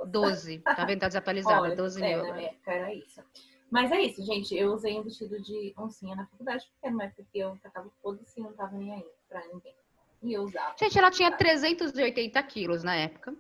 12, 0.07 0.59
tá 0.61 0.85
vendo? 0.85 1.01
Tá 1.01 1.09
desatualizada, 1.09 1.63
Olha, 1.63 1.77
12 1.77 2.03
é, 2.03 2.17
mil. 2.17 2.35
Época 2.35 2.73
era 2.73 2.95
isso. 2.95 3.23
Mas 3.71 3.93
é 3.93 4.01
isso, 4.03 4.25
gente. 4.25 4.57
Eu 4.57 4.73
usei 4.73 4.99
um 4.99 5.03
vestido 5.03 5.41
de 5.41 5.75
oncinha 5.77 6.17
na 6.17 6.27
faculdade, 6.27 6.65
porque 6.67 6.87
era 6.87 6.95
uma 6.95 7.05
época 7.05 7.25
que 7.31 7.39
eu 7.39 7.59
tava 7.73 7.91
foda-se 8.03 8.41
e 8.41 8.43
não 8.43 8.53
tava 8.55 8.77
nem 8.77 8.93
aí 8.95 9.05
pra 9.29 9.47
ninguém. 9.53 9.75
E 10.23 10.33
eu 10.33 10.43
usava. 10.43 10.75
Gente, 10.79 10.99
ela 10.99 11.11
tinha 11.11 11.31
380 11.31 12.43
quilos 12.45 12.83
na 12.83 12.97
época. 12.97 13.35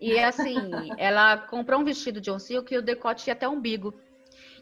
E 0.00 0.18
assim, 0.18 0.56
ela 0.98 1.38
comprou 1.38 1.80
um 1.80 1.84
vestido 1.84 2.20
de 2.20 2.30
oncinha 2.30 2.62
que 2.62 2.76
o 2.76 2.82
decote 2.82 3.28
ia 3.28 3.32
até 3.32 3.48
o 3.48 3.52
umbigo. 3.52 3.94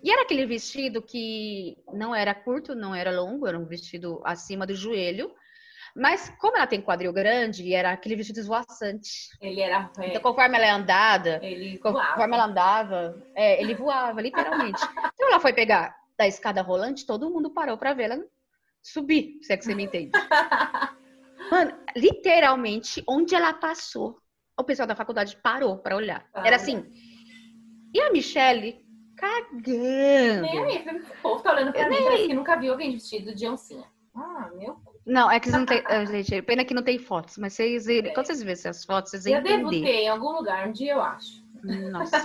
E 0.02 0.10
era 0.10 0.22
aquele 0.22 0.44
vestido 0.44 1.00
que 1.00 1.76
não 1.92 2.14
era 2.14 2.34
curto, 2.34 2.74
não 2.74 2.94
era 2.94 3.18
longo, 3.18 3.46
era 3.46 3.58
um 3.58 3.64
vestido 3.64 4.20
acima 4.24 4.66
do 4.66 4.74
joelho. 4.74 5.32
Mas 5.95 6.30
como 6.38 6.57
ela 6.57 6.66
tem 6.66 6.80
quadril 6.80 7.12
grande, 7.12 7.74
era 7.74 7.93
aquele 7.93 8.16
vestido 8.16 8.40
esvoaçante. 8.40 9.28
Ele 9.40 9.61
era. 9.61 9.90
É... 9.99 10.09
Então, 10.09 10.22
conforme 10.22 10.57
ela 10.57 10.74
andava, 10.74 11.38
ele 11.43 11.78
conforme 11.78 12.34
ela 12.34 12.45
andava, 12.45 13.22
é, 13.34 13.61
ele 13.62 13.74
voava, 13.74 14.20
literalmente. 14.20 14.80
então 15.14 15.28
ela 15.28 15.40
foi 15.40 15.53
pegar 15.53 15.95
da 16.16 16.26
escada 16.26 16.62
rolante, 16.62 17.07
todo 17.07 17.30
mundo 17.30 17.51
parou 17.51 17.76
para 17.76 17.93
ver 17.95 18.05
ela 18.05 18.24
subir, 18.82 19.38
se 19.43 19.53
é 19.53 19.57
que 19.57 19.64
você 19.64 19.74
me 19.74 19.84
entende. 19.84 20.12
Mano, 21.51 21.76
literalmente, 21.95 23.05
onde 23.07 23.34
ela 23.34 23.53
passou, 23.53 24.18
o 24.59 24.64
pessoal 24.64 24.86
da 24.86 24.97
faculdade 24.97 25.36
parou 25.36 25.78
para 25.78 25.97
olhar. 25.97 26.26
Ah, 26.32 26.47
Era 26.47 26.57
assim. 26.57 26.84
E 27.95 28.01
a 28.01 28.11
Michelle 28.11 28.82
cagando. 29.16 30.43
Nem 30.43 30.59
aí, 30.59 30.84
o 30.88 31.22
povo 31.22 31.43
tá 31.43 31.53
olhando 31.53 31.72
pra 31.72 31.82
Eu 31.82 31.90
mim, 31.90 31.97
nem 31.97 32.05
parece 32.05 32.26
que 32.26 32.34
nunca 32.34 32.57
viu 32.57 32.72
alguém 32.72 32.93
vestido 32.93 33.34
de 33.34 33.47
oncinha. 33.47 33.84
Ah, 34.14 34.51
meu 34.57 34.74
cu. 34.76 34.91
Não, 35.05 35.30
é 35.30 35.40
que 35.40 35.50
não 35.50 35.66
tem. 35.66 35.82
ah, 35.86 36.05
gente, 36.05 36.40
pena 36.42 36.64
que 36.64 36.72
não 36.74 36.82
tem 36.82 36.98
fotos, 36.98 37.36
mas 37.38 37.55
vocês 37.55 37.86
irem- 37.88 38.14
quando 38.14 38.26
vocês 38.26 38.38
verem 38.40 38.53
essas 38.53 38.84
fotos, 38.84 39.11
vocês 39.11 39.24
vão 39.24 39.34
Eu 39.34 39.42
devo 39.42 39.70
ter 39.70 39.84
em 39.86 40.09
algum 40.09 40.30
lugar, 40.32 40.68
um 40.68 40.72
dia 40.72 40.92
eu 40.92 41.03
acho. 41.03 41.42
Nossa. 41.90 42.16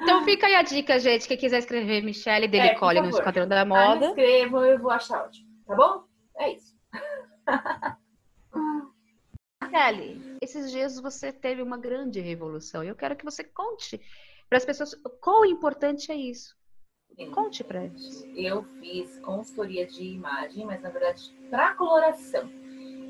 Então 0.00 0.24
fica 0.24 0.46
aí 0.46 0.54
a 0.56 0.62
dica, 0.62 0.98
gente. 0.98 1.26
Quem 1.28 1.36
quiser 1.38 1.58
escrever 1.58 2.02
Michelle 2.02 2.44
É, 2.44 2.48
Delicole 2.48 2.98
por 3.00 3.04
no. 3.04 3.10
Esquadrão 3.10 3.46
da 3.48 3.62
Ah, 3.62 3.64
Moda. 3.64 4.06
escrevam, 4.08 4.64
eu 4.64 4.78
vou 4.78 4.90
achar 4.90 5.24
ótimo. 5.24 5.46
Tá 5.66 5.74
bom? 5.74 6.04
É 6.38 6.52
isso. 6.52 6.76
Michelle, 9.62 10.36
esses 10.42 10.70
dias 10.70 10.98
você 11.00 11.32
teve 11.32 11.62
uma 11.62 11.76
grande 11.78 12.20
revolução. 12.20 12.84
E 12.84 12.88
eu 12.88 12.94
quero 12.94 13.16
que 13.16 13.24
você 13.24 13.42
conte 13.44 14.00
para 14.48 14.58
as 14.58 14.64
pessoas 14.64 14.94
quão 15.20 15.44
importante 15.44 16.10
é 16.12 16.14
isso. 16.14 16.54
Conte 17.32 17.64
para 17.64 17.84
eles. 17.84 18.22
Eu 18.34 18.62
fiz 18.80 19.18
consultoria 19.20 19.86
de 19.86 20.04
imagem, 20.04 20.66
mas 20.66 20.82
na 20.82 20.90
verdade 20.90 21.34
para 21.50 21.74
coloração. 21.74 22.48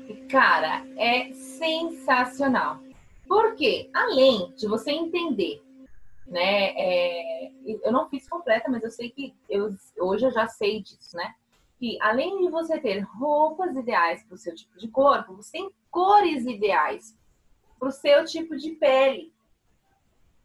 E 0.07 0.25
cara, 0.29 0.85
é 0.95 1.33
sensacional. 1.33 2.79
Porque 3.27 3.89
além 3.93 4.53
de 4.55 4.67
você 4.67 4.91
entender, 4.91 5.61
né? 6.25 6.73
é, 6.75 7.51
eu 7.65 7.91
não 7.91 8.09
fiz 8.09 8.27
completa, 8.27 8.69
mas 8.69 8.83
eu 8.83 8.91
sei 8.91 9.09
que 9.09 9.35
eu, 9.49 9.69
hoje 9.99 10.25
eu 10.25 10.31
já 10.31 10.47
sei 10.47 10.81
disso, 10.81 11.15
né? 11.15 11.35
Que 11.77 11.97
além 12.01 12.41
de 12.41 12.49
você 12.49 12.79
ter 12.79 12.99
roupas 13.01 13.75
ideais 13.75 14.23
para 14.23 14.35
o 14.35 14.37
seu 14.37 14.55
tipo 14.55 14.77
de 14.77 14.87
corpo, 14.87 15.35
você 15.35 15.51
tem 15.51 15.71
cores 15.91 16.45
ideais 16.45 17.17
para 17.77 17.89
o 17.89 17.91
seu 17.91 18.25
tipo 18.25 18.55
de 18.55 18.71
pele. 18.71 19.33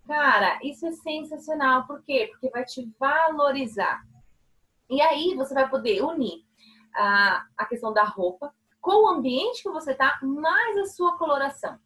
Cara, 0.06 0.58
isso 0.62 0.86
é 0.86 0.92
sensacional. 0.92 1.86
Por 1.86 2.02
quê? 2.02 2.28
Porque 2.30 2.50
vai 2.50 2.64
te 2.64 2.90
valorizar. 2.98 4.04
E 4.90 5.00
aí 5.00 5.34
você 5.36 5.54
vai 5.54 5.68
poder 5.70 6.02
unir 6.02 6.44
a, 6.94 7.46
a 7.56 7.66
questão 7.66 7.92
da 7.92 8.04
roupa 8.04 8.54
com 8.80 9.04
o 9.04 9.08
ambiente 9.08 9.62
que 9.62 9.70
você 9.70 9.94
tá, 9.94 10.18
mais 10.22 10.76
a 10.78 10.86
sua 10.86 11.16
coloração. 11.16 11.78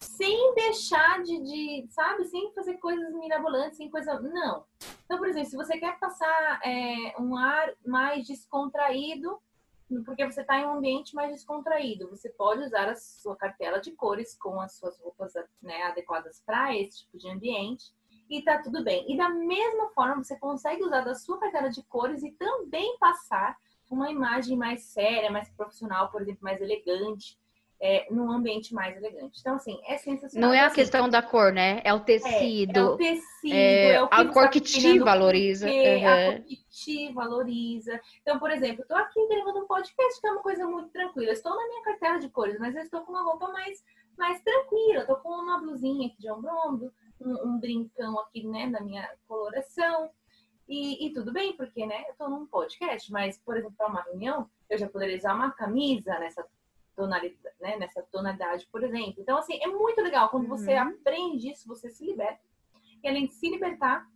Sem 0.00 0.54
deixar 0.54 1.22
de, 1.22 1.38
de, 1.42 1.86
sabe, 1.90 2.24
sem 2.24 2.52
fazer 2.54 2.78
coisas 2.78 3.12
mirabolantes, 3.14 3.76
sem 3.76 3.90
coisa. 3.90 4.18
Não. 4.20 4.64
Então, 5.04 5.18
por 5.18 5.28
exemplo, 5.28 5.50
se 5.50 5.56
você 5.56 5.78
quer 5.78 5.98
passar 5.98 6.60
é, 6.64 7.14
um 7.20 7.36
ar 7.36 7.72
mais 7.84 8.26
descontraído, 8.26 9.38
porque 10.04 10.24
você 10.24 10.40
está 10.40 10.58
em 10.58 10.66
um 10.66 10.78
ambiente 10.78 11.14
mais 11.14 11.30
descontraído, 11.30 12.08
você 12.08 12.30
pode 12.30 12.62
usar 12.62 12.88
a 12.88 12.96
sua 12.96 13.36
cartela 13.36 13.78
de 13.78 13.92
cores 13.92 14.36
com 14.36 14.60
as 14.60 14.72
suas 14.76 14.98
roupas 14.98 15.34
né, 15.62 15.82
adequadas 15.84 16.42
para 16.44 16.76
esse 16.76 17.04
tipo 17.04 17.18
de 17.18 17.28
ambiente 17.28 17.94
e 18.28 18.42
tá 18.42 18.60
tudo 18.62 18.82
bem. 18.82 19.04
E 19.10 19.16
da 19.16 19.28
mesma 19.28 19.88
forma, 19.90 20.24
você 20.24 20.36
consegue 20.36 20.82
usar 20.82 21.02
da 21.02 21.14
sua 21.14 21.38
cartela 21.38 21.68
de 21.68 21.82
cores 21.84 22.22
e 22.22 22.32
também 22.32 22.96
passar 22.98 23.56
uma 23.90 24.10
imagem 24.10 24.56
mais 24.56 24.82
séria, 24.84 25.30
mais 25.30 25.48
profissional, 25.50 26.10
por 26.10 26.22
exemplo, 26.22 26.40
mais 26.42 26.60
elegante, 26.60 27.38
é, 27.80 28.06
num 28.10 28.30
ambiente 28.30 28.72
mais 28.74 28.96
elegante. 28.96 29.38
Então, 29.40 29.56
assim, 29.56 29.78
é 29.86 29.98
sensacional. 29.98 30.48
Não 30.48 30.54
é 30.54 30.60
a 30.60 30.66
Assim, 30.66 30.76
questão 30.76 31.08
da 31.08 31.22
cor, 31.22 31.52
né? 31.52 31.80
É 31.84 31.92
o 31.92 31.96
é, 31.96 31.98
é 31.98 32.00
o 32.00 32.00
tecido. 32.00 32.96
tecido, 32.96 33.54
é 33.54 33.92
é 33.92 34.02
o 34.02 34.08
que 34.08 34.14
a 34.14 34.24
cor 34.24 34.42
tá 34.44 34.48
que 34.48 34.60
te 34.60 34.98
valoriza. 34.98 35.66
o 35.66 35.70
quê, 35.70 35.96
Uhum. 35.96 36.08
A 36.08 36.32
cor 36.32 36.44
que 36.44 36.56
te 36.70 37.12
valoriza. 37.12 38.00
Então, 38.22 38.38
por 38.38 38.50
exemplo, 38.50 38.82
eu 38.82 38.88
tô 38.88 38.94
aqui 38.96 39.28
gravando 39.28 39.60
um 39.60 39.66
podcast 39.66 40.20
que 40.20 40.26
é 40.26 40.30
uma 40.30 40.42
coisa 40.42 40.66
muito 40.66 40.88
tranquila. 40.90 41.26
Eu 41.28 41.32
estou 41.34 41.54
na 41.54 41.68
minha 41.68 41.82
cartela 41.82 42.18
de 42.18 42.28
cores, 42.30 42.58
mas 42.58 42.74
eu 42.74 42.82
estou 42.82 43.02
com 43.02 43.12
uma 43.12 43.22
roupa 43.22 43.48
mais, 43.52 43.84
mais 44.16 44.40
tranquila. 44.42 45.04
Tô 45.04 45.16
com 45.16 45.28
uma 45.28 45.60
blusinha 45.60 46.06
aqui 46.08 46.16
de 46.18 46.30
ombro, 46.30 46.90
um, 47.20 47.48
um 47.48 47.60
brincão 47.60 48.18
aqui, 48.20 48.46
né, 48.46 48.66
na 48.66 48.80
minha 48.80 49.06
coloração. 49.28 50.10
E, 50.68 51.06
e 51.06 51.12
tudo 51.12 51.32
bem, 51.32 51.56
porque, 51.56 51.86
né, 51.86 52.04
eu 52.08 52.14
tô 52.16 52.28
num 52.28 52.46
podcast, 52.46 53.10
mas, 53.12 53.38
por 53.38 53.56
exemplo, 53.56 53.74
para 53.76 53.86
uma 53.88 54.02
reunião, 54.02 54.50
eu 54.68 54.76
já 54.76 54.88
poderia 54.88 55.16
usar 55.16 55.34
uma 55.34 55.50
camisa 55.52 56.18
nessa 56.18 56.44
tonalidade, 56.96 57.54
né, 57.60 57.76
nessa 57.76 58.02
tonalidade, 58.10 58.66
por 58.72 58.82
exemplo. 58.82 59.14
Então, 59.18 59.38
assim, 59.38 59.58
é 59.62 59.66
muito 59.68 60.00
legal. 60.00 60.28
Quando 60.28 60.48
você 60.48 60.74
Uhum. 60.74 60.88
aprende 60.88 61.50
isso, 61.52 61.68
você 61.68 61.90
se 61.90 62.04
liberta. 62.04 62.40
E 63.02 63.08
além 63.08 63.26
de 63.26 63.34
se 63.34 63.48
libertar, 63.48 64.06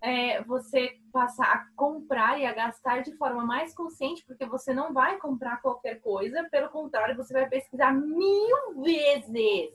é, 0.00 0.42
você 0.42 0.98
passa 1.12 1.44
a 1.44 1.66
comprar 1.76 2.40
e 2.40 2.44
a 2.46 2.52
gastar 2.52 3.02
de 3.02 3.14
forma 3.16 3.44
mais 3.44 3.72
consciente, 3.72 4.24
porque 4.24 4.44
você 4.44 4.74
não 4.74 4.92
vai 4.92 5.16
comprar 5.18 5.62
qualquer 5.62 6.00
coisa, 6.00 6.42
pelo 6.50 6.68
contrário, 6.70 7.16
você 7.16 7.32
vai 7.32 7.48
pesquisar 7.48 7.92
mil 7.92 8.82
vezes 8.82 9.72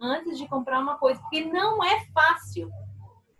antes 0.00 0.36
de 0.36 0.48
comprar 0.48 0.80
uma 0.80 0.96
coisa, 0.98 1.20
porque 1.20 1.44
não 1.44 1.84
é 1.84 2.04
fácil. 2.06 2.68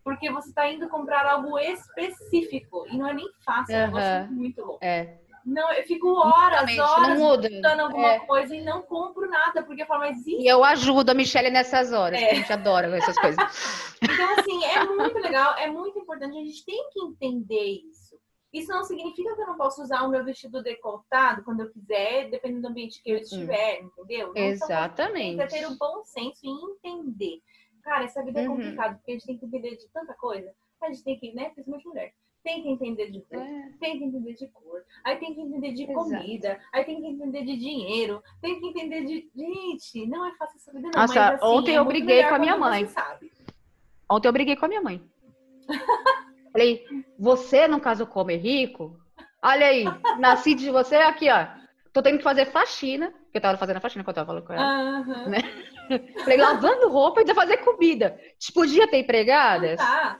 Porque 0.09 0.31
você 0.31 0.49
está 0.49 0.67
indo 0.67 0.89
comprar 0.89 1.27
algo 1.27 1.59
específico 1.59 2.87
e 2.89 2.97
não 2.97 3.07
é 3.09 3.13
nem 3.13 3.29
fácil, 3.45 3.75
é 3.75 3.83
um 3.83 3.87
negócio 3.89 4.09
Aham. 4.09 4.29
muito 4.31 4.65
louco. 4.65 4.79
É. 4.83 5.19
Não, 5.45 5.71
eu 5.73 5.85
fico 5.85 6.09
horas, 6.15 6.75
não 6.75 6.85
horas 6.87 7.19
buscando 7.51 7.81
alguma 7.81 8.09
É. 8.13 8.19
coisa 8.21 8.57
e 8.57 8.65
não 8.65 8.81
compro 8.81 9.29
nada, 9.29 9.63
porque 9.63 9.83
eu 9.83 9.87
falo, 9.87 10.01
mas 10.01 10.17
isso 10.27 10.41
E 10.41 10.47
eu 10.47 10.65
ajudo 10.65 11.11
a 11.11 11.15
Michelle 11.15 11.51
nessas 11.51 11.93
horas, 11.93 12.23
É. 12.23 12.27
que 12.27 12.33
a 12.33 12.39
gente 12.39 12.53
adora 12.53 12.97
essas 12.97 13.19
coisas. 13.19 13.37
Então, 14.19 14.39
assim, 14.39 14.65
é 14.65 14.83
muito 14.85 15.19
legal, 15.19 15.59
é 15.59 15.71
muito 15.71 15.99
importante, 15.99 16.39
a 16.39 16.41
gente 16.43 16.65
tem 16.65 16.89
que 16.91 17.01
entender 17.03 17.83
isso. 17.87 18.17
Isso 18.51 18.73
não 18.73 18.83
significa 18.83 19.35
que 19.37 19.43
eu 19.43 19.47
não 19.47 19.59
posso 19.59 19.83
usar 19.83 20.05
o 20.05 20.09
meu 20.09 20.25
vestido 20.25 20.63
decotado 20.63 21.43
quando 21.45 21.61
eu 21.61 21.71
quiser, 21.71 22.31
dependendo 22.31 22.63
do 22.63 22.69
ambiente 22.69 23.03
que 23.03 23.11
eu 23.11 23.19
estiver, 23.19 23.81
entendeu? 23.83 24.29
Não 24.29 24.35
são 24.35 24.43
Exatamente. 24.43 25.37
Tem 25.37 25.47
que 25.47 25.55
ter 25.59 25.67
o 25.67 25.77
bom 25.77 26.03
senso 26.03 26.41
e 26.45 26.49
entender. 26.49 27.43
Cara, 27.89 28.05
essa 28.05 28.23
vida 28.23 28.39
é 28.41 28.47
Uhum. 28.47 28.57
complicada, 28.57 28.95
porque 28.97 29.13
a 29.13 29.15
gente 29.15 29.27
tem 29.27 29.39
que 29.39 29.47
entender 29.47 29.77
de 29.77 29.89
tanta 29.89 30.13
coisa. 30.13 30.53
A 30.83 30.89
gente 30.89 31.03
tem 31.03 31.19
que, 31.19 31.33
né, 31.33 31.49
principalmente 31.49 31.89
mulher, 31.89 32.13
tem 32.45 32.63
que 32.63 32.69
entender 32.69 33.11
de 33.11 33.19
roupa, 33.19 33.37
É. 33.37 33.73
tem 33.81 33.99
que 33.99 34.05
entender 34.05 34.35
de 34.35 34.47
cor, 34.49 34.85
aí 35.05 35.17
tem 35.17 35.35
que 35.35 35.41
entender 35.41 35.73
de 35.73 35.83
Exato. 35.85 35.99
comida, 35.99 36.61
aí 36.73 36.85
tem 36.85 37.01
que 37.01 37.07
entender 37.09 37.45
de 37.45 37.57
dinheiro, 37.57 38.23
tem 38.43 38.61
que 38.61 38.67
entender 38.69 39.05
de. 39.07 39.31
Gente, 39.35 40.07
não 40.07 40.27
é 40.27 40.35
fácil 40.37 40.57
essa 40.59 40.71
vida, 40.73 40.91
não. 40.95 41.01
Nossa, 41.01 41.15
mas, 41.15 41.35
assim, 41.43 41.45
ontem 41.47 41.75
é 41.75 41.79
eu 41.79 41.85
briguei 41.87 42.23
com 42.25 42.35
a 42.35 42.39
minha 42.39 42.57
mãe. 42.59 42.87
sabe. 42.87 43.33
Ontem 44.11 44.29
eu 44.29 44.33
briguei 44.33 44.55
com 44.57 44.67
a 44.67 44.69
minha 44.69 44.83
mãe. 44.83 45.03
Falei, 46.53 46.85
você 47.19 47.67
não 47.67 47.81
casou 47.81 48.07
com 48.07 48.21
homem 48.21 48.37
rico? 48.39 48.99
Olha 49.43 49.67
aí, 49.67 49.85
nasci 50.19 50.55
de 50.55 50.71
você 50.71 50.97
aqui, 50.97 51.29
ó. 51.31 51.47
Tô 51.93 52.03
tendo 52.03 52.19
que 52.19 52.25
fazer 52.25 52.47
faxina, 52.47 53.11
porque 53.11 53.39
eu 53.39 53.41
tava 53.43 53.59
fazendo 53.59 53.77
a 53.79 53.81
faxina 53.81 54.05
quando 54.05 54.17
eu 54.17 54.25
tava 54.25 54.27
falando 54.27 54.45
com 54.47 54.53
ela. 54.53 54.65
Aham. 54.65 55.29
Né? 55.29 55.39
Falei, 56.23 56.37
lavando 56.37 56.89
roupa 56.91 57.21
e 57.21 57.23
ainda 57.23 57.35
fazer 57.35 57.59
comida. 57.59 58.19
Tipo, 58.39 58.61
Podia 58.61 58.89
ter 58.89 58.99
empregadas? 58.99 59.79
Tá. 59.79 60.19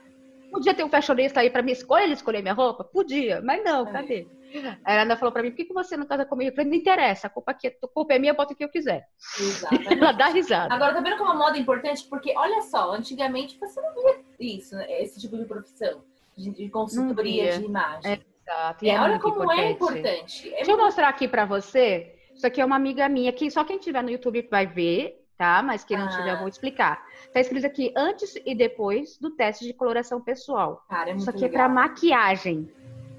Podia 0.51 0.73
ter 0.73 0.83
um 0.83 0.89
fashionista 0.89 1.41
aí 1.41 1.49
pra 1.49 1.61
me 1.61 1.71
escolher, 1.71 2.05
ele 2.05 2.13
escolher 2.13 2.41
minha 2.41 2.55
roupa? 2.55 2.83
Podia, 2.83 3.39
mas 3.41 3.63
não, 3.63 3.87
É. 3.87 3.91
cadê? 3.91 4.27
Aí 4.51 4.93
ela 4.93 5.01
ainda 5.03 5.15
falou 5.15 5.31
pra 5.31 5.43
mim, 5.43 5.51
por 5.51 5.57
que, 5.57 5.65
que 5.65 5.73
você 5.73 5.95
não 5.95 6.07
casa 6.07 6.25
comigo? 6.25 6.49
Eu 6.49 6.55
falei, 6.55 6.71
não 6.71 6.77
interessa, 6.77 7.27
a 7.27 7.29
culpa, 7.29 7.51
aqui, 7.51 7.67
é- 7.67 7.77
a 7.83 7.87
culpa 7.87 8.15
é 8.15 8.19
minha, 8.19 8.31
eu 8.31 8.35
boto 8.35 8.53
o 8.53 8.55
que 8.57 8.63
eu 8.63 8.69
quiser. 8.69 9.05
Exatamente. 9.39 9.93
Ela 9.93 10.11
dá 10.11 10.27
risada. 10.27 10.73
Agora, 10.73 10.95
tá 10.95 11.01
vendo 11.01 11.17
como 11.17 11.29
a 11.29 11.35
moda 11.35 11.55
é 11.55 11.61
importante? 11.61 12.03
Porque, 12.09 12.33
olha 12.35 12.63
só, 12.63 12.91
antigamente 12.93 13.59
você 13.59 13.79
não 13.79 13.93
via 13.93 14.23
isso, 14.39 14.75
né? 14.75 14.87
esse 15.03 15.19
tipo 15.19 15.37
de 15.37 15.45
profissão, 15.45 16.03
de, 16.35 16.49
de 16.49 16.67
consultoria 16.69 17.59
de 17.59 17.65
imagem. 17.65 18.19
Exato, 18.49 18.85
e 18.85 18.89
É, 18.89 18.93
é 18.95 19.01
olha 19.01 19.19
como 19.19 19.51
é 19.51 19.71
importante. 19.71 20.07
importante. 20.07 20.49
É 20.53 20.55
Deixa 20.57 20.71
eu 20.71 20.77
mostrar 20.77 21.07
aqui 21.09 21.27
pra 21.27 21.45
você. 21.45 22.15
Isso 22.33 22.47
aqui 22.47 22.59
é 22.61 22.65
uma 22.65 22.75
amiga 22.75 23.07
minha, 23.09 23.31
que 23.31 23.49
só 23.51 23.63
quem 23.63 23.77
tiver 23.77 24.01
no 24.01 24.09
YouTube 24.09 24.47
vai 24.49 24.65
ver, 24.65 25.23
tá? 25.37 25.61
Mas 25.61 25.83
quem 25.83 25.97
não 25.97 26.05
Ah. 26.05 26.09
tiver, 26.09 26.33
eu 26.33 26.39
vou 26.39 26.47
explicar. 26.47 27.03
Tá 27.33 27.39
escrito 27.39 27.65
aqui 27.65 27.93
antes 27.95 28.35
e 28.45 28.55
depois 28.55 29.17
do 29.17 29.29
teste 29.31 29.65
de 29.65 29.73
coloração 29.73 30.19
pessoal. 30.21 30.83
Cara, 30.89 31.09
é 31.09 31.13
muito 31.13 31.21
Isso 31.21 31.29
aqui 31.29 31.39
é 31.45 31.47
legal. 31.47 31.65
pra 31.65 31.69
maquiagem. 31.69 32.69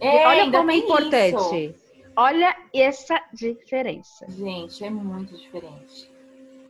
É, 0.00 0.26
Olha 0.26 0.50
como 0.50 0.70
é 0.70 0.76
importante. 0.76 1.74
Olha 2.16 2.56
essa 2.74 3.22
diferença. 3.32 4.26
isso. 4.28 4.38
Gente, 4.44 4.84
é 4.84 4.90
muito 4.90 5.36
diferente. 5.36 6.10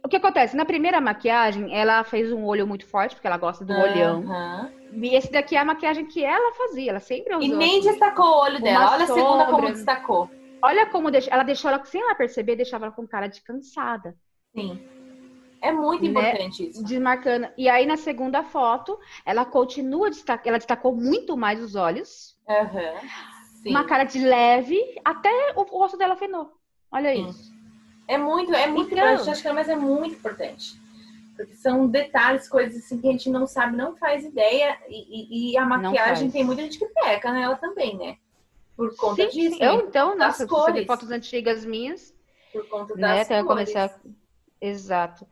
O 0.03 0.09
que 0.09 0.17
acontece? 0.17 0.57
Na 0.57 0.65
primeira 0.65 1.01
maquiagem, 1.01 1.75
ela 1.77 2.03
fez 2.05 2.33
um 2.33 2.45
olho 2.45 2.67
muito 2.67 2.87
forte, 2.87 3.15
porque 3.15 3.27
ela 3.27 3.37
gosta 3.37 3.65
do 3.65 3.73
olhão. 3.73 4.25
E 4.93 5.15
esse 5.15 5.31
daqui 5.31 5.55
é 5.57 5.59
a 5.59 5.65
maquiagem 5.65 6.07
que 6.07 6.25
ela 6.25 6.55
fazia, 6.55 6.91
ela 6.91 7.01
sempre 7.01 7.35
usou. 7.37 7.47
E 7.49 7.55
nem 7.57 7.79
aqui. 7.79 7.89
destacou 7.89 8.27
o 8.27 8.41
olho 8.41 8.61
dela. 8.61 8.93
Olha 8.93 9.05
a 9.05 9.07
segunda 9.07 9.47
como 9.47 9.67
destacou. 9.71 10.31
Olha 10.63 10.87
como 10.87 11.11
deixa... 11.11 11.31
ela 11.31 11.43
deixou 11.43 11.71
ela, 11.71 11.85
sem 11.85 12.01
ela 12.01 12.15
perceber, 12.15 12.57
deixava 12.57 12.87
ela 12.87 12.95
com 12.95 13.07
cara 13.07 13.27
de 13.27 13.41
cansada. 13.43 14.15
Sim. 14.55 14.83
É 15.63 15.71
muito 15.73 16.03
Né? 16.05 16.09
importante 16.11 16.69
isso. 16.69 16.83
desmarcando. 16.83 17.49
E 17.57 17.69
aí, 17.69 17.85
na 17.87 17.97
segunda 17.97 18.43
foto, 18.43 18.99
ela 19.25 19.45
continua 19.45 20.11
destac... 20.11 20.47
ela 20.47 20.59
destacou 20.59 20.95
muito 20.97 21.37
mais 21.37 21.63
os 21.63 21.75
olhos. 21.77 22.37
Sim. 23.63 23.71
uma 23.71 23.85
cara 23.85 24.05
de 24.05 24.19
leve, 24.19 24.79
até 25.05 25.31
o 25.55 25.63
rosto 25.63 25.97
dela 25.99 26.17
fenou. 26.17 26.51
Olha 26.91 27.15
isso. 27.15 27.53
É 28.13 28.19
muito, 28.19 28.53
é 28.53 28.67
muito 28.67 28.93
Então- 28.93 29.07
importante, 29.07 29.31
acho 29.31 29.43
que 29.43 29.53
mas 29.53 29.69
é 29.69 29.77
muito 29.77 30.15
importante. 30.17 30.81
Porque 31.37 31.55
são 31.55 31.87
detalhes, 31.89 32.49
coisas 32.49 32.85
assim 32.85 33.01
que 33.01 33.09
a 33.09 33.13
gente 33.13 33.31
não 33.31 33.47
sabe, 33.47 33.77
não 33.77 33.97
faz 33.97 34.25
ideia. 34.25 34.77
E, 34.89 34.99
e- 35.49 35.53
e 35.53 35.57
a 35.57 35.65
maquiagem 35.65 36.31
tem 36.31 36.45
muita 36.45 36.63
gente 36.63 36.79
que 36.79 36.87
peca 36.87 37.33
nela 37.33 37.57
também, 37.57 37.97
né? 37.97 38.17
Por 38.77 38.95
conta 38.97 39.23
Sim, 39.23 39.29
disso. 39.29 39.57
sim. 39.57 39.63
Eu, 39.63 39.77
né? 39.79 39.85
então, 39.87 40.17
nossa, 40.17 40.47
cores. 40.47 40.87
fotos 40.87 41.11
antigas 41.11 41.65
minhas, 41.65 42.15
Por 42.53 42.69
conta 42.69 42.95
né? 42.97 43.19
das 43.25 43.31
eu 43.31 43.45
começar. 43.47 44.01
Exato. 44.61 45.27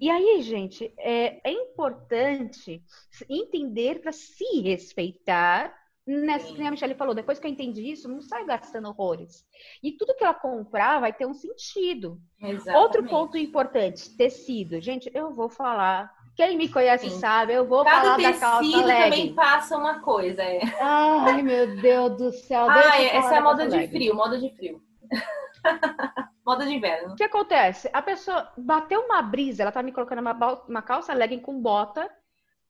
E 0.00 0.10
aí, 0.10 0.42
gente, 0.42 0.92
é, 0.98 1.40
é 1.48 1.52
importante 1.52 2.82
entender 3.28 4.00
para 4.00 4.10
se 4.12 4.60
respeitar. 4.60 5.72
Nessa, 6.06 6.52
que 6.52 6.62
a 6.62 6.70
Michelle 6.70 6.94
falou, 6.94 7.14
depois 7.14 7.38
que 7.38 7.46
eu 7.46 7.50
entendi 7.50 7.90
isso, 7.90 8.08
não 8.08 8.20
sai 8.20 8.44
gastando 8.44 8.88
horrores. 8.88 9.42
E 9.82 9.92
tudo 9.92 10.14
que 10.14 10.22
ela 10.22 10.34
comprar 10.34 11.00
vai 11.00 11.14
ter 11.14 11.26
um 11.26 11.32
sentido. 11.32 12.20
Exatamente. 12.38 12.76
Outro 12.76 13.04
ponto 13.04 13.38
importante, 13.38 14.14
tecido. 14.14 14.80
Gente, 14.82 15.10
eu 15.14 15.32
vou 15.32 15.48
falar. 15.48 16.12
Quem 16.36 16.58
me 16.58 16.68
conhece 16.68 17.08
Sim. 17.08 17.18
sabe, 17.20 17.54
eu 17.54 17.66
vou 17.66 17.84
Cada 17.84 18.02
falar 18.02 18.16
da 18.18 18.32
calça 18.38 18.58
tecido 18.58 18.82
também 18.82 19.10
legging. 19.10 19.34
passa 19.34 19.78
uma 19.78 20.00
coisa. 20.00 20.42
É. 20.42 20.60
Ai, 20.80 21.42
meu 21.42 21.80
Deus 21.80 22.16
do 22.18 22.32
céu. 22.32 22.66
eu 22.66 22.70
essa 22.72 23.34
é 23.34 23.38
a 23.38 23.40
da 23.40 23.40
moda 23.40 23.66
de 23.66 23.76
legging. 23.76 23.92
frio, 23.92 24.14
moda 24.14 24.38
de 24.38 24.50
frio. 24.50 24.82
moda 26.44 26.66
de 26.66 26.74
inverno. 26.74 27.12
O 27.12 27.16
que 27.16 27.24
acontece? 27.24 27.88
A 27.92 28.02
pessoa 28.02 28.52
bateu 28.58 29.00
uma 29.00 29.22
brisa, 29.22 29.62
ela 29.62 29.72
tá 29.72 29.82
me 29.82 29.92
colocando 29.92 30.18
uma, 30.18 30.34
uma 30.68 30.82
calça 30.82 31.14
legging 31.14 31.40
com 31.40 31.58
bota. 31.62 32.10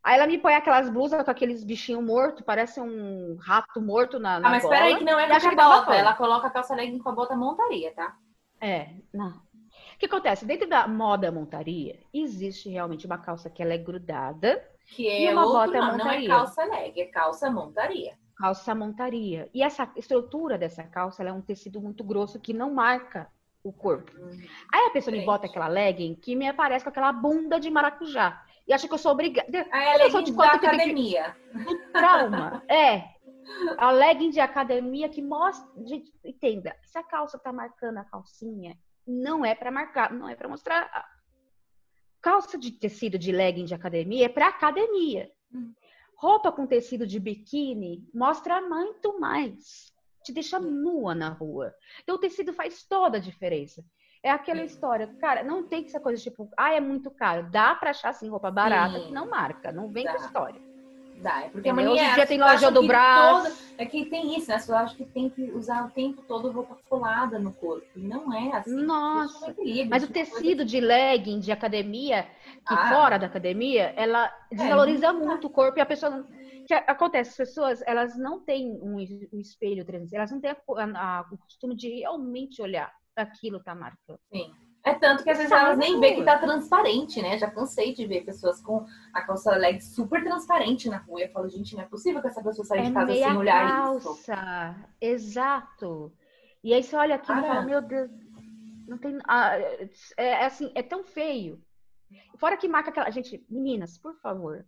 Aí 0.05 0.17
ela 0.17 0.27
me 0.27 0.39
põe 0.39 0.55
aquelas 0.55 0.91
blusas 0.91 1.23
com 1.25 1.31
aqueles 1.31 1.65
bichinhos 1.65 2.05
mortos, 2.05 2.45
parece 2.45 2.81
um 2.81 3.37
rato 3.41 3.81
morto 3.83 4.19
na, 4.21 4.39
na 4.41 4.49
Ah, 4.49 4.51
mas 4.51 4.63
gola. 4.63 4.75
peraí 4.77 4.97
que 4.99 5.05
não 5.05 5.19
é 5.19 5.27
e 5.27 5.41
com 5.41 5.49
a 5.49 5.51
que 5.51 5.57
bota. 5.57 5.87
coisa. 5.87 6.01
Ela 6.01 6.15
coloca 6.15 6.47
a 6.47 6.51
calça 6.51 6.75
legging 6.75 6.99
com 7.01 7.09
a 7.09 7.13
bota 7.13 7.37
montaria, 7.37 7.93
tá? 7.95 8.17
É, 8.61 8.95
não. 9.13 9.31
O 9.31 9.99
que 9.99 10.07
acontece? 10.07 10.47
Dentro 10.47 10.69
da 10.69 10.87
moda 10.89 11.31
montaria, 11.33 12.01
existe 12.13 12.69
realmente 12.69 13.07
uma 13.07 13.19
calça 13.19 13.51
que 13.51 13.63
ela 13.63 13.75
é 13.75 13.79
grudada, 13.79 14.63
Que 14.87 15.07
E 15.17 15.27
é 15.27 15.31
uma 15.31 15.45
outro 15.45 15.53
bota 15.53 15.81
nome, 15.81 15.93
não 15.95 16.09
é 16.11 16.19
montaria. 16.19 16.27
calça 16.27 16.65
leg, 16.65 16.99
é 17.01 17.07
calça 17.07 17.51
montaria. 17.51 18.19
calça 18.37 18.75
montaria. 18.75 19.49
E 19.55 19.63
essa 19.63 19.91
estrutura 19.97 20.59
dessa 20.59 20.83
calça, 20.85 21.23
é 21.23 21.33
um 21.33 21.41
tecido 21.43 21.81
muito 21.81 22.05
grosso 22.05 22.41
que 22.41 22.53
não 22.53 22.73
marca 22.73 23.31
o 23.63 23.73
corpo. 23.73 24.13
Aí 24.73 24.87
a 24.87 24.91
pessoa 24.91 25.13
me 25.13 25.21
Diferente. 25.21 25.25
bota 25.25 25.47
aquela 25.47 25.69
legging 25.69 26.15
que 26.17 26.37
me 26.37 26.49
aparece 26.49 26.85
com 26.85 26.91
aquela 26.91 27.13
bunda 27.13 27.59
de 27.61 27.71
maracujá. 27.71 28.43
E 28.67 28.73
acha 28.73 28.89
que 28.89 28.95
eu 28.95 28.99
sou 28.99 29.13
obrigada. 29.13 29.67
A 29.71 29.99
Eu 29.99 30.11
sou 30.11 30.23
de 30.23 30.33
da 30.33 30.37
quanto 30.37 30.61
que 30.61 30.67
academia. 30.67 31.37
Trauma. 31.93 32.63
É. 32.69 33.15
A 33.77 33.91
legging 33.91 34.31
de 34.31 34.41
academia 34.41 35.09
que 35.09 35.21
mostra. 35.21 35.69
Gente, 35.85 36.13
entenda, 36.25 36.75
se 36.83 36.97
a 36.99 37.03
calça 37.03 37.39
tá 37.39 37.53
marcando 37.53 37.99
a 37.99 38.05
calcinha, 38.05 38.79
não 39.07 39.45
é 39.45 39.55
pra 39.55 39.71
marcar, 39.71 40.13
não 40.13 40.29
é 40.29 40.35
pra 40.35 40.49
mostrar. 40.49 41.07
Calça 42.23 42.57
de 42.57 42.73
tecido 42.73 43.19
de 43.19 43.31
legging 43.31 43.67
de 43.67 43.75
academia 43.75 44.27
é 44.27 44.31
pra 44.31 44.49
academia. 44.49 45.31
Hum. 45.53 45.75
Roupa 46.17 46.51
com 46.51 46.67
tecido 46.67 47.07
de 47.07 47.21
biquíni 47.21 48.09
mostra 48.15 48.63
muito 48.63 49.21
mais. 49.21 49.93
Te 50.23 50.33
deixa 50.33 50.59
nua 50.59 51.15
na 51.15 51.29
rua. 51.29 51.75
Então 52.03 52.15
o 52.15 52.19
tecido 52.19 52.55
faz 52.55 52.83
toda 52.83 53.19
a 53.19 53.21
diferença. 53.21 53.85
É 54.25 54.31
aquela 54.31 54.61
Sim. 54.61 54.65
história, 54.67 55.07
cara, 55.21 55.45
não 55.45 55.63
tem 55.65 55.85
que 55.85 55.91
ser 55.91 56.01
coisa 56.01 56.21
tipo, 56.23 56.49
ah, 56.57 56.73
é 56.73 56.81
muito 56.81 57.11
caro. 57.11 57.47
Dá 57.51 57.75
pra 57.75 57.91
achar 57.91 58.09
assim 58.09 58.27
roupa 58.31 58.51
barata 58.51 58.99
Sim. 58.99 59.07
que 59.09 59.13
não 59.13 59.29
marca, 59.29 59.71
não 59.71 59.89
vem 59.91 60.07
com 60.07 60.13
Dá. 60.13 60.19
história. 60.19 60.61
Dá, 61.23 61.43
é 61.43 61.49
porque 61.51 61.69
a 61.69 61.73
Entendeu? 61.73 61.75
mania 61.75 61.91
Hoje 61.93 62.03
em 62.03 62.07
é, 62.11 62.15
dia 62.15 62.27
tem 62.27 62.41
loja 62.41 62.71
do 62.71 62.87
braço. 62.87 63.43
toda- 63.51 63.55
É 63.77 63.85
que 63.87 64.07
tem 64.07 64.35
isso, 64.37 64.49
né? 64.49 64.55
As 64.57 64.63
pessoas 64.63 64.79
acham 64.81 64.97
que 64.97 65.05
tem 65.05 65.29
que 65.29 65.43
usar 65.53 65.87
o 65.87 65.91
tempo 65.91 66.23
todo 66.27 66.51
roupa 66.51 66.77
colada 66.89 67.39
no 67.39 67.53
corpo. 67.53 67.87
E 67.95 68.01
não 68.01 68.33
é 68.33 68.51
assim. 68.57 68.75
Nossa, 68.83 69.51
equilíbrio, 69.51 69.91
Mas 69.91 70.03
o 70.05 70.11
coisa 70.13 70.31
tecido 70.31 70.65
de 70.65 70.81
legging 70.81 71.39
de 71.41 71.53
academia, 71.53 72.23
que 72.67 72.75
Ah. 72.75 72.89
fora 72.89 73.19
da 73.19 73.27
academia, 73.27 73.93
ela 73.95 74.33
desvaloriza 74.51 75.13
muito 75.13 75.47
o 75.49 75.51
corpo 75.51 75.79
e 75.79 75.83
a 75.83 75.87
pessoa 75.87 76.11
não. 76.11 76.21
O 76.23 76.67
que 76.67 76.73
acontece? 76.75 77.31
As 77.31 77.37
pessoas, 77.37 77.83
elas 77.87 78.17
não 78.17 78.41
têm 78.41 78.79
um, 78.83 78.99
es- 78.99 79.29
um 79.33 79.39
espelho 79.39 79.85
360, 79.85 80.17
elas 80.17 80.31
não 80.33 80.41
têm 80.41 80.51
a- 80.51 81.19
a- 81.19 81.27
o 81.31 81.37
costume 81.37 81.77
de 81.77 82.01
realmente 82.01 82.63
olhar 82.63 82.91
aquilo 83.17 83.63
tá 83.63 83.75
marcando. 83.75 84.19
Sim. 84.33 84.53
É 84.87 84.93
tanto 84.95 85.25
que 85.25 85.31
às 85.31 85.39
vezes 85.39 85.49
Sabe, 85.51 85.65
elas 85.65 85.79
nem 85.79 85.99
veem 85.99 86.17
que 86.17 86.25
tá 86.25 86.39
transparente, 86.39 87.23
né? 87.23 87.39
Já 87.39 87.51
cansei 87.51 87.95
de 87.95 88.07
ver 88.07 88.23
pessoas 88.25 88.61
com 88.61 88.85
a 89.15 89.23
calça 89.23 89.57
leg 89.57 89.81
super 89.81 90.23
transparente 90.23 90.91
na 90.91 90.99
rua. 90.99 91.23
Eu 91.23 91.31
falo, 91.31 91.49
gente, 91.49 91.75
não 91.75 91.83
é 91.83 91.87
possível 91.87 92.21
que 92.21 92.29
essa 92.29 92.43
pessoa 92.43 92.67
saia 92.67 92.81
É 92.81 92.85
de 92.85 92.93
casa 92.93 93.07
meia 93.07 93.29
sem 93.29 93.37
olhar 93.37 93.65
isso. 93.97 94.05
calça, 94.27 94.77
exato. 95.01 96.13
E 96.63 96.75
aí 96.75 96.83
você 96.83 96.97
olha 96.97 97.15
aquilo 97.15 97.39
e 97.39 97.43
Cara. 97.43 97.55
fala, 97.55 97.67
meu 97.67 97.81
Deus, 97.81 98.11
não 98.87 98.99
tem. 98.99 99.19
ah, 99.27 99.57
é, 99.59 99.89
é 100.19 100.45
assim, 100.45 100.71
é 100.75 100.83
tão 100.83 101.03
feio. 101.03 101.59
Fora 102.37 102.57
que 102.57 102.69
marca 102.69 102.91
aquela. 102.91 103.11
Gente, 103.11 103.43
meninas, 103.49 103.97
por 103.97 104.15
favor, 104.21 104.67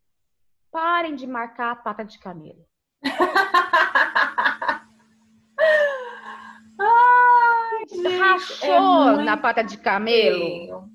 parem 0.70 1.14
de 1.14 1.26
marcar 1.26 1.72
a 1.72 1.76
pata 1.76 2.02
de 2.04 2.18
camelo. 2.18 2.64
Rachou 8.38 9.20
é 9.20 9.24
na 9.24 9.36
pata 9.36 9.62
de 9.62 9.78
camelo. 9.78 10.88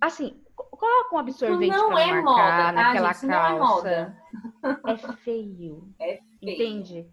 Assim, 0.00 0.42
co- 0.54 0.64
coloca 0.76 1.14
um 1.14 1.18
absorvente 1.18 1.70
não 1.76 1.88
pra 1.88 2.00
é 2.00 2.06
marcar 2.06 2.24
moda, 2.24 2.36
tá, 2.36 2.72
naquela 2.72 3.08
gente? 3.08 3.16
Isso 3.16 3.26
não 3.26 3.34
é 3.34 3.58
calça. 3.58 3.74
moda. 3.74 4.24
É 4.86 4.96
feio. 5.16 5.94
É 6.00 6.16
feio. 6.16 6.22
Entende? 6.42 7.10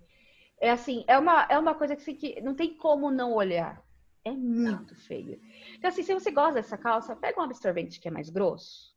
É 0.59 0.69
assim, 0.71 1.03
é 1.07 1.17
uma, 1.17 1.43
é 1.49 1.57
uma 1.57 1.73
coisa 1.73 1.95
que, 1.95 2.13
que 2.13 2.41
não 2.41 2.53
tem 2.53 2.75
como 2.77 3.09
não 3.09 3.33
olhar. 3.33 3.81
É 4.23 4.31
muito 4.31 4.93
feio. 4.95 5.41
Então, 5.75 5.89
assim, 5.89 6.03
se 6.03 6.13
você 6.13 6.29
gosta 6.29 6.53
dessa 6.55 6.77
calça, 6.77 7.15
pega 7.15 7.39
um 7.39 7.43
absorvente 7.43 7.99
que 7.99 8.07
é 8.07 8.11
mais 8.11 8.29
grosso, 8.29 8.95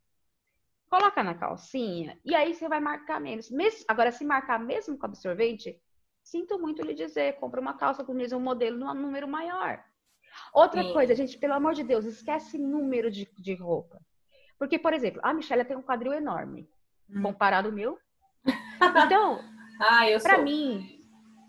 coloca 0.91 1.23
na 1.23 1.35
calcinha, 1.35 2.19
e 2.25 2.35
aí 2.35 2.53
você 2.55 2.69
vai 2.69 2.81
marcar 2.81 3.19
menos. 3.21 3.51
Mes- 3.51 3.85
Agora, 3.89 4.13
se 4.13 4.25
marcar 4.25 4.59
mesmo 4.59 4.99
com 4.99 5.07
absorvente, 5.07 5.81
sinto 6.23 6.59
muito 6.59 6.83
lhe 6.83 6.93
dizer, 6.93 7.37
compra 7.37 7.61
uma 7.61 7.75
calça 7.75 8.05
com 8.05 8.13
o 8.13 8.15
mesmo 8.15 8.39
modelo 8.39 8.77
num 8.79 8.93
número 8.93 9.27
maior. 9.27 9.83
Outra 10.53 10.83
Sim. 10.83 10.93
coisa, 10.93 11.15
gente, 11.15 11.39
pelo 11.39 11.55
amor 11.55 11.75
de 11.75 11.83
Deus, 11.83 12.05
esquece 12.05 12.59
número 12.59 13.11
de, 13.11 13.29
de 13.39 13.55
roupa. 13.55 14.01
Porque, 14.59 14.79
por 14.79 14.93
exemplo, 14.93 15.21
a 15.25 15.35
Michelle 15.35 15.65
tem 15.65 15.77
um 15.77 15.83
quadril 15.83 16.13
enorme, 16.13 16.69
Hum. 17.11 17.23
comparado 17.23 17.69
ao 17.69 17.75
meu. 17.75 17.99
Então, 19.13 19.41
Ah, 19.81 20.07
sou. 20.21 20.43
mim, 20.45 21.05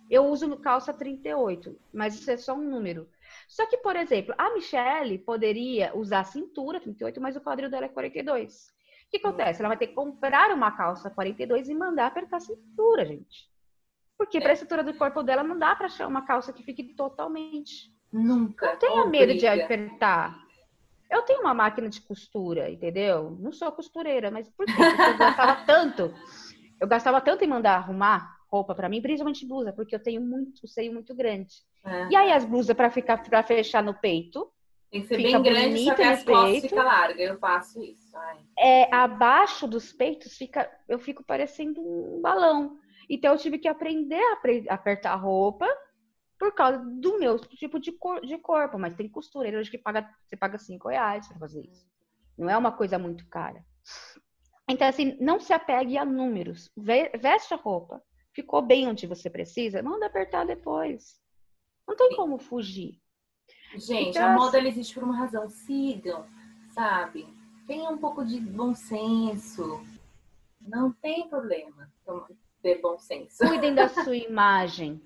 eu 0.09 0.25
uso 0.25 0.57
calça 0.57 0.93
38, 0.93 1.79
mas 1.93 2.15
isso 2.15 2.29
é 2.31 2.37
só 2.37 2.53
um 2.53 2.69
número. 2.69 3.07
Só 3.47 3.65
que, 3.67 3.77
por 3.77 3.95
exemplo, 3.95 4.33
a 4.37 4.53
Michelle 4.53 5.17
poderia 5.19 5.95
usar 5.95 6.23
cintura 6.25 6.79
38, 6.79 7.21
mas 7.21 7.35
o 7.35 7.41
quadril 7.41 7.69
dela 7.69 7.85
é 7.85 7.89
42. 7.89 8.73
O 9.07 9.09
que 9.11 9.17
acontece? 9.17 9.61
Ela 9.61 9.69
vai 9.69 9.77
ter 9.77 9.87
que 9.87 9.93
comprar 9.93 10.51
uma 10.51 10.71
calça 10.71 11.09
42 11.09 11.69
e 11.69 11.75
mandar 11.75 12.07
apertar 12.07 12.37
a 12.37 12.39
cintura, 12.41 13.05
gente. 13.05 13.49
Porque 14.17 14.39
para 14.39 14.51
a 14.51 14.53
estrutura 14.53 14.83
do 14.83 14.93
corpo 14.97 15.21
dela 15.21 15.43
não 15.43 15.57
dá 15.57 15.75
para 15.75 15.87
achar 15.87 16.07
uma 16.07 16.25
calça 16.25 16.51
que 16.53 16.63
fique 16.63 16.95
totalmente. 16.95 17.93
Nunca. 18.19 18.67
Não 18.71 18.77
tenha 18.77 19.05
medo 19.05 19.33
de 19.37 19.45
Obriga. 19.45 19.65
apertar. 19.65 20.37
Eu 21.09 21.21
tenho 21.23 21.41
uma 21.41 21.53
máquina 21.53 21.89
de 21.89 22.01
costura, 22.01 22.69
entendeu? 22.69 23.37
Não 23.39 23.51
sou 23.51 23.71
costureira, 23.71 24.31
mas 24.31 24.49
por? 24.49 24.65
Porque 24.65 24.81
eu 24.81 25.17
gastava 25.17 25.55
tanto. 25.67 26.13
Eu 26.79 26.87
gastava 26.87 27.21
tanto 27.21 27.43
em 27.43 27.47
mandar 27.47 27.75
arrumar 27.77 28.35
roupa 28.51 28.73
pra 28.73 28.87
mim, 28.87 29.01
principalmente 29.01 29.45
blusa, 29.45 29.73
porque 29.73 29.93
eu 29.95 30.01
tenho 30.01 30.21
muito, 30.21 30.65
seio 30.67 30.93
muito 30.93 31.13
grande. 31.13 31.53
É. 31.85 32.07
E 32.09 32.15
aí 32.15 32.31
as 32.31 32.45
blusas 32.45 32.75
pra 32.75 32.89
ficar 32.89 33.17
para 33.21 33.43
fechar 33.43 33.83
no 33.83 33.93
peito, 33.93 34.49
Tem 34.91 35.01
que 35.01 35.07
ser 35.07 35.17
fica 35.17 35.39
bem 35.39 35.43
grande, 35.53 35.83
só 35.85 35.93
que 35.93 36.01
as 36.03 36.23
costas 36.23 36.51
peito. 36.51 36.69
ficam 36.69 36.83
largas. 36.85 37.19
Eu 37.19 37.37
faço 37.37 37.83
isso. 37.83 38.15
Ai. 38.15 38.37
é 38.57 38.95
abaixo 38.95 39.67
dos 39.67 39.91
peitos 39.91 40.37
fica, 40.37 40.69
eu 40.87 40.97
fico 40.99 41.23
parecendo 41.23 41.81
um 41.81 42.21
balão. 42.21 42.77
Então 43.09 43.33
eu 43.33 43.37
tive 43.37 43.57
que 43.59 43.67
aprender 43.67 44.21
a 44.69 44.73
apertar 44.73 45.11
a 45.13 45.15
roupa 45.17 45.67
por 46.45 46.53
causa 46.53 46.77
do 46.77 47.17
meu 47.17 47.39
tipo 47.39 47.79
de, 47.79 47.91
cor- 47.91 48.21
de 48.21 48.37
corpo, 48.37 48.77
mas 48.77 48.93
tem 48.95 49.09
costureira 49.09 49.59
hoje 49.59 49.71
que 49.71 49.77
paga, 49.79 50.07
você 50.23 50.37
paga 50.37 50.59
cinco 50.59 50.89
reais 50.89 51.27
para 51.27 51.39
fazer 51.39 51.65
isso. 51.65 51.87
Não 52.37 52.49
é 52.49 52.55
uma 52.57 52.71
coisa 52.71 52.99
muito 52.99 53.27
cara. 53.27 53.65
Então, 54.69 54.87
assim, 54.87 55.17
não 55.19 55.39
se 55.39 55.53
apegue 55.53 55.97
a 55.97 56.05
números. 56.05 56.69
Ve- 56.77 57.11
Veste 57.17 57.53
a 57.53 57.57
roupa. 57.57 58.01
Ficou 58.33 58.61
bem 58.61 58.87
onde 58.87 59.07
você 59.07 59.27
precisa, 59.29 59.81
manda 59.81 60.05
apertar 60.05 60.45
depois. 60.45 61.19
Não 61.87 61.95
tem 61.95 62.15
como 62.15 62.37
fugir. 62.37 62.99
Gente, 63.75 64.09
Então, 64.17 64.29
a 64.29 64.33
moda 64.33 64.57
ela 64.57 64.67
existe 64.67 64.93
por 64.93 65.03
uma 65.03 65.17
razão. 65.17 65.49
Sigam, 65.49 66.25
sabe? 66.73 67.25
Tenha 67.65 67.89
um 67.89 67.97
pouco 67.97 68.23
de 68.23 68.39
bom 68.39 68.75
senso. 68.75 69.83
Não 70.61 70.91
tem 70.91 71.27
problema 71.27 71.91
ter 72.61 72.81
bom 72.81 72.97
senso. 72.99 73.37
Cuidem 73.47 73.73
da 73.73 73.87
sua 73.87 74.15
imagem. 74.17 75.01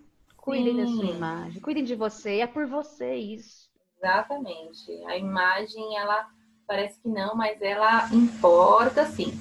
Cuidem 0.49 0.77
da 0.77 0.87
sua 0.87 1.05
imagem. 1.05 1.61
Cuidem 1.61 1.83
de 1.83 1.95
você. 1.95 2.37
É 2.39 2.47
por 2.47 2.65
você 2.67 3.15
isso. 3.15 3.69
Exatamente. 3.97 4.91
A 5.07 5.17
imagem, 5.17 5.97
ela 5.97 6.27
parece 6.67 7.01
que 7.01 7.07
não, 7.09 7.35
mas 7.35 7.61
ela 7.61 8.07
importa 8.13 9.05
sim. 9.05 9.33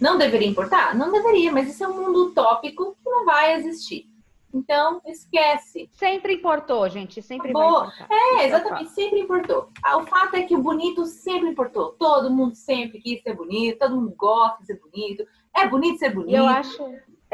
Não 0.00 0.18
deveria 0.18 0.48
importar? 0.48 0.94
Não 0.94 1.10
deveria, 1.10 1.50
mas 1.52 1.68
isso 1.68 1.82
é 1.84 1.88
um 1.88 2.02
mundo 2.04 2.26
utópico 2.26 2.96
que 3.02 3.10
não 3.10 3.24
vai 3.24 3.54
existir. 3.54 4.06
Então, 4.54 5.00
esquece. 5.04 5.90
Sempre 5.92 6.34
importou, 6.34 6.88
gente. 6.88 7.20
Sempre 7.20 7.50
Acabou. 7.50 7.84
importar. 7.84 8.08
É, 8.10 8.46
exatamente, 8.46 8.90
sempre 8.90 9.20
importou. 9.20 9.68
Ah, 9.82 9.98
O 9.98 10.06
fato 10.06 10.34
é 10.36 10.42
que 10.42 10.54
o 10.54 10.62
bonito 10.62 11.04
sempre 11.04 11.48
importou. 11.50 11.92
Todo 11.92 12.30
mundo 12.30 12.54
sempre 12.54 13.00
quis 13.00 13.22
ser 13.22 13.34
bonito, 13.34 13.78
todo 13.78 13.96
mundo 13.96 14.14
gosta 14.16 14.60
de 14.60 14.66
ser 14.66 14.80
bonito. 14.80 15.26
É 15.54 15.66
bonito 15.68 15.98
ser 15.98 16.14
bonito. 16.14 16.36
eu 16.36 16.46
acho, 16.46 16.82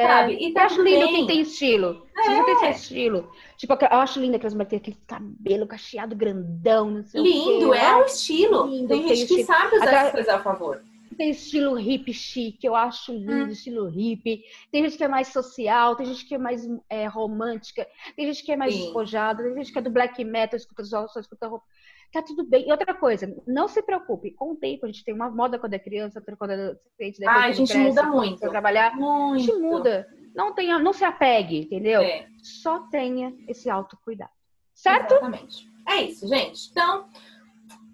É, 0.02 0.08
sabe? 0.08 0.36
E 0.40 0.52
tá 0.52 0.64
acho 0.64 0.82
lindo 0.82 1.08
quem 1.08 1.26
tem 1.26 1.40
estilo. 1.40 2.06
É. 2.16 2.22
você 2.22 2.44
tem 2.44 2.56
seu 2.58 2.70
estilo. 2.70 3.30
Tipo, 3.56 3.72
eu 3.74 3.98
acho 3.98 4.20
lindo 4.20 4.36
aquelas 4.36 4.54
mulheres 4.54 4.70
que 4.72 4.80
tem 4.80 4.92
aquele 4.94 5.06
cabelo 5.06 5.66
cacheado 5.66 6.14
grandão, 6.16 6.90
não 6.90 7.04
sei 7.04 7.20
Lindo, 7.22 7.70
o 7.70 7.74
é 7.74 7.96
o 7.96 8.04
estilo. 8.04 8.66
Lindo, 8.66 8.88
tem 8.88 9.02
tem 9.04 9.16
gente 9.16 9.28
que 9.28 9.40
estilo. 9.40 9.46
sabe 9.46 9.76
usar 9.76 9.92
essas 9.92 10.12
coisas 10.12 10.28
a 10.34 10.38
favor. 10.42 10.82
Tem 11.16 11.30
estilo 11.30 11.74
hippie 11.74 12.14
chique, 12.14 12.66
eu 12.66 12.74
acho 12.74 13.12
lindo, 13.12 13.44
Hum. 13.44 13.48
estilo 13.48 13.86
hippie. 13.86 14.42
Tem 14.70 14.82
gente 14.82 14.96
que 14.96 15.04
é 15.04 15.08
mais 15.08 15.28
social, 15.28 15.94
tem 15.94 16.06
gente 16.06 16.24
que 16.26 16.34
é 16.34 16.38
mais 16.38 16.66
é, 16.88 17.06
romântica, 17.06 17.86
tem 18.16 18.26
gente 18.26 18.42
que 18.42 18.50
é 18.50 18.56
mais 18.56 18.72
Sim. 18.74 18.84
despojada, 18.84 19.42
tem 19.42 19.54
gente 19.56 19.72
que 19.72 19.78
é 19.78 19.82
do 19.82 19.90
black 19.90 20.24
metal, 20.24 20.56
escuta 20.56 20.82
só, 20.84 21.06
só 21.08 21.20
escuta 21.20 21.46
roupa. 21.48 21.66
Tá 22.12 22.22
tudo 22.22 22.44
bem. 22.44 22.68
E 22.68 22.70
outra 22.70 22.92
coisa, 22.92 23.34
não 23.46 23.66
se 23.66 23.82
preocupe, 23.82 24.32
com 24.32 24.52
o 24.52 24.56
tempo 24.56 24.84
a 24.84 24.88
gente 24.88 25.02
tem 25.04 25.14
uma 25.14 25.30
moda 25.30 25.58
quando 25.58 25.72
é 25.74 25.78
criança, 25.78 26.18
outra 26.18 26.36
quando 26.36 26.50
é 26.50 26.54
adolescente, 26.54 27.18
depois 27.18 27.36
Ah, 27.36 27.44
a 27.46 27.52
gente 27.52 27.72
cresce, 27.72 27.88
muda 27.88 28.02
muito. 28.02 28.50
trabalhar. 28.50 28.92
A 28.92 28.96
Muito. 28.96 29.38
gente 29.44 29.58
muda. 29.58 30.06
Não, 30.34 30.54
tenha, 30.54 30.78
não 30.78 30.92
se 30.92 31.04
apegue, 31.04 31.60
entendeu? 31.60 32.02
É, 32.02 32.26
Só 32.42 32.80
tenha 32.88 33.34
esse 33.48 33.68
autocuidado. 33.70 34.30
Certo? 34.74 35.12
exatamente. 35.12 35.66
É 35.88 36.02
isso, 36.02 36.26
gente. 36.28 36.70
Então, 36.70 37.06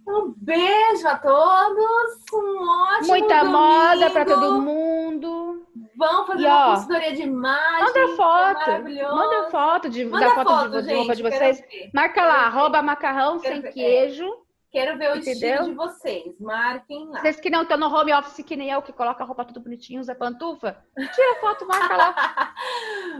um 0.09 0.34
beijo 0.36 1.06
a 1.06 1.18
todos. 1.18 2.14
Um 2.32 2.68
ótimo 2.68 3.09
Muita 3.09 3.38
domingo. 3.40 3.59
moda 3.59 4.11
pra 4.11 4.24
todo 4.24 4.61
mundo. 4.62 5.66
Vão 5.96 6.26
fazer 6.26 6.42
E, 6.42 6.46
uma 6.46 6.66
ó, 6.68 6.74
consultoria 6.74 7.12
de 7.12 7.22
imagem. 7.22 7.84
Manda 7.86 7.98
é 8.00 8.09
foto. 8.16 8.59
maravilhoso. 8.61 9.14
Manda 9.16 9.50
foto 9.50 9.90
de, 9.90 10.04
Manda 10.04 10.26
da 10.28 10.34
foto, 10.34 10.48
foto, 10.48 10.70
de, 10.70 10.76
de 10.82 10.88
gente, 10.88 10.96
roupa 10.96 11.16
de 11.16 11.22
vocês. 11.22 11.61
ver. 11.61 11.90
Marca 11.92 12.24
lá, 12.24 12.32
ver. 12.38 12.44
arroba 12.56 12.82
macarrão 12.82 13.38
Quero 13.40 13.54
sem 13.54 13.62
ver, 13.62 13.68
é. 13.68 13.72
queijo. 13.72 14.26
Quero 14.70 14.98
ver 14.98 15.12
o 15.12 15.16
Entendeu? 15.16 15.50
estilo 15.50 15.68
de 15.70 15.74
vocês. 15.74 16.38
Marquem 16.40 17.09
lá. 17.09 17.20
Vocês 17.20 17.40
que 17.40 17.48
não 17.50 17.62
estão 17.62 17.78
no 17.78 17.86
home 17.92 18.12
office, 18.12 18.44
que 18.44 18.54
nem 18.54 18.70
eu, 18.70 18.82
que 18.82 18.92
coloca 18.92 19.22
a 19.24 19.26
roupa 19.26 19.44
tudo 19.46 19.61
bonitinho, 19.61 19.98
usa 20.00 20.14
pantufa, 20.14 20.76
tira 21.14 21.32
a 21.32 21.40
foto, 21.40 21.66
marca 21.66 21.96
lá. 21.96 22.54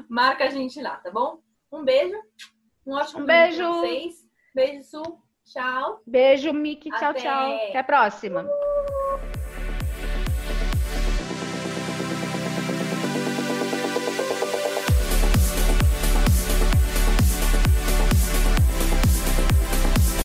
Marca 0.09 0.45
a 0.45 0.49
gente 0.51 0.81
lá, 0.81 0.97
tá 0.97 1.11
bom? 1.11 1.39
Um 1.73 1.83
beijo. 1.85 2.17
Um 2.87 2.95
ótimo 2.95 3.23
Um 3.23 3.25
beijo. 3.27 3.59
pra 3.59 3.73
vocês. 3.73 4.15
Beijo, 4.55 4.83
Su. 4.85 5.03
Tchau. 5.49 6.03
Beijo, 6.07 6.53
Miki. 6.53 6.91
Tchau, 6.91 7.15
tchau. 7.15 7.55
Até 7.55 7.79
a 7.79 7.85
próxima. 7.85 8.47